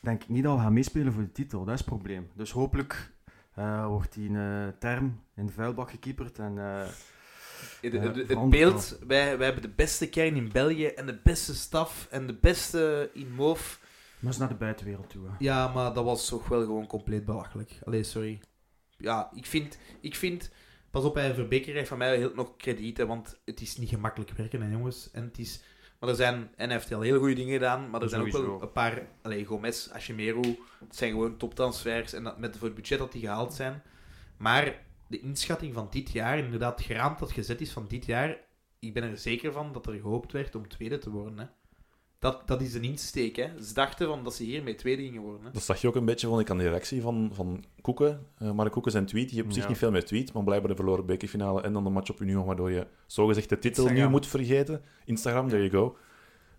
denk 0.00 0.22
ik 0.22 0.28
niet 0.28 0.42
dat 0.42 0.56
we 0.56 0.62
gaan 0.62 0.72
meespelen 0.72 1.12
voor 1.12 1.22
de 1.22 1.32
titel. 1.32 1.64
Dat 1.64 1.74
is 1.74 1.80
het 1.80 1.88
probleem. 1.88 2.28
Dus 2.34 2.50
hopelijk 2.50 3.12
eh, 3.54 3.86
wordt 3.86 4.12
die 4.12 4.36
eh, 4.38 4.68
term 4.78 5.20
in 5.34 5.46
de 5.46 5.52
vuilbak 5.52 5.90
gekieperd. 5.90 6.38
En, 6.38 6.58
eh, 6.58 6.88
Het, 7.80 8.50
beeld, 8.50 8.98
wij, 9.06 9.36
wij 9.36 9.44
hebben 9.44 9.62
de 9.62 9.74
beste 9.76 10.08
kern 10.08 10.36
in 10.36 10.50
België 10.52 10.86
en 10.86 11.06
de 11.06 11.20
beste 11.22 11.54
staf 11.54 12.06
en 12.10 12.26
de 12.26 12.34
beste 12.34 13.10
in 13.12 13.32
MOV. 13.34 13.76
maar 14.18 14.30
eens 14.30 14.38
naar 14.40 14.48
de 14.48 14.54
buitenwereld 14.54 15.10
toe. 15.10 15.26
hè. 15.26 15.32
Ja, 15.38 15.68
maar 15.68 15.94
dat 15.94 16.04
was 16.04 16.28
toch 16.28 16.48
wel 16.48 16.60
gewoon 16.60 16.86
compleet 16.86 17.24
belachelijk. 17.24 17.78
Allee, 17.84 18.02
sorry. 18.02 18.40
Ja, 18.96 19.30
ik 19.34 19.46
vind... 19.46 19.78
Ik 20.00 20.16
vind 20.16 20.50
pas 20.90 21.04
op, 21.04 21.14
hij 21.14 21.34
Verbeker 21.34 21.74
heeft 21.74 21.88
van 21.88 21.98
mij 21.98 22.16
heel 22.16 22.32
nog 22.34 22.56
krediet, 22.56 22.96
hè, 22.96 23.06
want 23.06 23.40
het 23.44 23.60
is 23.60 23.76
niet 23.76 23.88
gemakkelijk 23.88 24.30
werken, 24.30 24.62
hè, 24.62 24.70
jongens. 24.70 25.10
En 25.12 25.24
het 25.24 25.38
is... 25.38 25.60
Maar 26.00 26.08
er 26.08 26.16
zijn... 26.16 26.34
En 26.56 26.68
hij 26.68 26.76
heeft 26.78 26.92
al 26.92 27.00
heel 27.00 27.18
goede 27.18 27.34
dingen 27.34 27.52
gedaan, 27.52 27.90
maar 27.90 28.02
er 28.02 28.08
zijn 28.08 28.20
ook 28.20 28.32
wel 28.32 28.62
een 28.62 28.72
paar... 28.72 29.06
Allee, 29.22 29.44
Gomez, 29.44 29.88
Ashimero, 29.88 30.40
het 30.86 30.96
zijn 30.96 31.10
gewoon 31.10 31.36
toptransfers 31.36 32.12
en 32.12 32.24
dat, 32.24 32.38
met 32.38 32.56
voor 32.56 32.66
het 32.66 32.76
budget 32.76 32.98
dat 32.98 33.12
die 33.12 33.20
gehaald 33.20 33.54
zijn. 33.54 33.82
Maar 34.36 34.74
de 35.10 35.20
inschatting 35.20 35.74
van 35.74 35.86
dit 35.90 36.10
jaar, 36.10 36.38
inderdaad, 36.38 36.84
het 36.86 37.18
dat 37.18 37.32
gezet 37.32 37.60
is 37.60 37.72
van 37.72 37.84
dit 37.88 38.06
jaar, 38.06 38.38
ik 38.78 38.94
ben 38.94 39.02
er 39.02 39.18
zeker 39.18 39.52
van 39.52 39.72
dat 39.72 39.86
er 39.86 39.92
gehoopt 39.94 40.32
werd 40.32 40.54
om 40.54 40.68
tweede 40.68 40.98
te 40.98 41.10
worden, 41.10 41.38
hè. 41.38 41.44
Dat, 42.18 42.42
dat 42.48 42.60
is 42.60 42.74
een 42.74 42.84
insteek, 42.84 43.36
hè. 43.36 43.62
Ze 43.62 43.74
dachten 43.74 44.06
van 44.06 44.24
dat 44.24 44.34
ze 44.34 44.42
hiermee 44.42 44.74
tweede 44.74 45.02
gingen 45.02 45.22
worden, 45.22 45.44
hè. 45.44 45.50
Dat 45.50 45.62
zag 45.62 45.80
je 45.80 45.88
ook 45.88 45.94
een 45.94 46.04
beetje, 46.04 46.26
vond 46.26 46.40
ik, 46.40 46.50
aan 46.50 46.58
de 46.58 46.68
reactie 46.68 47.00
van, 47.02 47.30
van 47.32 47.64
Koeken. 47.80 48.26
Eh 48.38 48.52
Mark 48.52 48.72
Koeken 48.72 48.92
zijn 48.92 49.06
tweet, 49.06 49.26
die 49.26 49.34
heeft 49.34 49.46
op 49.46 49.52
zich 49.54 49.62
Ja. 49.62 49.68
niet 49.68 49.78
veel 49.78 49.90
meer 49.90 50.04
tweet, 50.04 50.32
maar 50.32 50.44
blijkbaar 50.44 50.70
de 50.70 50.76
verloren 50.76 51.06
bekerfinale 51.06 51.62
en 51.62 51.72
dan 51.72 51.84
de 51.84 51.90
match 51.90 52.10
op 52.10 52.20
Union, 52.20 52.44
waardoor 52.46 52.70
je 52.70 52.86
zogezegd 53.06 53.48
de 53.48 53.58
titel 53.58 53.82
Instagram. 53.82 54.06
nu 54.06 54.10
moet 54.16 54.26
vergeten. 54.26 54.82
Instagram, 55.04 55.48
there 55.48 55.68
you 55.68 55.70
go. 55.70 55.96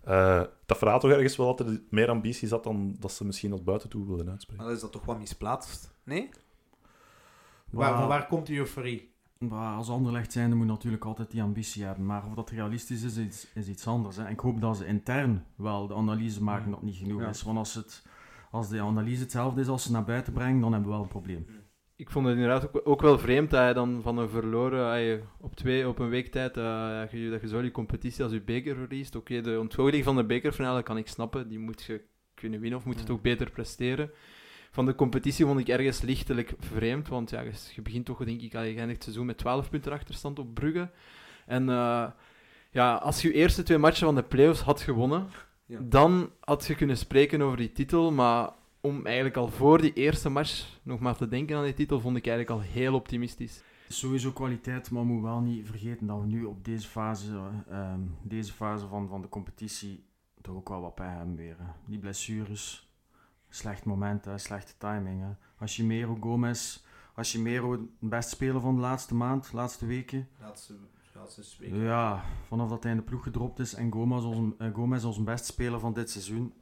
Eh, 0.04 0.42
dat 0.66 0.78
verraadt 0.78 1.00
toch 1.02 1.10
ergens 1.10 1.36
wel 1.36 1.56
dat 1.56 1.66
er 1.68 1.82
meer 1.90 2.08
ambitie 2.08 2.48
zat 2.48 2.64
dan 2.64 2.96
dat 2.98 3.12
ze 3.12 3.24
misschien 3.24 3.50
naar 3.50 3.62
buiten 3.62 3.88
toe 3.88 4.06
wilden 4.06 4.30
uitspreken. 4.30 4.64
Maar 4.64 4.74
is 4.74 4.80
dat 4.80 4.92
toch 4.92 5.04
wat 5.04 5.18
misplaatst? 5.18 5.92
Nee? 6.04 6.28
Maar- 7.72 7.90
Waar, 7.90 7.98
van 7.98 8.08
waar 8.08 8.26
komt 8.26 8.46
die 8.46 8.58
euforie? 8.58 9.10
Maar 9.38 9.76
als 9.76 9.88
Anderlecht 9.90 10.32
zijnde 10.32 10.56
moet 10.56 10.66
natuurlijk 10.66 11.04
altijd 11.04 11.30
die 11.30 11.42
ambitie 11.42 11.84
hebben. 11.84 12.06
Maar 12.06 12.26
of 12.26 12.34
dat 12.34 12.50
realistisch 12.50 13.02
is, 13.02 13.16
is, 13.16 13.46
is 13.54 13.68
iets 13.68 13.86
anders. 13.86 14.16
Hè. 14.16 14.24
En 14.24 14.30
ik 14.32 14.40
hoop 14.40 14.60
dat 14.60 14.76
ze 14.76 14.86
intern 14.86 15.44
wel 15.56 15.86
de 15.86 15.94
analyse 15.94 16.42
maken 16.42 16.70
dat 16.70 16.80
het 16.80 16.88
niet 16.88 16.96
genoeg 16.98 17.20
Ja. 17.20 17.28
is. 17.28 17.42
Want 17.42 17.58
als, 17.58 17.74
het, 17.74 18.06
als 18.50 18.68
de 18.68 18.80
analyse 18.80 19.22
hetzelfde 19.22 19.60
is 19.60 19.68
als 19.68 19.82
ze 19.82 19.92
naar 19.92 20.04
buiten 20.04 20.32
brengen, 20.32 20.60
dan 20.60 20.72
hebben 20.72 20.88
we 20.90 20.94
wel 20.94 21.04
een 21.04 21.10
probleem. 21.10 21.46
Ik 21.96 22.10
vond 22.10 22.26
het 22.26 22.34
inderdaad 22.34 22.66
ook, 22.66 22.80
ook 22.84 23.00
wel 23.00 23.18
vreemd 23.18 23.50
dat 23.50 23.60
hij 23.60 23.72
dan 23.72 24.00
van 24.02 24.18
een 24.18 24.28
verloren, 24.28 25.22
op, 25.40 25.54
twee, 25.56 25.88
op 25.88 25.98
een 25.98 26.08
week 26.08 26.26
tijd, 26.32 26.56
eh, 26.56 26.98
dat 27.00 27.10
je, 27.10 27.30
dat 27.30 27.40
je 27.40 27.48
zo 27.48 27.60
die 27.60 27.70
competitie 27.70 28.22
als 28.24 28.32
je 28.32 28.42
beker 28.42 28.76
verliest. 28.76 29.14
Oké, 29.16 29.40
de 29.40 29.58
ontgoocheling 29.60 30.04
van 30.04 30.16
de 30.16 30.24
bekerfinale 30.24 30.82
kan 30.82 30.96
ik 30.96 31.08
snappen, 31.08 31.48
die 31.48 31.58
moet 31.58 31.82
je 31.82 32.00
kunnen 32.34 32.60
winnen 32.60 32.78
of 32.78 32.84
moet 32.84 32.94
je 32.94 33.00
Ja. 33.00 33.06
toch 33.06 33.20
beter 33.20 33.50
presteren. 33.50 34.10
Van 34.74 34.86
de 34.86 34.94
competitie 34.94 35.44
vond 35.46 35.60
ik 35.60 35.68
ergens 35.68 36.00
lichtelijk 36.00 36.54
vreemd, 36.58 37.08
want 37.08 37.30
ja, 37.30 37.40
je, 37.40 37.52
je 37.74 37.82
begint 37.82 38.04
toch, 38.04 38.24
denk 38.24 38.40
ik, 38.40 38.54
al 38.54 38.62
je 38.62 38.68
eindigt 38.68 38.92
het 38.92 39.02
seizoen 39.02 39.26
met 39.26 39.38
12 39.38 39.70
punten 39.70 39.92
achterstand 39.92 40.38
op 40.38 40.54
Brugge. 40.54 40.90
En 41.46 41.68
eh, 41.68 42.06
ja, 42.70 42.94
als 42.94 43.22
je 43.22 43.32
eerste 43.32 43.62
twee 43.62 43.78
matchen 43.78 44.06
van 44.06 44.14
de 44.14 44.22
playoffs 44.22 44.60
had 44.60 44.80
gewonnen, 44.80 45.26
Ja. 45.66 45.78
dan 45.82 46.30
had 46.40 46.66
je 46.66 46.74
kunnen 46.74 46.96
spreken 46.98 47.42
over 47.42 47.56
die 47.56 47.72
titel, 47.72 48.12
maar 48.12 48.50
om 48.80 49.06
eigenlijk 49.06 49.36
al 49.36 49.48
voor 49.48 49.80
die 49.80 49.92
eerste 49.92 50.28
match 50.28 50.80
nog 50.82 51.00
maar 51.00 51.16
te 51.16 51.28
denken 51.28 51.56
aan 51.56 51.64
die 51.64 51.74
titel, 51.74 52.00
vond 52.00 52.16
ik 52.16 52.26
eigenlijk 52.26 52.58
al 52.60 52.66
heel 52.72 52.94
optimistisch. 52.94 53.62
Sowieso 53.88 54.30
kwaliteit, 54.32 54.90
maar 54.90 55.02
we 55.02 55.08
moeten 55.08 55.30
wel 55.30 55.40
niet 55.40 55.66
vergeten 55.66 56.06
dat 56.06 56.20
we 56.20 56.26
nu 56.26 56.44
op 56.44 56.64
deze 56.64 56.88
fase, 56.88 57.32
eh, 57.68 57.78
ehm, 57.78 58.00
deze 58.22 58.52
fase 58.52 58.86
van, 58.86 59.08
van 59.08 59.22
de 59.22 59.28
competitie 59.28 60.04
toch 60.40 60.54
ook 60.54 60.68
wel 60.68 60.80
wat 60.80 60.94
bij 60.94 61.08
hebben 61.16 61.36
weer. 61.36 61.56
hè. 61.58 61.64
Die 61.86 61.98
blessures, 61.98 62.91
slecht 63.54 63.84
moment, 63.84 64.24
hè, 64.24 64.38
slechte 64.38 64.72
timing. 64.78 65.20
Hè. 65.20 65.28
Hashimero, 65.56 66.16
Gomez, 66.20 66.78
Hashimero, 67.14 67.76
de 67.76 67.86
beste 67.98 68.30
speler 68.34 68.60
van 68.60 68.74
de 68.74 68.80
laatste 68.80 69.14
maand, 69.14 69.50
de 69.50 69.56
laatste 69.56 69.86
weken. 69.86 70.28
Laatste, 70.40 70.74
laatste 71.14 71.42
Ja, 71.78 72.24
vanaf 72.48 72.68
dat 72.68 72.82
hij 72.82 72.92
in 72.92 72.98
de 72.98 73.04
ploeg 73.04 73.22
gedropt 73.22 73.58
is 73.58 73.74
en 73.74 73.92
Gomez 73.92 74.24
als, 74.24 74.36
een- 74.36 74.54
eh, 74.58 74.74
Gomez 74.74 75.04
als 75.04 75.16
een 75.16 75.24
beste 75.24 75.46
speler 75.52 75.80
van 75.80 75.92
dit 75.92 76.10
seizoen. 76.10 76.52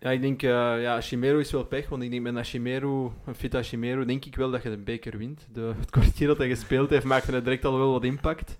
Ja, 0.00 0.10
ik 0.10 0.20
denk, 0.20 0.42
eh 0.42 0.50
ja, 0.82 1.00
Chimero 1.00 1.38
is 1.38 1.50
wel 1.50 1.64
pech, 1.64 1.88
want 1.88 2.02
ik 2.02 2.10
denk 2.10 2.22
met 2.30 2.46
Chimero, 2.46 3.14
een 3.24 3.34
fit 3.34 3.56
Chimero, 3.60 4.04
denk 4.04 4.24
ik 4.24 4.36
wel 4.36 4.50
dat 4.50 4.62
je 4.62 4.70
de 4.70 4.76
beker 4.78 5.18
wint. 5.18 5.46
De, 5.52 5.74
het 5.78 5.90
kwartier 5.90 6.26
dat 6.26 6.38
hij 6.38 6.48
gespeeld 6.48 6.90
heeft, 6.90 7.04
maakte 7.04 7.32
het 7.32 7.44
direct 7.44 7.64
al 7.64 7.78
wel 7.78 7.92
wat 7.92 8.04
impact. 8.04 8.58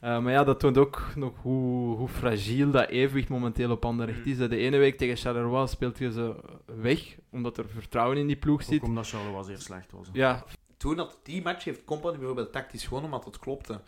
Eh, 0.00 0.18
maar 0.22 0.32
ja, 0.32 0.44
dat 0.44 0.60
toont 0.60 0.78
ook 0.78 1.02
nog 1.14 1.32
hoe, 1.42 1.96
hoe 1.96 2.08
fragiel 2.08 2.70
dat 2.70 2.88
evenwicht 2.88 3.28
momenteel 3.28 3.70
op 3.70 3.84
Anderlecht 3.84 4.24
Mm. 4.24 4.32
is. 4.32 4.38
De 4.38 4.56
ene 4.56 4.76
week 4.76 4.98
tegen 4.98 5.16
Charleroi 5.16 5.66
speelt 5.68 5.98
je 5.98 6.12
ze 6.12 6.34
weg, 6.66 7.16
omdat 7.30 7.58
er 7.58 7.68
vertrouwen 7.68 8.16
in 8.16 8.26
die 8.26 8.36
ploeg 8.36 8.62
zit. 8.62 8.80
Ook 8.80 8.88
omdat 8.88 9.08
Charleroi 9.08 9.44
zeer 9.44 9.58
slecht 9.58 9.92
was. 9.92 10.06
hè. 10.06 10.12
Ja, 10.18 10.44
Toen 10.76 10.96
dat 10.96 11.20
die 11.22 11.42
match 11.42 11.64
heeft 11.64 11.84
Company 11.84 12.16
bijvoorbeeld 12.18 12.52
tactisch 12.52 12.84
gewonnen, 12.84 13.10
omdat 13.10 13.26
het 13.26 13.38
klopte. 13.38 13.80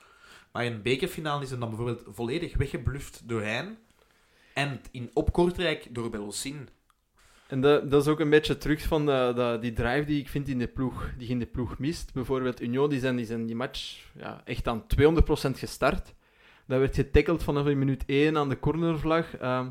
Maar 0.52 0.64
in 0.64 0.72
een 0.72 0.82
bekerfinale 0.82 1.42
is 1.42 1.50
hem 1.50 1.60
dan 1.60 1.68
bijvoorbeeld 1.68 2.04
volledig 2.06 2.56
weggebluft 2.56 3.28
door 3.28 3.42
Hein. 3.42 3.78
En 4.54 4.80
in, 4.90 5.10
op 5.12 5.32
Kortrijk 5.32 5.86
door 5.90 6.10
Belosin. 6.10 6.68
En 7.48 7.60
dat, 7.60 7.90
dat 7.90 8.02
is 8.02 8.08
ook 8.08 8.20
een 8.20 8.30
beetje 8.30 8.58
terug 8.58 8.82
van 8.82 9.06
de, 9.06 9.58
die 9.60 9.72
drive 9.72 10.04
die 10.04 10.20
ik 10.20 10.28
vind 10.28 10.48
in 10.48 10.58
de 10.58 10.66
ploeg, 10.66 11.12
die 11.18 11.28
in 11.28 11.38
de 11.38 11.46
ploeg 11.46 11.78
mist. 11.78 12.12
Bijvoorbeeld 12.12 12.60
Union, 12.60 12.90
die 12.90 13.00
zijn, 13.00 13.16
die 13.16 13.26
zijn 13.26 13.46
die 13.46 13.56
match 13.56 14.10
ja, 14.18 14.40
echt 14.44 14.68
aan 14.68 14.82
200% 14.82 14.84
gestart. 15.54 16.14
Dat 16.66 16.78
werd 16.78 16.94
getackeld 16.94 17.42
vanaf 17.42 17.66
in 17.66 17.78
minuut 17.78 18.04
1 18.06 18.36
aan 18.36 18.48
de 18.48 18.58
cornervlag. 18.58 19.36
ehm, 19.36 19.68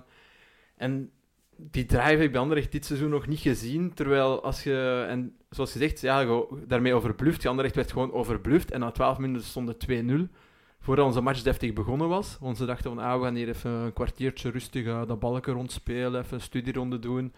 en 0.75 1.11
die 1.57 1.85
drive 1.85 2.03
heb 2.03 2.21
ik 2.21 2.31
bij 2.31 2.41
Anderlecht 2.41 2.71
dit 2.71 2.85
seizoen 2.85 3.09
nog 3.09 3.27
niet 3.27 3.39
gezien. 3.39 3.93
Terwijl 3.93 4.43
als 4.43 4.63
je, 4.63 5.05
en 5.09 5.35
zoals 5.49 5.71
gezegd, 5.71 6.01
ja, 6.01 6.43
daarmee 6.67 6.93
overbluft. 6.93 7.45
Anderlecht 7.45 7.75
werd 7.75 7.91
gewoon 7.91 8.11
overbluft 8.11 8.71
en 8.71 8.79
na 8.79 8.91
12 8.91 9.17
minuten 9.17 9.47
stond 9.47 9.67
het 9.67 9.85
2-0. 9.89 10.27
Voordat 10.79 11.05
onze 11.05 11.21
match 11.21 11.41
deftig 11.41 11.73
begonnen 11.73 12.07
was. 12.07 12.37
Want 12.39 12.57
ze 12.57 12.65
dachten 12.65 12.95
van, 12.95 13.03
ah, 13.03 13.17
we 13.19 13.23
gaan 13.23 13.35
hier 13.35 13.47
even 13.47 13.71
een 13.71 13.93
kwartiertje 13.93 14.49
rustig 14.49 14.85
eh, 14.85 15.01
dat 15.07 15.19
balken 15.19 15.53
rondspelen, 15.53 16.21
even 16.21 16.33
een 16.33 16.41
studieronde 16.41 16.99
doen. 16.99 17.33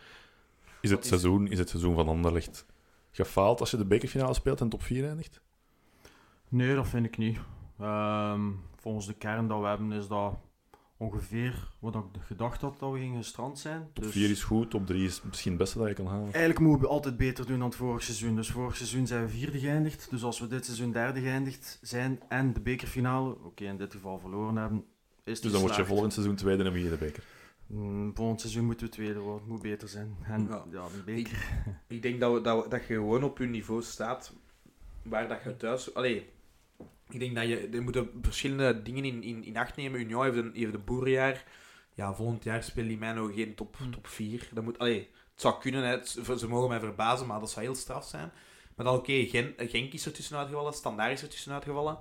Is 0.81 0.89
het, 0.89 1.05
seizoen, 1.05 1.47
is 1.47 1.59
het 1.59 1.69
seizoen 1.69 1.95
van 1.95 2.07
Anderlecht 2.07 2.65
gefaald 3.11 3.59
als 3.59 3.71
je 3.71 3.77
de 3.77 3.85
bekerfinale 3.85 4.33
speelt 4.33 4.61
en 4.61 4.69
top 4.69 4.83
4 4.83 5.07
eindigt? 5.07 5.41
Nee, 6.49 6.75
dat 6.75 6.87
vind 6.87 7.05
ik 7.05 7.17
niet. 7.17 7.37
Ehm, 7.79 8.41
volgens 8.75 9.05
de 9.05 9.13
kern 9.13 9.47
dat 9.47 9.59
we 9.59 9.67
hebben 9.67 9.91
is 9.91 10.07
dat 10.07 10.33
ongeveer 10.97 11.69
wat 11.79 11.95
ik 11.95 12.03
gedacht 12.19 12.61
had 12.61 12.79
dat 12.79 12.91
we 12.91 12.99
gingen 12.99 13.17
gestrand 13.17 13.59
zijn. 13.59 13.89
Top 13.93 14.03
Dus 14.03 14.13
4 14.13 14.29
is 14.29 14.43
goed, 14.43 14.69
top 14.69 14.85
3 14.85 15.05
is 15.05 15.21
misschien 15.21 15.51
het 15.51 15.61
beste 15.61 15.77
dat 15.77 15.87
je 15.87 15.93
kan 15.93 16.07
halen. 16.07 16.23
Eigenlijk 16.23 16.59
moeten 16.59 16.81
we 16.81 16.87
altijd 16.87 17.17
beter 17.17 17.45
doen 17.45 17.59
dan 17.59 17.67
het 17.67 17.77
vorig 17.77 18.03
seizoen. 18.03 18.35
Dus 18.35 18.49
vorig 18.49 18.75
seizoen 18.75 19.07
zijn 19.07 19.21
we 19.25 19.29
vierde 19.29 19.59
geëindigd. 19.59 20.09
Dus 20.09 20.23
als 20.23 20.39
we 20.39 20.47
dit 20.47 20.65
seizoen 20.65 20.91
derde 20.91 21.19
geëindigd 21.21 21.79
zijn 21.81 22.19
en 22.27 22.53
de 22.53 22.59
bekerfinale, 22.59 23.35
oké, 23.43 23.63
in 23.63 23.77
dit 23.77 23.93
geval 23.93 24.19
verloren 24.19 24.55
hebben, 24.55 24.85
is 25.23 25.33
het 25.33 25.41
Dus 25.41 25.51
dan 25.51 25.61
word 25.61 25.75
je 25.75 25.85
volgend 25.85 26.13
seizoen 26.13 26.35
tweede 26.35 26.63
en 26.63 26.71
win 26.71 26.83
je 26.83 26.89
de 26.89 26.97
beker. 26.97 27.23
Mm, 27.71 28.11
volgend 28.15 28.39
seizoen 28.41 28.65
moeten 28.65 28.85
we 28.85 28.91
tweede 28.91 29.19
worden. 29.19 29.39
Het 29.41 29.49
moet 29.49 29.61
beter 29.61 29.87
zijn. 29.87 30.17
En 30.23 30.47
Ja. 30.71 30.87
beker. 31.05 31.47
Ik 31.87 32.01
denk 32.01 32.19
dat, 32.19 32.33
we, 32.33 32.41
dat, 32.41 32.63
we- 32.63 32.69
dat 32.69 32.79
je 32.87 32.93
gewoon 32.93 33.23
op 33.23 33.37
je 33.37 33.45
niveau 33.45 33.81
staat 33.81 34.33
waar 35.03 35.27
dat 35.27 35.43
je 35.43 35.57
thuis... 35.57 35.93
Allee, 35.93 36.29
ik 37.09 37.19
denk 37.19 37.35
dat 37.35 37.47
je... 37.47 37.69
Er 37.73 37.81
moeten 37.83 38.09
verschillende 38.21 38.81
dingen 38.81 39.03
in, 39.05 39.23
in, 39.23 39.43
in 39.43 39.57
acht 39.57 39.75
nemen. 39.75 39.99
Union 39.99 40.23
heeft 40.23 40.37
een, 40.37 40.51
heeft 40.53 40.73
een 40.73 40.83
boerenjaar. 40.83 41.43
Ja, 41.93 42.13
volgend 42.13 42.43
jaar 42.43 42.71
mij 42.75 43.13
nog 43.13 43.33
geen 43.33 43.55
top, 43.55 43.77
Hm. 43.77 43.89
top 43.91 44.07
4. 44.07 44.49
Dat 44.53 44.63
moet, 44.63 44.79
allee, 44.79 44.99
het 45.31 45.41
zou 45.41 45.59
kunnen, 45.59 45.83
hè. 45.83 46.05
Ze 46.37 46.47
mogen 46.47 46.69
mij 46.69 46.79
verbazen, 46.79 47.27
maar 47.27 47.39
dat 47.39 47.51
zou 47.51 47.65
heel 47.65 47.75
straf 47.75 48.05
zijn. 48.07 48.31
Maar 48.75 48.85
dan 48.85 48.95
oké, 48.95 49.13
Gen, 49.25 49.53
Genk 49.57 49.93
is 49.93 50.05
er 50.05 50.11
tussenuit 50.13 50.47
gevallen, 50.47 50.73
Standaard 50.73 51.11
is 51.11 51.21
er 51.21 51.29
tussenuit 51.29 51.63
gevallen. 51.63 51.99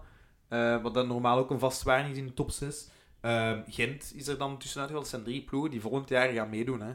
Eh, 0.48 0.82
wat 0.82 0.94
dan 0.94 1.06
normaal 1.08 1.38
ook 1.38 1.50
een 1.50 1.58
vast 1.58 1.82
waarde 1.82 2.10
is 2.10 2.16
in 2.16 2.26
de 2.26 2.34
top 2.34 2.50
6. 2.50 2.88
Ehm, 3.28 3.62
Gent 3.68 4.12
is 4.14 4.28
er 4.28 4.38
dan 4.38 4.58
tussenuit. 4.58 4.90
Dat 4.90 5.08
zijn 5.08 5.22
drie 5.22 5.42
ploegen 5.44 5.70
die 5.70 5.80
volgend 5.80 6.08
jaar 6.08 6.28
gaan 6.32 6.48
meedoen. 6.50 6.80
Hè. 6.80 6.94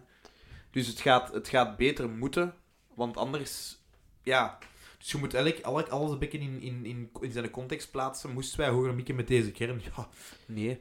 Dus 0.72 0.88
het 0.88 1.00
gaat, 1.00 1.34
het 1.34 1.48
gaat 1.48 1.78
beter 1.78 2.10
moeten, 2.10 2.54
want 2.96 3.18
anders... 3.18 3.78
Ja, 4.24 4.58
dus 4.98 5.12
je 5.12 5.18
moet 5.18 5.34
eigenlijk 5.34 5.66
alle- 5.66 5.90
alles 5.90 6.12
een 6.12 6.20
beetje 6.20 6.40
in, 6.40 6.62
in, 6.62 6.86
in, 6.86 7.10
in 7.22 7.32
zijn 7.32 7.50
context 7.52 7.92
plaatsen. 7.92 8.34
Moesten 8.34 8.60
wij 8.60 8.70
hoger 8.70 8.94
mikken 8.96 9.16
met 9.16 9.28
deze 9.28 9.52
kern? 9.52 9.82
Ja, 9.96 10.08
nee. 10.46 10.80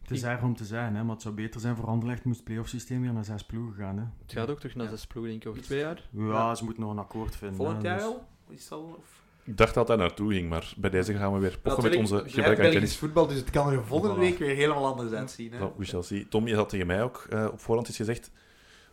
Het 0.00 0.10
is 0.10 0.22
erg 0.22 0.42
om 0.42 0.56
te 0.56 0.64
zijn, 0.64 0.94
hè, 0.96 1.02
maar 1.04 1.12
het 1.14 1.22
zou 1.22 1.34
beter 1.34 1.60
zijn 1.60 1.76
voor 1.76 1.86
Anderlecht 1.86 2.24
moest 2.24 2.36
het 2.36 2.44
playoff 2.46 2.68
systeem 2.68 3.00
weer 3.02 3.12
naar 3.12 3.24
zes 3.24 3.44
ploegen 3.44 3.74
gaan. 3.74 3.98
Hè. 3.98 4.04
Het 4.22 4.32
gaat 4.32 4.48
ook 4.50 4.58
terug 4.58 4.74
naar 4.74 4.84
Ja. 4.84 4.90
zes 4.90 5.06
ploegen, 5.06 5.30
denk 5.32 5.42
ik, 5.44 5.50
over 5.50 5.62
twee 5.62 5.78
jaar. 5.78 6.08
Ja, 6.10 6.24
Ja. 6.26 6.54
ze 6.54 6.64
moeten 6.64 6.82
nog 6.82 6.92
een 6.92 6.98
akkoord 6.98 7.36
vinden. 7.36 7.56
Volgend 7.56 7.82
jaar 7.82 7.96
dus- 7.98 8.06
al? 8.06 8.26
Is 8.48 8.62
het 8.62 8.72
al 8.72 8.82
of... 8.98 9.22
Ik 9.44 9.56
dacht 9.56 9.74
dat 9.74 9.88
hij 9.88 9.96
naartoe 9.96 10.32
ging, 10.32 10.48
maar 10.48 10.72
bij 10.76 10.90
deze 10.90 11.14
gaan 11.14 11.32
we 11.32 11.38
weer 11.38 11.58
pochen 11.62 11.82
met 11.82 11.96
onze 11.96 12.22
gebrek 12.26 12.60
aan 12.60 12.70
kennis. 12.70 12.96
voetbal, 12.96 13.26
dus 13.26 13.36
het 13.36 13.50
kan 13.50 13.72
er 13.72 13.84
volgende 13.84 14.18
week 14.18 14.38
weer 14.38 14.54
helemaal 14.54 14.86
anders 14.86 15.12
uitzien. 15.12 15.52
Hè? 15.52 15.58
Dat, 15.58 15.72
we 15.76 15.84
shall 15.84 16.02
see. 16.02 16.28
Tom, 16.28 16.46
je 16.46 16.54
had 16.54 16.68
tegen 16.68 16.86
mij 16.86 17.02
ook 17.02 17.26
eh, 17.30 17.48
op 17.52 17.60
voorhand 17.60 17.88
iets 17.88 17.96
gezegd. 17.96 18.30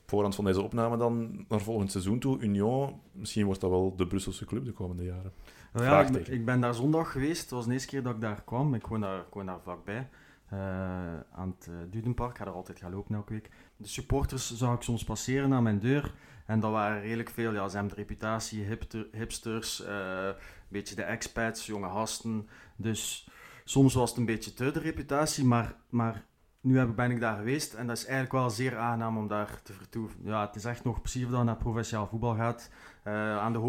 Op 0.01 0.09
voorhand 0.09 0.35
van 0.35 0.45
deze 0.45 0.61
opname 0.61 0.97
dan 0.97 1.45
naar 1.47 1.61
volgend 1.61 1.91
seizoen 1.91 2.19
toe. 2.19 2.39
Union, 2.39 2.99
misschien 3.11 3.45
wordt 3.45 3.61
dat 3.61 3.69
wel 3.69 3.95
de 3.95 4.07
Brusselse 4.07 4.45
club 4.45 4.65
de 4.65 4.71
komende 4.71 5.03
jaren. 5.03 5.33
Nou 5.73 5.85
ja, 5.85 6.19
ik 6.25 6.45
ben 6.45 6.59
daar 6.59 6.73
zondag 6.73 7.11
geweest. 7.11 7.41
Het 7.41 7.49
was 7.49 7.65
de 7.65 7.71
eerste 7.71 7.87
keer 7.87 8.03
dat 8.03 8.13
ik 8.13 8.21
daar 8.21 8.41
kwam. 8.45 8.73
Ik 8.73 8.87
woon 8.87 9.01
daar, 9.01 9.19
ik 9.19 9.33
woon 9.33 9.45
daar 9.45 9.59
vlakbij. 9.63 10.09
Eh, 10.51 10.57
aan 11.31 11.55
het 11.57 11.67
uh, 11.69 11.75
Dudenpark. 11.89 12.31
Ik 12.31 12.37
ga 12.37 12.45
er 12.45 12.51
altijd 12.51 12.79
gaan 12.79 12.91
lopen 12.91 13.15
elke 13.15 13.33
week. 13.33 13.49
De 13.77 13.87
supporters 13.87 14.55
zag 14.57 14.75
ik 14.75 14.81
soms 14.81 15.03
passeren 15.03 15.53
aan 15.53 15.63
mijn 15.63 15.79
deur. 15.79 16.13
En 16.45 16.59
dat 16.59 16.71
waren 16.71 17.01
redelijk 17.01 17.29
veel. 17.29 17.53
Ja, 17.53 17.67
ze 17.67 17.75
hebben 17.75 17.95
de 17.95 18.01
reputatie, 18.01 18.63
hipster, 18.63 19.07
hipsters, 19.11 19.83
eh, 19.83 20.25
een 20.25 20.33
beetje 20.67 20.95
de 20.95 21.03
expats, 21.03 21.65
jonge 21.65 21.89
gasten. 21.89 22.49
Dus 22.75 23.29
soms 23.63 23.93
was 23.93 24.09
het 24.09 24.19
een 24.19 24.25
beetje 24.25 24.53
te 24.53 24.71
de 24.71 24.79
reputatie. 24.79 25.45
Maar, 25.45 25.75
maar 25.89 26.25
nu 26.61 26.85
ben 26.85 27.11
ik 27.11 27.19
daar 27.19 27.37
geweest. 27.37 27.73
En 27.73 27.87
dat 27.87 27.97
is 27.97 28.03
eigenlijk 28.03 28.33
wel 28.33 28.49
zeer 28.49 28.77
aangenaam 28.77 29.17
om 29.17 29.27
daar 29.27 29.61
te 29.63 29.73
vertoeven. 29.73 30.19
Ja, 30.23 30.45
het 30.45 30.55
is 30.55 30.65
echt 30.65 30.83
nog 30.83 31.01
precies 31.01 31.25
of 31.25 31.31
dat 31.31 31.43
naar 31.43 31.57
provinciaal 31.57 32.07
voetbal 32.07 32.35
gaat. 32.35 32.69
Eh, 33.03 33.37
aan 33.37 33.53
de 33.53 33.59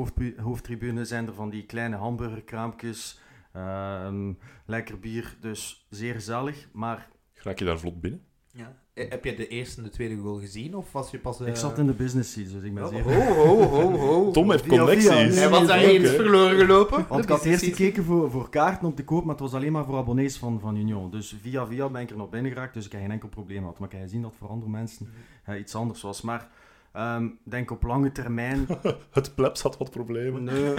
hoofdtribune 0.41 1.05
zijn 1.05 1.27
er 1.27 1.35
van 1.35 1.51
die 1.51 1.67
kleine 1.67 1.97
hamburgerkraampjes, 1.97 3.21
ehm, 3.53 4.33
lekker 4.67 4.99
bier, 4.99 5.37
dus 5.41 5.87
zeer 5.91 6.15
gezellig. 6.15 6.69
Maar 6.73 7.09
Raak 7.35 7.59
je 7.59 7.65
daar 7.65 7.79
vlot 7.79 8.01
binnen? 8.01 8.23
Ja. 8.53 8.81
Eh, 8.95 9.11
Heb 9.11 9.25
je 9.25 9.35
de 9.35 9.49
eerste 9.49 9.77
en 9.79 9.83
de 9.85 9.91
tweede 9.91 10.17
goal 10.17 10.39
gezien? 10.39 10.75
Of 10.77 10.93
was 10.93 11.11
je 11.11 11.19
pas... 11.19 11.41
eh, 11.41 11.47
ik 11.47 11.57
zat 11.57 11.79
in 11.79 11.87
de 11.87 11.93
business 11.93 12.33
seat, 12.33 12.51
dus 12.53 12.63
ik 12.63 12.75
ben 12.75 12.85
Oh, 12.85 12.89
zeer... 12.91 13.03
ho, 13.03 13.35
ho, 13.35 13.63
ho, 13.63 13.97
ho. 13.99 14.31
Tom 14.31 14.51
heeft 14.51 14.67
connecties. 14.67 15.07
via- 15.09 15.15
Hij 15.41 15.49
was 15.49 15.67
daar 15.67 15.79
eens 15.79 16.11
verloren 16.11 16.59
gelopen. 16.59 17.07
Want 17.09 17.23
ik 17.23 17.29
had 17.29 17.45
eerst 17.45 17.65
gekeken 17.65 18.05
voor, 18.05 18.31
voor 18.31 18.49
kaarten 18.51 18.89
op 18.89 18.97
de 18.97 19.05
koop, 19.05 19.21
maar 19.25 19.33
het 19.35 19.41
was 19.43 19.55
alleen 19.55 19.73
maar 19.73 19.85
voor 19.85 19.97
abonnees 19.97 20.37
van, 20.39 20.61
van 20.61 20.77
Union. 20.77 21.11
Dus 21.11 21.37
via 21.43 21.67
via 21.67 21.89
ben 21.89 22.03
ik 22.03 22.11
er 22.11 22.17
nog 22.17 22.31
binnen 22.31 22.53
geraakt, 22.53 22.75
dus 22.75 22.87
ik 22.87 22.93
heb 22.93 23.01
geen 23.01 23.11
enkel 23.11 23.29
probleem 23.29 23.59
gehad. 23.61 23.79
Maar 23.79 23.89
ik 23.89 23.95
heb 23.95 24.03
gezien 24.05 24.23
dat 24.23 24.35
voor 24.39 24.49
andere 24.49 24.71
mensen 24.71 25.09
eh, 25.45 25.59
iets 25.59 25.75
anders 25.75 26.03
was. 26.03 26.21
Maar 26.23 26.49
ehm, 26.93 27.29
denk 27.45 27.71
op 27.71 27.83
lange 27.83 28.13
termijn... 28.13 28.67
Het 29.11 29.35
plebs 29.35 29.63
had 29.63 29.79
wat 29.79 29.91
problemen. 29.91 30.45
Nee, 30.45 30.75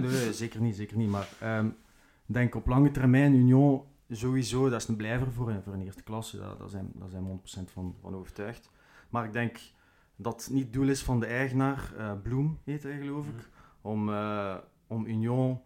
nee, 0.00 0.32
zeker 0.32 0.60
niet, 0.60 0.76
zeker 0.76 0.96
niet. 0.96 1.10
Maar 1.10 1.28
ehm 1.40 1.66
denk 2.28 2.54
op 2.54 2.66
lange 2.66 2.90
termijn, 2.90 3.34
Union 3.34 3.82
sowieso, 4.10 4.68
dat 4.68 4.80
is 4.80 4.88
een 4.88 4.96
blijver 4.96 5.32
voor 5.32 5.50
een, 5.50 5.62
voor 5.62 5.72
een 5.72 5.84
eerste 5.84 6.02
klasse. 6.02 6.38
Daar, 6.38 6.58
daar 6.58 6.68
zijn, 6.68 6.92
daar 6.94 7.08
zijn 7.08 7.24
we 7.24 7.38
100% 7.38 7.72
van, 7.72 7.94
van 8.00 8.14
overtuigd. 8.14 8.70
Maar 9.08 9.24
ik 9.24 9.32
denk 9.32 9.60
dat 10.16 10.44
het 10.44 10.54
niet 10.54 10.64
het 10.64 10.72
doel 10.72 10.88
is 10.88 11.02
van 11.02 11.20
de 11.20 11.26
eigenaar, 11.26 11.92
eh, 11.96 12.12
Bloem 12.22 12.58
heet 12.64 12.82
hij 12.82 12.98
geloof 12.98 13.26
ik, 13.26 13.48
om, 13.80 14.08
eh, 14.08 14.56
om 14.86 15.06
Union 15.06 15.60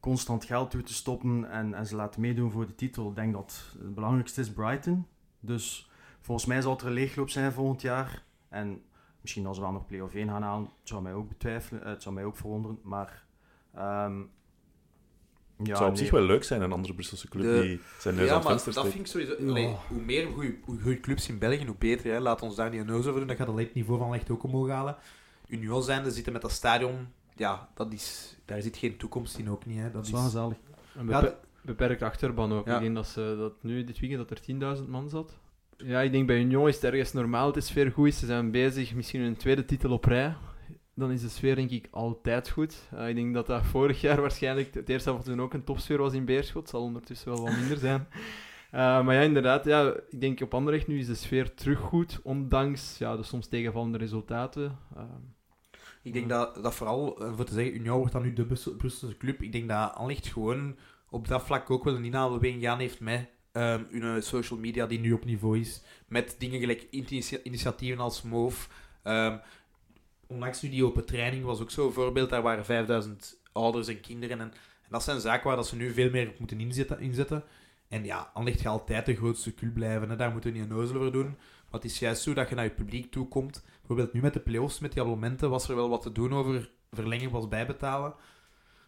constant 0.00 0.44
geld 0.44 0.70
toe 0.70 0.82
te 0.82 0.94
stoppen 0.94 1.50
en, 1.50 1.74
en 1.74 1.86
ze 1.86 1.96
laten 1.96 2.20
meedoen 2.20 2.50
voor 2.50 2.66
de 2.66 2.74
titel. 2.74 3.08
Ik 3.08 3.14
denk 3.14 3.32
dat 3.32 3.74
het 3.78 3.94
belangrijkste 3.94 4.40
is 4.40 4.52
Brighton. 4.52 5.06
Dus 5.40 5.90
volgens 6.20 6.46
mij 6.46 6.60
zal 6.60 6.72
het 6.72 6.80
er 6.80 6.86
een 6.86 6.92
leegloop 6.92 7.30
zijn 7.30 7.52
volgend 7.52 7.82
jaar. 7.82 8.24
En 8.48 8.82
misschien 9.20 9.46
als 9.46 9.56
we 9.56 9.62
wel 9.62 9.72
nog 9.72 9.86
play-off 9.86 10.14
1 10.14 10.28
gaan 10.28 10.42
halen, 10.42 10.64
het 10.64 10.88
zou 10.88 11.02
mij 11.02 11.12
ook 11.12 11.28
betwijfelen, 11.28 11.84
eh, 11.84 11.90
het 11.90 12.02
zou 12.02 12.14
mij 12.14 12.24
ook 12.24 12.36
verwonderen. 12.36 12.78
Maar 12.82 13.26
ehm, 13.74 14.22
het 15.56 15.76
zou 15.76 15.82
op 15.90 15.94
nee. 15.94 15.96
zich 16.02 16.10
wel 16.10 16.22
leuk 16.22 16.44
zijn, 16.44 16.62
een 16.62 16.72
andere 16.72 16.94
Brusselse 16.94 17.28
club 17.28 17.42
De- 17.44 17.60
die 17.62 17.80
zijn 17.98 18.14
neus 18.14 18.24
Ja, 18.24 18.30
aan 18.30 18.36
het 18.38 18.48
maar 18.48 18.60
venster 18.60 18.82
dat 18.82 18.92
vind 18.92 19.04
ik 19.04 19.06
sowieso... 19.06 19.50
Allee, 19.50 19.76
hoe 19.88 20.00
meer 20.00 20.26
goeie 20.82 21.00
clubs 21.00 21.28
in 21.28 21.38
België, 21.38 21.66
hoe 21.66 21.74
beter. 21.78 22.12
Hè. 22.12 22.20
Laat 22.20 22.42
ons 22.42 22.56
daar 22.56 22.70
niet 22.70 22.80
een 22.80 22.86
neus 22.86 23.06
over 23.06 23.18
doen. 23.18 23.26
Dat 23.28 23.36
gaat 23.36 23.48
alleen 23.48 23.64
het 23.64 23.74
niveau 23.74 23.98
van 23.98 24.10
Licht 24.10 24.30
ook 24.30 24.42
omhoog 24.42 24.68
halen. 24.68 24.96
Union 25.48 25.82
zijnde 25.82 26.10
zitten 26.10 26.32
met 26.32 26.42
dat 26.42 26.50
stadion... 26.50 27.08
Ja, 27.36 27.68
dat 27.74 27.92
is, 27.92 28.36
daar 28.44 28.62
zit 28.62 28.76
geen 28.76 28.96
toekomst 28.96 29.38
in 29.38 29.50
ook 29.50 29.66
niet. 29.66 29.78
Hè. 29.78 29.90
Dat 29.90 30.10
Dat 30.10 30.26
is, 30.26 30.32
wel. 30.32 30.56
Een 30.96 31.08
Ja, 31.08 31.20
bepe- 31.20 31.36
beperkte 31.62 32.04
achterban 32.04 32.52
ook. 32.52 32.66
Ja. 32.66 32.74
Ik 32.74 32.80
denk 32.80 32.94
dat, 32.94 33.06
ze, 33.06 33.34
dat 33.38 33.52
nu 33.60 33.84
dit 33.84 34.00
weekend 34.00 34.28
dat 34.28 34.38
er 34.38 34.76
10.000 34.82 34.88
man 34.88 35.08
zat. 35.08 35.36
Ja, 35.76 36.00
ik 36.00 36.12
denk 36.12 36.26
bij 36.26 36.38
Union 36.38 36.68
is 36.68 36.74
het 36.74 36.84
ergens 36.84 37.12
normaal, 37.12 37.46
het 37.46 37.56
is 37.56 37.66
sfeer 37.66 37.90
goed 37.92 38.06
is. 38.06 38.18
Ze 38.18 38.26
zijn 38.26 38.50
bezig, 38.50 38.94
misschien 38.94 39.20
hun 39.20 39.36
tweede 39.36 39.64
titel 39.64 39.90
op 39.90 40.04
rij. 40.04 40.34
Dan 40.94 41.10
is 41.10 41.20
de 41.20 41.28
sfeer 41.28 41.54
denk 41.54 41.70
ik 41.70 41.88
altijd 41.90 42.50
goed. 42.50 42.88
Eh, 42.96 43.08
ik 43.08 43.14
denk 43.14 43.34
dat 43.34 43.46
dat 43.46 43.62
vorig 43.64 44.00
jaar 44.00 44.20
waarschijnlijk 44.20 44.74
het 44.74 44.88
eerste 44.88 45.10
avond 45.10 45.24
toen 45.24 45.40
ook 45.40 45.54
een 45.54 45.64
topsfeer 45.64 45.98
was 45.98 46.12
in 46.12 46.24
Beerschot. 46.24 46.68
zal 46.68 46.82
ondertussen 46.82 47.32
wel 47.32 47.42
wat 47.44 47.56
minder 47.56 47.78
zijn. 47.78 48.06
Eh, 48.70 49.04
maar 49.04 49.14
ja, 49.14 49.20
inderdaad, 49.20 49.64
ja, 49.64 49.94
ik 50.10 50.20
denk 50.20 50.40
op 50.40 50.54
Anderlecht 50.54 50.86
nu 50.86 50.98
is 50.98 51.06
de 51.06 51.14
sfeer 51.14 51.54
terug 51.54 51.78
goed, 51.78 52.20
ondanks 52.22 52.98
ja, 52.98 53.16
de 53.16 53.22
soms 53.22 53.46
tegenvallende 53.48 53.98
resultaten. 53.98 54.78
Eh, 54.96 55.02
Ik 56.02 56.12
denk 56.12 56.28
dat, 56.28 56.54
dat 56.62 56.74
vooral, 56.74 57.16
voor 57.36 57.44
te 57.44 57.52
zeggen, 57.54 57.74
Union 57.74 57.96
wordt 57.98 58.12
dan 58.12 58.22
nu 58.22 58.32
de 58.32 58.44
Brussel- 58.46 58.74
Brusselse 58.76 59.16
club. 59.16 59.42
Ik 59.42 59.52
denk 59.52 59.68
dat 59.68 59.94
Anlicht 59.94 60.26
gewoon 60.26 60.76
op 61.10 61.28
dat 61.28 61.42
vlak 61.42 61.70
ook 61.70 61.84
wel 61.84 61.94
een 61.96 62.04
inhaalbeweging 62.04 62.62
gaan 62.62 62.78
heeft 62.78 63.00
met 63.00 63.28
ehm, 63.52 63.82
hun 63.90 64.22
social 64.22 64.58
media 64.58 64.86
die 64.86 65.00
nu 65.00 65.12
op 65.12 65.24
niveau 65.24 65.58
is. 65.58 65.82
Met 66.08 66.36
dingen 66.38 66.60
gelijk 66.60 66.86
initia- 66.90 67.42
initiatieven 67.42 68.00
als 68.02 68.22
Move, 68.22 68.68
onlangs 70.34 70.62
nu 70.62 70.68
die 70.68 70.84
open 70.84 71.04
training 71.04 71.44
was 71.44 71.60
ook 71.60 71.70
zo'n 71.70 71.92
voorbeeld. 71.92 72.30
Daar 72.30 72.42
waren 72.42 72.64
5000 72.64 73.40
ouders 73.52 73.88
en 73.88 74.00
kinderen. 74.00 74.40
En, 74.40 74.52
dat 74.88 75.02
zijn 75.02 75.20
zaken 75.20 75.46
waar 75.46 75.56
dat 75.56 75.66
ze 75.66 75.76
nu 75.76 75.92
veel 75.92 76.10
meer 76.10 76.28
op 76.28 76.38
moeten 76.38 76.60
inzetten. 76.60 77.00
inzetten. 77.00 77.44
En 77.88 78.04
ja, 78.04 78.30
Anderlecht 78.34 78.62
gaat 78.62 78.72
altijd 78.72 79.06
de 79.06 79.16
grootste 79.16 79.52
kul 79.52 79.70
blijven. 79.72 80.18
Daar 80.18 80.30
moeten 80.32 80.52
we 80.52 80.58
niet 80.58 80.70
een 80.70 80.76
nozel 80.76 80.96
voor 80.96 81.12
doen. 81.12 81.36
Maar 81.70 81.82
het 81.82 81.84
is 81.84 81.98
juist 81.98 82.22
zo 82.22 82.34
dat 82.34 82.48
je 82.48 82.54
naar 82.54 82.64
je 82.64 82.70
publiek 82.70 83.10
toe 83.10 83.28
komt. 83.28 83.64
Bijvoorbeeld 83.78 84.12
nu 84.12 84.20
met 84.20 84.32
de 84.32 84.40
play-offs, 84.40 84.78
met 84.78 84.92
die 84.92 85.00
abonnementen, 85.00 85.50
was 85.50 85.68
er 85.68 85.76
wel 85.76 85.88
wat 85.88 86.02
te 86.02 86.12
doen 86.12 86.32
over 86.32 86.70
verlenging 86.90 87.30
was 87.30 87.48
bijbetalen. 87.48 88.14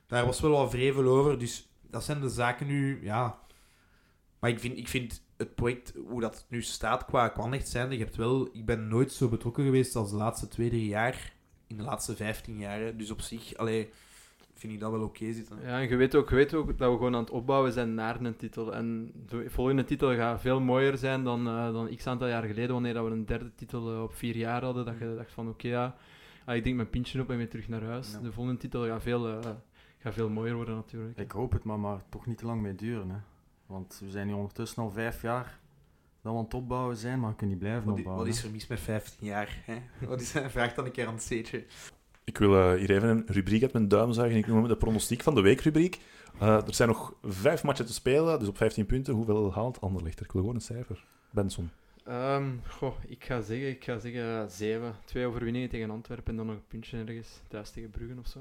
Daar 0.06 0.26
was 0.26 0.40
wel 0.40 0.50
wat 0.50 0.70
vrevel 0.70 1.04
over. 1.04 1.38
Dus 1.38 1.68
dat 1.90 2.04
zijn 2.04 2.20
de 2.20 2.28
zaken 2.28 2.66
nu, 2.66 3.04
ja... 3.04 3.38
Maar 4.38 4.50
ik 4.50 4.60
vind, 4.60 4.78
ik 4.78 4.88
vind 4.88 5.22
het 5.36 5.54
project, 5.54 5.92
hoe 6.08 6.20
dat 6.20 6.46
nu 6.48 6.62
staat 6.62 7.04
qua 7.04 7.26
Anderlecht 7.28 7.68
zijn, 7.68 7.90
je 7.90 7.98
hebt 7.98 8.16
wel... 8.16 8.48
Ik 8.52 8.66
ben 8.66 8.88
nooit 8.88 9.12
zo 9.12 9.28
betrokken 9.28 9.64
geweest 9.64 9.96
als 9.96 10.10
de 10.10 10.16
laatste 10.16 10.48
twee, 10.48 10.68
drie 10.68 10.86
jaar. 10.86 11.32
In 11.66 11.76
de 11.76 11.82
laatste 11.82 12.16
vijftien 12.16 12.58
jaar. 12.58 12.96
Dus 12.96 13.10
op 13.10 13.20
zich, 13.20 13.56
allee, 13.56 13.90
vind 14.54 14.72
ik 14.72 14.80
dat 14.80 14.90
wel 14.90 15.02
oké 15.02 15.32
zitten. 15.32 15.58
Ja, 15.62 15.80
en 15.80 15.88
je 15.88 15.96
weet, 15.96 16.14
ook, 16.14 16.28
je 16.28 16.34
weet 16.34 16.54
ook 16.54 16.78
dat 16.78 16.90
we 16.90 16.96
gewoon 16.96 17.14
aan 17.14 17.20
het 17.20 17.30
opbouwen 17.30 17.72
zijn 17.72 17.94
naar 17.94 18.20
een 18.20 18.36
titel. 18.36 18.74
En 18.74 19.12
de 19.26 19.50
volgende 19.50 19.84
titel 19.84 20.14
gaat 20.14 20.40
veel 20.40 20.60
mooier 20.60 20.98
zijn 20.98 21.24
dan, 21.24 21.46
eh, 21.46 21.72
dan 21.72 21.96
x 21.96 22.06
aantal 22.06 22.28
jaar 22.28 22.42
geleden, 22.42 22.72
wanneer 22.72 22.94
dat 22.94 23.04
we 23.04 23.10
een 23.10 23.26
derde 23.26 23.54
titel 23.54 23.92
eh, 23.92 24.02
op 24.02 24.14
vier 24.14 24.36
jaar 24.36 24.62
hadden. 24.62 24.84
Dat 24.84 24.98
je 24.98 25.14
dacht 25.16 25.32
van, 25.32 25.48
oké, 25.48 25.68
ja, 25.68 25.96
ah, 26.44 26.56
ik 26.56 26.64
denk 26.64 26.76
mijn 26.76 26.90
pintje 26.90 27.20
op 27.20 27.30
en 27.30 27.36
weer 27.36 27.48
terug 27.48 27.68
naar 27.68 27.82
huis. 27.82 28.12
Ja. 28.12 28.18
De 28.18 28.32
volgende 28.32 28.60
titel 28.60 28.86
gaat 28.86 29.02
veel, 29.02 29.28
eh, 29.28 29.50
gaat 29.98 30.14
veel 30.14 30.28
mooier 30.28 30.54
worden 30.54 30.74
natuurlijk. 30.74 31.18
Ik 31.18 31.30
hoop 31.30 31.52
het, 31.52 31.64
maar, 31.64 31.78
maar 31.78 32.00
toch 32.08 32.26
niet 32.26 32.38
te 32.38 32.46
lang 32.46 32.60
mee 32.60 32.74
duren. 32.74 33.10
Hè. 33.10 33.18
Want 33.66 34.00
we 34.04 34.10
zijn 34.10 34.26
nu 34.26 34.32
ondertussen 34.32 34.82
al 34.82 34.90
vijf 34.90 35.22
jaar 35.22 35.58
dat 36.26 36.34
we 36.34 36.40
aan 36.40 36.44
het 36.44 36.54
opbouwen 36.54 36.96
zijn, 36.96 37.20
maar 37.20 37.30
we 37.30 37.36
kunnen 37.36 37.56
niet 37.56 37.64
blijven 37.64 37.88
Wat, 37.88 37.98
opbouwen. 37.98 38.26
wat 38.26 38.34
is 38.34 38.44
er 38.44 38.50
mis 38.50 38.66
met 38.66 38.80
15 38.80 39.26
jaar? 39.26 39.62
Hè? 39.64 39.82
Wat 40.08 40.20
is, 40.20 40.30
vraag 40.30 40.74
dan 40.74 40.84
een 40.84 40.90
keer 40.90 41.06
aan 41.06 41.14
het 41.14 41.22
steetje. 41.22 41.64
Ik 42.24 42.38
wil 42.38 42.56
eh, 42.56 42.78
hier 42.78 42.90
even 42.90 43.08
een 43.08 43.24
rubriek 43.26 43.62
uit 43.62 43.72
mijn 43.72 43.88
duim 43.88 44.12
zuigen. 44.12 44.38
Ik 44.38 44.46
noem 44.46 44.58
het 44.58 44.68
de 44.68 44.76
pronostiek 44.76 45.22
van 45.22 45.34
de 45.34 45.40
weekrubriek. 45.40 46.00
Eh, 46.38 46.66
er 46.66 46.74
zijn 46.74 46.88
nog 46.88 47.14
vijf 47.22 47.62
matchen 47.62 47.86
te 47.86 47.92
spelen, 47.92 48.38
dus 48.38 48.48
op 48.48 48.56
15 48.56 48.86
punten. 48.86 49.14
Hoeveel 49.14 49.54
haalt 49.54 49.80
Anderlecht? 49.80 50.20
Ik 50.20 50.32
wil 50.32 50.40
gewoon 50.40 50.56
een 50.56 50.62
cijfer. 50.62 51.04
Benson. 51.30 51.70
Ehm, 52.04 52.50
goh, 52.68 52.94
ik 53.06 53.24
ga 53.24 53.40
zeggen, 53.40 53.68
ik 53.68 53.84
ga 53.84 53.98
zeggen 53.98 54.50
zeven. 54.50 54.94
Twee 55.04 55.26
overwinningen 55.26 55.68
tegen 55.68 55.90
Antwerpen 55.90 56.30
en 56.30 56.36
dan 56.36 56.46
nog 56.46 56.54
een 56.54 56.66
puntje 56.68 56.98
ergens 56.98 57.40
thuis 57.48 57.70
tegen 57.70 57.90
Bruggen 57.90 58.18
of 58.18 58.26
zo. 58.26 58.38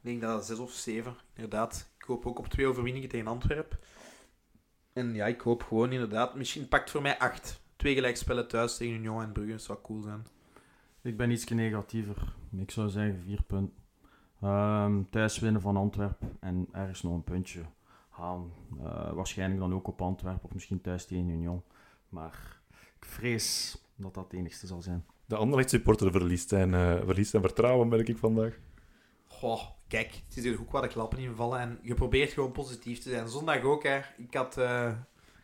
Ik 0.00 0.12
denk 0.12 0.20
dat 0.20 0.36
het 0.36 0.44
6 0.44 0.58
of 0.58 0.70
7, 0.72 1.16
inderdaad. 1.34 1.88
Ik 1.98 2.04
hoop 2.04 2.26
ook 2.26 2.38
op 2.38 2.48
twee 2.48 2.66
overwinningen 2.66 3.08
tegen 3.08 3.26
Antwerpen. 3.26 3.78
En 4.96 5.14
ja, 5.14 5.26
ik 5.26 5.40
hoop 5.40 5.62
gewoon 5.62 5.92
inderdaad, 5.92 6.34
misschien 6.34 6.68
pakt 6.68 6.90
voor 6.90 7.02
mij 7.02 7.18
8. 7.18 7.60
Twee 7.76 7.94
gelijkspellen 7.94 8.48
thuis 8.48 8.76
tegen 8.76 8.94
Union 8.94 9.22
en 9.22 9.32
Brugge, 9.32 9.58
zou 9.58 9.78
cool 9.82 10.02
zijn. 10.02 10.26
Ik 11.02 11.16
ben 11.16 11.30
iets 11.30 11.44
negatiever. 11.44 12.34
Ik 12.58 12.70
zou 12.70 12.88
zeggen 12.88 13.20
vier 13.24 13.42
punten. 13.42 13.74
Ehm, 14.40 15.02
thuis 15.10 15.38
winnen 15.38 15.60
van 15.60 15.76
Antwerpen 15.76 16.36
en 16.40 16.68
ergens 16.72 17.02
nog 17.02 17.14
een 17.14 17.24
puntje 17.24 17.60
halen. 18.08 18.50
Eh, 18.84 19.12
waarschijnlijk 19.12 19.60
dan 19.60 19.74
ook 19.74 19.88
op 19.88 20.02
Antwerpen 20.02 20.44
of 20.44 20.52
misschien 20.52 20.80
thuis 20.80 21.06
tegen 21.06 21.28
Union. 21.28 21.62
Maar 22.08 22.60
ik 22.70 23.04
vrees 23.04 23.78
dat 23.96 24.14
dat 24.14 24.24
het 24.24 24.32
enigste 24.32 24.66
zal 24.66 24.82
zijn. 24.82 25.04
De 25.24 25.36
Anderlecht 25.36 25.70
supporter 25.70 26.10
verliest 26.10 26.48
zijn, 26.48 26.74
eh, 26.74 26.96
verliest 27.04 27.30
zijn 27.30 27.42
vertrouwen, 27.42 27.88
merk 27.88 28.08
ik 28.08 28.18
vandaag. 28.18 28.58
Goh, 29.38 29.62
kijk, 29.88 30.12
het 30.28 30.36
is 30.36 30.42
hier 30.42 30.60
ook 30.60 30.70
wat 30.70 30.82
de 30.82 30.88
klappen 30.88 31.18
invallen 31.18 31.60
en 31.60 31.78
je 31.82 31.94
probeert 31.94 32.32
gewoon 32.32 32.52
positief 32.52 32.98
te 32.98 33.10
zijn. 33.10 33.28
Zondag 33.28 33.62
ook, 33.62 33.82
hè. 33.82 34.00
Ik 34.16 34.34
had, 34.34 34.58
eh, 34.58 34.90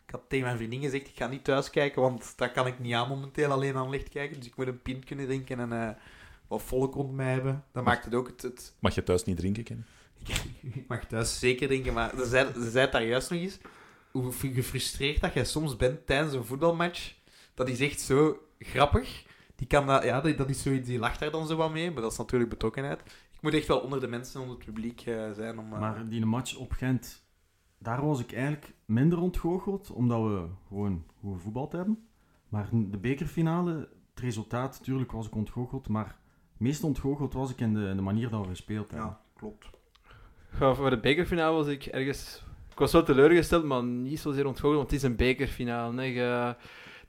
ik 0.05 0.11
had 0.11 0.21
tegen 0.27 0.45
mijn 0.45 0.57
vriendin 0.57 0.81
gezegd, 0.81 1.07
ik 1.07 1.15
ga 1.15 1.27
niet 1.27 1.43
thuis 1.43 1.69
kijken, 1.69 2.01
want 2.01 2.33
dat 2.37 2.51
kan 2.51 2.67
ik 2.67 2.79
niet 2.79 2.93
aan 2.93 3.07
momenteel 3.07 3.51
alleen 3.51 3.75
aan 3.75 3.89
licht 3.89 4.09
kijken. 4.09 4.37
Dus 4.37 4.47
ik 4.47 4.55
moet 4.55 4.67
een 4.67 4.81
pint 4.81 5.05
kunnen 5.05 5.25
drinken 5.25 5.59
en 5.59 5.71
eh, 5.71 5.89
wat 6.47 6.61
volk 6.61 6.93
rond 6.93 7.13
mij 7.13 7.31
hebben. 7.33 7.63
Dat 7.71 7.83
maakt 7.83 8.05
het 8.05 8.15
ook 8.15 8.27
het, 8.27 8.41
het 8.41 8.73
Mag 8.79 8.95
je 8.95 9.03
thuis 9.03 9.23
niet 9.23 9.37
drinken, 9.37 9.63
Ken? 9.63 9.85
Ik 10.73 10.87
mag 10.87 11.05
thuis 11.05 11.39
zeker 11.39 11.67
drinken, 11.67 11.93
maar 11.93 12.11
ze 12.17 12.25
zei, 12.25 12.53
ze 12.53 12.69
zei 12.69 12.91
daar 12.91 13.03
juist 13.03 13.29
nog 13.29 13.39
eens. 13.39 13.57
Hoe 14.11 14.31
gefrustreerd 14.31 15.21
dat 15.21 15.33
jij 15.33 15.45
soms 15.45 15.75
bent 15.75 16.05
tijdens 16.05 16.33
een 16.33 16.45
voetbalmatch. 16.45 17.13
Dat 17.53 17.69
is 17.69 17.79
echt 17.79 18.01
zo 18.01 18.37
grappig. 18.59 19.23
Die 19.55 19.67
kan 19.67 19.87
dat, 19.87 20.03
ja, 20.03 20.21
dat 20.21 20.37
dat 20.37 20.49
is 20.49 20.61
zoiets, 20.61 20.87
die 20.87 20.99
lacht 20.99 21.19
daar 21.19 21.31
dan 21.31 21.47
zo 21.47 21.55
wat 21.55 21.71
mee, 21.71 21.91
maar 21.91 22.01
dat 22.01 22.11
is 22.11 22.17
natuurlijk 22.17 22.49
betrokkenheid. 22.49 23.01
Moet 23.43 23.53
echt 23.53 23.67
wel 23.67 23.79
onder 23.79 23.99
de 23.99 24.07
mensen, 24.07 24.41
onder 24.41 24.55
het 24.55 24.65
publiek 24.65 25.01
eh, 25.01 25.31
zijn 25.31 25.59
om... 25.59 25.73
eh, 25.73 25.79
Maar 25.79 26.07
die 26.09 26.25
match 26.25 26.55
op 26.55 26.71
Gent, 26.71 27.25
daar 27.77 28.05
was 28.05 28.19
ik 28.19 28.33
eigenlijk 28.33 28.73
minder 28.85 29.19
ontgoocheld, 29.21 29.91
omdat 29.91 30.21
we 30.21 30.47
gewoon 30.67 31.03
goed 31.19 31.41
voetbald 31.41 31.71
hebben. 31.71 32.07
Maar 32.49 32.67
de 32.71 32.97
bekerfinale, 32.97 33.71
het 34.13 34.19
resultaat, 34.23 34.77
natuurlijk 34.79 35.11
was 35.11 35.27
ik 35.27 35.35
ontgoocheld, 35.35 35.87
maar 35.87 36.17
meest 36.57 36.83
ontgoocheld 36.83 37.33
was 37.33 37.51
ik 37.51 37.59
in 37.59 37.73
de, 37.73 37.87
in 37.87 37.95
de 37.95 38.01
manier 38.01 38.29
dat 38.29 38.41
we 38.41 38.47
gespeeld 38.47 38.91
hebben. 38.91 39.09
ja, 39.09 39.19
klopt. 39.35 39.69
Ja, 40.59 40.73
voor 40.73 40.89
de 40.89 40.99
bekerfinale 40.99 41.55
was 41.55 41.67
ik 41.67 41.85
ergens... 41.85 42.43
Ik 42.71 42.79
was 42.79 42.91
wel 42.91 43.03
teleurgesteld, 43.03 43.63
maar 43.63 43.83
niet 43.83 44.19
zozeer 44.19 44.45
ontgoocheld, 44.47 44.75
want 44.77 44.91
het 44.91 44.99
is 44.99 45.05
een 45.09 45.15
bekerfinale. 45.15 46.01
Je- 46.03 46.55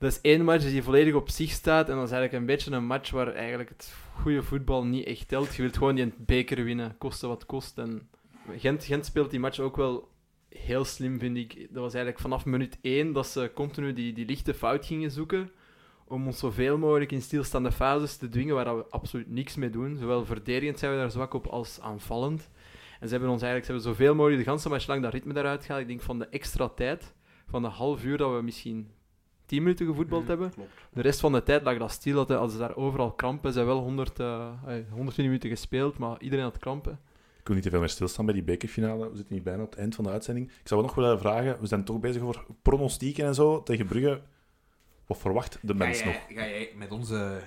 dat 0.05 0.13
is 0.13 0.21
één 0.21 0.45
match 0.45 0.65
die 0.65 0.83
volledig 0.83 1.15
op 1.15 1.31
zich 1.31 1.51
staat 1.51 1.89
en 1.89 1.95
dat 1.95 2.05
is 2.05 2.11
eigenlijk 2.11 2.33
een 2.33 2.47
beetje 2.47 2.71
een 2.71 2.87
match 2.87 3.11
waar 3.11 3.35
eigenlijk 3.35 3.69
het 3.69 3.95
goede 4.21 4.43
voetbal 4.43 4.85
niet 4.85 5.07
echt 5.07 5.29
telt. 5.29 5.55
Je 5.55 5.63
wilt 5.63 5.77
gewoon 5.77 5.95
die 5.95 6.13
beker 6.19 6.65
winnen, 6.65 6.99
koste 6.99 7.27
wat 7.27 7.47
kost. 7.47 7.79
En 7.79 8.09
Gent, 8.57 8.85
Gent 8.85 9.07
speelt 9.07 9.31
die 9.31 9.41
match 9.41 9.59
ook 9.59 9.77
wel 9.77 10.09
heel 10.49 10.85
slim, 10.85 11.19
vind 11.19 11.37
ik. 11.37 11.55
Dat 11.55 11.83
was 11.83 11.95
eigenlijk 11.95 12.23
vanaf 12.23 12.45
minuut 12.45 12.79
één 12.81 13.13
dat 13.13 13.27
ze 13.27 13.51
continu 13.55 13.93
die, 13.93 14.13
die 14.13 14.27
lichte 14.27 14.55
fout 14.55 14.87
gingen 14.87 15.11
zoeken 15.11 15.51
om 16.05 16.27
ons 16.27 16.39
zoveel 16.39 16.79
mogelijk 16.79 17.13
in 17.13 17.23
stilstaande 17.23 17.73
fases 17.73 18.17
te 18.17 18.29
dwingen 18.29 18.55
waar 18.55 18.77
we 18.77 18.87
absoluut 18.91 19.31
niks 19.31 19.57
mee 19.57 19.71
doen. 19.71 19.97
Zowel 19.97 20.25
verdedigend 20.25 20.79
zijn 20.79 20.93
we 20.93 20.99
daar 20.99 21.11
zwak 21.11 21.35
op 21.35 21.47
als 21.47 21.81
aanvallend. 21.81 22.51
En 23.01 23.09
ze 23.09 23.15
hebben 23.15 23.31
ons 23.31 23.43
eigenlijk 23.43 23.65
ze 23.65 23.73
hebben 23.73 23.97
zoveel 23.97 24.15
mogelijk 24.15 24.45
de 24.45 24.51
ganse 24.51 24.69
match 24.69 24.87
lang 24.87 25.03
dat 25.03 25.13
ritme 25.13 25.33
daaruit 25.33 25.65
gehaald. 25.65 25.83
Ik 25.83 25.89
denk 25.89 26.03
van 26.03 26.19
de 26.19 26.29
extra 26.29 26.69
tijd, 26.69 27.15
van 27.47 27.63
de 27.63 27.69
half 27.69 28.05
uur 28.05 28.17
dat 28.17 28.35
we 28.35 28.43
misschien 28.43 28.94
10 29.55 29.63
minuten 29.63 29.87
gevoetbald 29.87 30.21
Mhm, 30.23 30.31
hebben. 30.31 30.51
Klopt. 30.51 30.71
De 30.93 31.01
rest 31.03 31.21
van 31.21 31.33
de 31.33 31.43
tijd 31.43 31.63
lag 31.63 31.79
dat 31.79 31.91
stil. 31.91 32.15
Dat, 32.27 32.39
als 32.39 32.53
ze 32.53 32.59
daar 32.59 32.77
overal 32.77 33.13
krampen, 33.13 33.53
ze 33.53 33.59
hebben 33.59 33.75
wel 33.77 33.85
100, 33.85 34.19
eh, 34.21 34.27
eh, 34.67 34.75
120 34.91 35.17
minuten 35.25 35.51
gespeeld, 35.51 35.99
maar 35.99 36.17
iedereen 36.21 36.45
had 36.45 36.59
krampen. 36.59 36.99
Ik 37.39 37.47
wil 37.51 37.55
niet 37.55 37.65
te 37.65 37.71
veel 37.71 37.79
meer 37.81 37.89
stilstaan 37.89 38.25
bij 38.25 38.35
die 38.35 38.43
bekerfinale. 38.43 39.11
We 39.11 39.17
zitten 39.17 39.35
nu 39.35 39.43
bijna 39.43 39.63
op 39.63 39.71
het 39.71 39.79
eind 39.79 39.95
van 39.95 40.05
de 40.05 40.11
uitzending. 40.11 40.47
Ik 40.49 40.69
zou 40.69 40.83
nog 40.83 40.95
willen 40.95 41.19
vragen, 41.19 41.61
we 41.61 41.67
zijn 41.67 41.85
toch 41.85 42.01
bezig 42.01 42.23
over 42.23 42.45
pronostieken 42.63 43.25
en 43.27 43.35
zo 43.35 43.63
tegen 43.63 43.87
Brugge. 43.87 44.21
Wat 45.07 45.19
verwacht 45.19 45.59
de 45.63 45.75
mens 45.75 46.01
ga 46.01 46.07
nog? 46.07 46.15
Ga 46.15 46.25
jij 46.29 46.73
met 46.77 46.91
onze... 46.91 47.41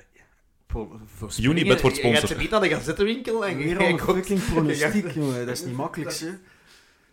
Unibet 1.41 1.82
wordt 1.82 1.95
Je 1.95 2.01
gaat 2.01 2.12
sponsor. 2.12 2.28
ze 2.28 2.38
niet 2.38 2.49
naar 2.49 2.62
de 2.62 2.70
gazettenwinkel 2.70 3.45
en 3.45 3.58
Weer 3.58 3.80
al 3.84 3.86
een 3.86 3.99
fucking 3.99 4.45
pronostiek, 4.45 5.12
jongen. 5.20 5.45
Dat 5.45 5.55
is 5.58 5.66
niet 5.66 5.76
makkelijk, 5.76 6.14
hè. 6.20 6.28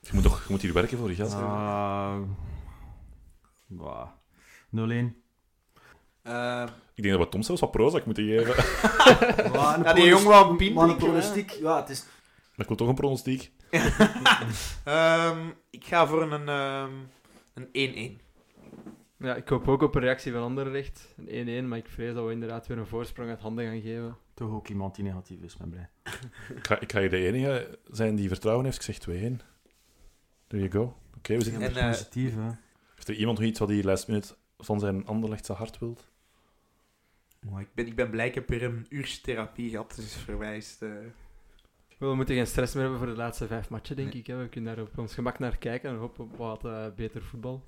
Je 0.00 0.10
moet, 0.12 0.22
toch, 0.22 0.38
je 0.42 0.46
moet 0.50 0.62
hier 0.62 0.72
werken 0.72 0.98
voor 0.98 1.08
je 1.08 1.14
geld. 1.14 1.32
Ah, 1.32 2.16
bah, 3.66 4.08
0-1. 4.74 5.22
Eh, 6.22 6.66
Ik 6.94 7.02
denk 7.02 7.14
dat 7.16 7.24
we 7.24 7.30
Tom 7.30 7.42
zelfs 7.42 7.60
wat 7.60 7.70
Prozac 7.70 8.04
moeten 8.06 8.24
geven. 8.24 8.54
Ja, 9.52 9.80
Ja, 9.84 9.92
die 9.92 10.06
jongen 10.06 10.28
wou 10.28 10.50
een 10.50 10.56
pint 10.56 10.74
Maar 10.74 10.82
een 10.82 10.88
drinken, 10.96 11.08
pronostiek, 11.08 11.50
ja, 11.50 11.76
het 11.80 11.88
is... 11.88 12.04
Ik 12.56 12.66
wil 12.66 12.76
toch 12.76 12.88
een 12.88 12.94
pronostiek. 12.94 13.52
ehm, 14.84 15.38
ik 15.70 15.84
ga 15.84 16.06
voor 16.06 16.32
een 16.32 16.48
ehm, 16.48 16.92
een 17.54 18.18
1-1. 18.18 18.22
Ja, 19.18 19.34
ik 19.34 19.48
hoop 19.48 19.68
ook 19.68 19.82
op 19.82 19.94
een 19.94 20.00
reactie 20.00 20.32
van 20.32 20.42
Anderlecht. 20.42 21.14
Een 21.26 21.64
1-1, 21.64 21.68
maar 21.68 21.78
ik 21.78 21.88
vrees 21.88 22.14
dat 22.14 22.24
we 22.26 22.32
inderdaad 22.32 22.66
weer 22.66 22.78
een 22.78 22.86
voorsprong 22.86 23.30
uit 23.30 23.40
handen 23.40 23.64
gaan 23.64 23.80
geven. 23.80 24.16
Toch 24.34 24.50
ook 24.50 24.68
iemand 24.68 24.94
die 24.94 25.04
negatief 25.04 25.40
is, 25.42 25.56
ben 25.56 25.70
blij. 25.70 25.88
Ik 26.56 26.66
ga, 26.66 26.80
ik 26.80 26.92
ga 26.92 27.00
hier 27.00 27.10
de 27.10 27.26
enige 27.26 27.78
zijn 27.90 28.14
die 28.14 28.28
vertrouwen 28.28 28.64
heeft. 28.64 28.76
Ik 28.76 28.94
zeg 28.94 28.98
2-1. 28.98 29.00
There 30.46 30.62
you 30.62 30.70
go. 30.70 30.96
Oké, 31.16 31.36
we 31.36 31.44
zitten... 31.44 31.62
En, 31.62 31.68
En, 31.70 31.76
eh, 31.76 31.88
positief, 31.88 32.34
hè. 32.34 32.50
Heeft 32.94 33.08
er 33.08 33.14
iemand 33.14 33.38
nog 33.38 33.48
iets 33.48 33.58
wat 33.58 33.68
hij 33.68 33.82
last 33.82 34.08
minute 34.08 34.34
van 34.58 34.80
zijn 34.80 35.06
Anderlechtse 35.06 35.52
hart 35.52 35.78
wilt? 35.78 36.12
Maar 37.50 37.60
ik, 37.60 37.74
ben, 37.74 37.86
ik 37.86 37.96
ben 37.96 38.10
blij, 38.10 38.26
ik 38.26 38.34
heb 38.34 38.48
weer 38.48 38.62
een 38.62 38.86
uurtje 38.88 39.20
therapie 39.20 39.70
gehad, 39.70 39.94
dus 39.96 40.14
verwijst. 40.14 40.82
eh 40.82 40.90
We 41.98 42.14
moeten 42.14 42.34
geen 42.34 42.46
stress 42.46 42.72
meer 42.74 42.82
hebben 42.82 43.00
voor 43.00 43.08
de 43.10 43.16
laatste 43.16 43.46
vijf 43.46 43.68
matchen, 43.70 43.96
denk 43.96 44.08
Nee. 44.12 44.18
ik. 44.20 44.26
Hè. 44.26 44.36
We 44.36 44.48
kunnen 44.48 44.76
daar 44.76 44.84
op 44.84 44.98
ons 44.98 45.14
gemak 45.14 45.38
naar 45.38 45.56
kijken 45.58 45.90
en 45.90 45.96
hopen 45.96 46.24
op 46.24 46.36
wat 46.36 46.64
eh, 46.64 46.86
beter 46.96 47.22
voetbal. 47.22 47.64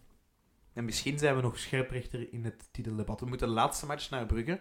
En 0.72 0.84
misschien 0.84 1.18
zijn 1.18 1.37
we 1.37 1.43
nog 1.43 1.59
scherprechter 1.59 2.32
in 2.32 2.45
het 2.45 2.68
titeldebat. 2.72 3.20
We 3.20 3.26
moeten 3.26 3.47
de 3.49 3.53
laatste 3.55 3.87
match 3.87 4.11
naar 4.11 4.26
Brugge. 4.26 4.61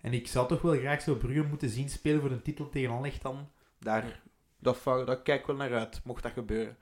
En 0.00 0.12
ik 0.12 0.26
zou 0.28 0.48
toch 0.48 0.62
wel 0.62 0.76
graag 0.78 1.02
zo 1.02 1.14
Brugge 1.14 1.42
moeten 1.42 1.68
zien 1.68 1.88
spelen 1.88 2.20
voor 2.20 2.30
een 2.30 2.42
titel 2.42 2.68
tegen 2.68 2.90
Anderlecht 2.90 3.22
dan. 3.22 3.50
Daar, 3.78 4.22
dat, 4.58 4.84
daar 4.84 5.22
kijk 5.22 5.40
ik 5.40 5.46
wel 5.46 5.56
naar 5.56 5.74
uit, 5.74 6.00
mocht 6.04 6.22
dat 6.22 6.32
gebeuren. 6.32 6.76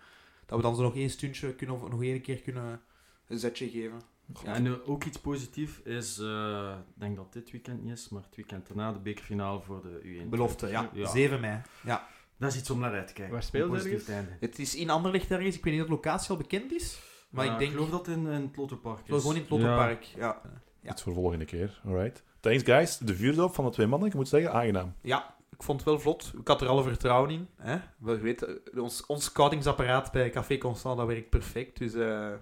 Dat 0.46 0.56
we 0.56 0.62
dan 0.62 0.76
zo 0.76 0.82
nog 0.82 0.94
één 0.94 1.10
stuntje 1.10 1.54
kunnen, 1.54 1.76
of 1.76 1.88
nog 1.88 2.02
één 2.02 2.20
keer 2.20 2.40
kunnen 2.42 2.80
een 3.26 3.38
zetje 3.38 3.70
geven. 3.70 4.00
Ja, 4.44 4.54
en 4.54 4.66
eh, 4.66 4.72
ook 4.88 5.04
iets 5.04 5.18
positiefs 5.18 5.82
is, 5.82 6.18
eh, 6.18 6.74
ik 6.94 7.00
denk 7.00 7.16
dat 7.16 7.32
dit 7.32 7.50
weekend 7.50 7.82
niet 7.82 7.92
is, 7.92 8.08
maar 8.08 8.22
het 8.22 8.36
weekend 8.36 8.66
daarna 8.66 8.92
de 8.92 8.98
bekerfinale 8.98 9.60
voor 9.60 9.82
de 9.82 10.00
U1. 10.02 10.28
Belofte, 10.28 10.68
ja. 10.68 10.90
7 11.04 11.40
mei. 11.40 11.60
Ja. 11.84 12.06
Dat 12.38 12.52
is 12.52 12.58
iets 12.58 12.70
om 12.70 12.78
naar 12.78 12.92
uit 12.92 13.06
te 13.06 13.12
kijken. 13.12 13.32
Waar 13.32 13.42
speelt 13.42 13.84
het. 13.84 14.08
Het 14.40 14.58
is 14.58 14.74
in 14.74 14.90
Anderlecht 14.90 15.30
ergens. 15.30 15.56
Ik 15.56 15.64
weet 15.64 15.72
niet 15.72 15.82
of 15.82 15.88
de 15.88 15.94
locatie 15.94 16.30
al 16.30 16.36
bekend 16.36 16.72
is. 16.72 17.00
Maar 17.30 17.44
Ja, 17.44 17.52
ik 17.52 17.58
denk... 17.58 17.70
geloof 17.70 17.90
dat 17.90 18.06
het 18.06 18.16
in, 18.16 18.26
in 18.26 18.42
het 18.42 18.56
Lottopark 18.56 19.08
is. 19.08 19.14
Gewoon 19.14 19.34
in 19.34 19.40
het 19.40 19.50
Lottopark. 19.50 20.02
Ja. 20.02 20.40
Ja. 20.82 20.90
Iets 20.92 21.02
voor 21.02 21.12
volgende 21.12 21.44
keer. 21.44 21.80
Alright. 21.84 22.22
Thanks, 22.40 22.62
guys. 22.62 22.98
De 22.98 23.14
vuurdoop 23.14 23.54
van 23.54 23.64
de 23.64 23.70
twee 23.70 23.86
mannen, 23.86 24.08
ik 24.08 24.14
moet 24.14 24.28
zeggen, 24.28 24.52
aangenaam. 24.52 24.94
Ja, 25.00 25.34
ik 25.50 25.62
vond 25.62 25.80
het 25.80 25.88
wel 25.88 26.00
vlot. 26.00 26.32
Ik 26.38 26.48
had 26.48 26.60
er 26.60 26.68
alle 26.68 26.82
vertrouwen 26.82 27.30
in. 27.30 27.48
Hè? 27.56 27.78
We 27.98 28.18
weten, 28.18 28.60
ons, 28.76 29.06
ons 29.06 29.24
scoutingsapparaat 29.24 30.12
bij 30.12 30.30
Café 30.30 30.58
Constant 30.58 30.98
dat 30.98 31.06
werkt 31.06 31.30
perfect. 31.30 31.78
Dus 31.78 31.94
eh, 31.94 32.32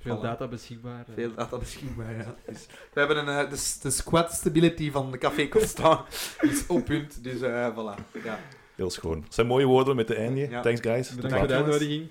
veel 0.00 0.20
data 0.20 0.46
beschikbaar. 0.46 1.04
Eh. 1.08 1.14
Veel 1.14 1.34
data 1.34 1.58
beschikbaar, 1.58 2.16
ja. 2.16 2.34
Dus 2.46 2.66
we 2.92 2.98
hebben 2.98 3.16
een, 3.16 3.28
eh, 3.28 3.50
de, 3.50 3.78
de 3.82 3.90
squat 3.90 4.32
stability 4.32 4.90
van 4.90 5.10
de 5.10 5.18
Café 5.18 5.48
Constant 5.48 6.00
is 6.40 6.66
op 6.66 6.84
punt. 6.84 7.24
Dus 7.24 7.40
uh, 7.40 7.68
voilà. 7.68 8.22
Ja. 8.24 8.38
Heel 8.74 8.90
schoon. 8.90 9.20
Dat 9.20 9.34
zijn 9.34 9.46
mooie 9.46 9.66
woorden 9.66 9.96
met 9.96 10.08
de 10.08 10.14
eindje 10.14 10.60
Thanks, 10.60 10.80
guys. 10.80 11.14
Bedankt 11.14 11.38
voor 11.38 11.46
de 11.46 11.54
uitnodiging. 11.54 12.08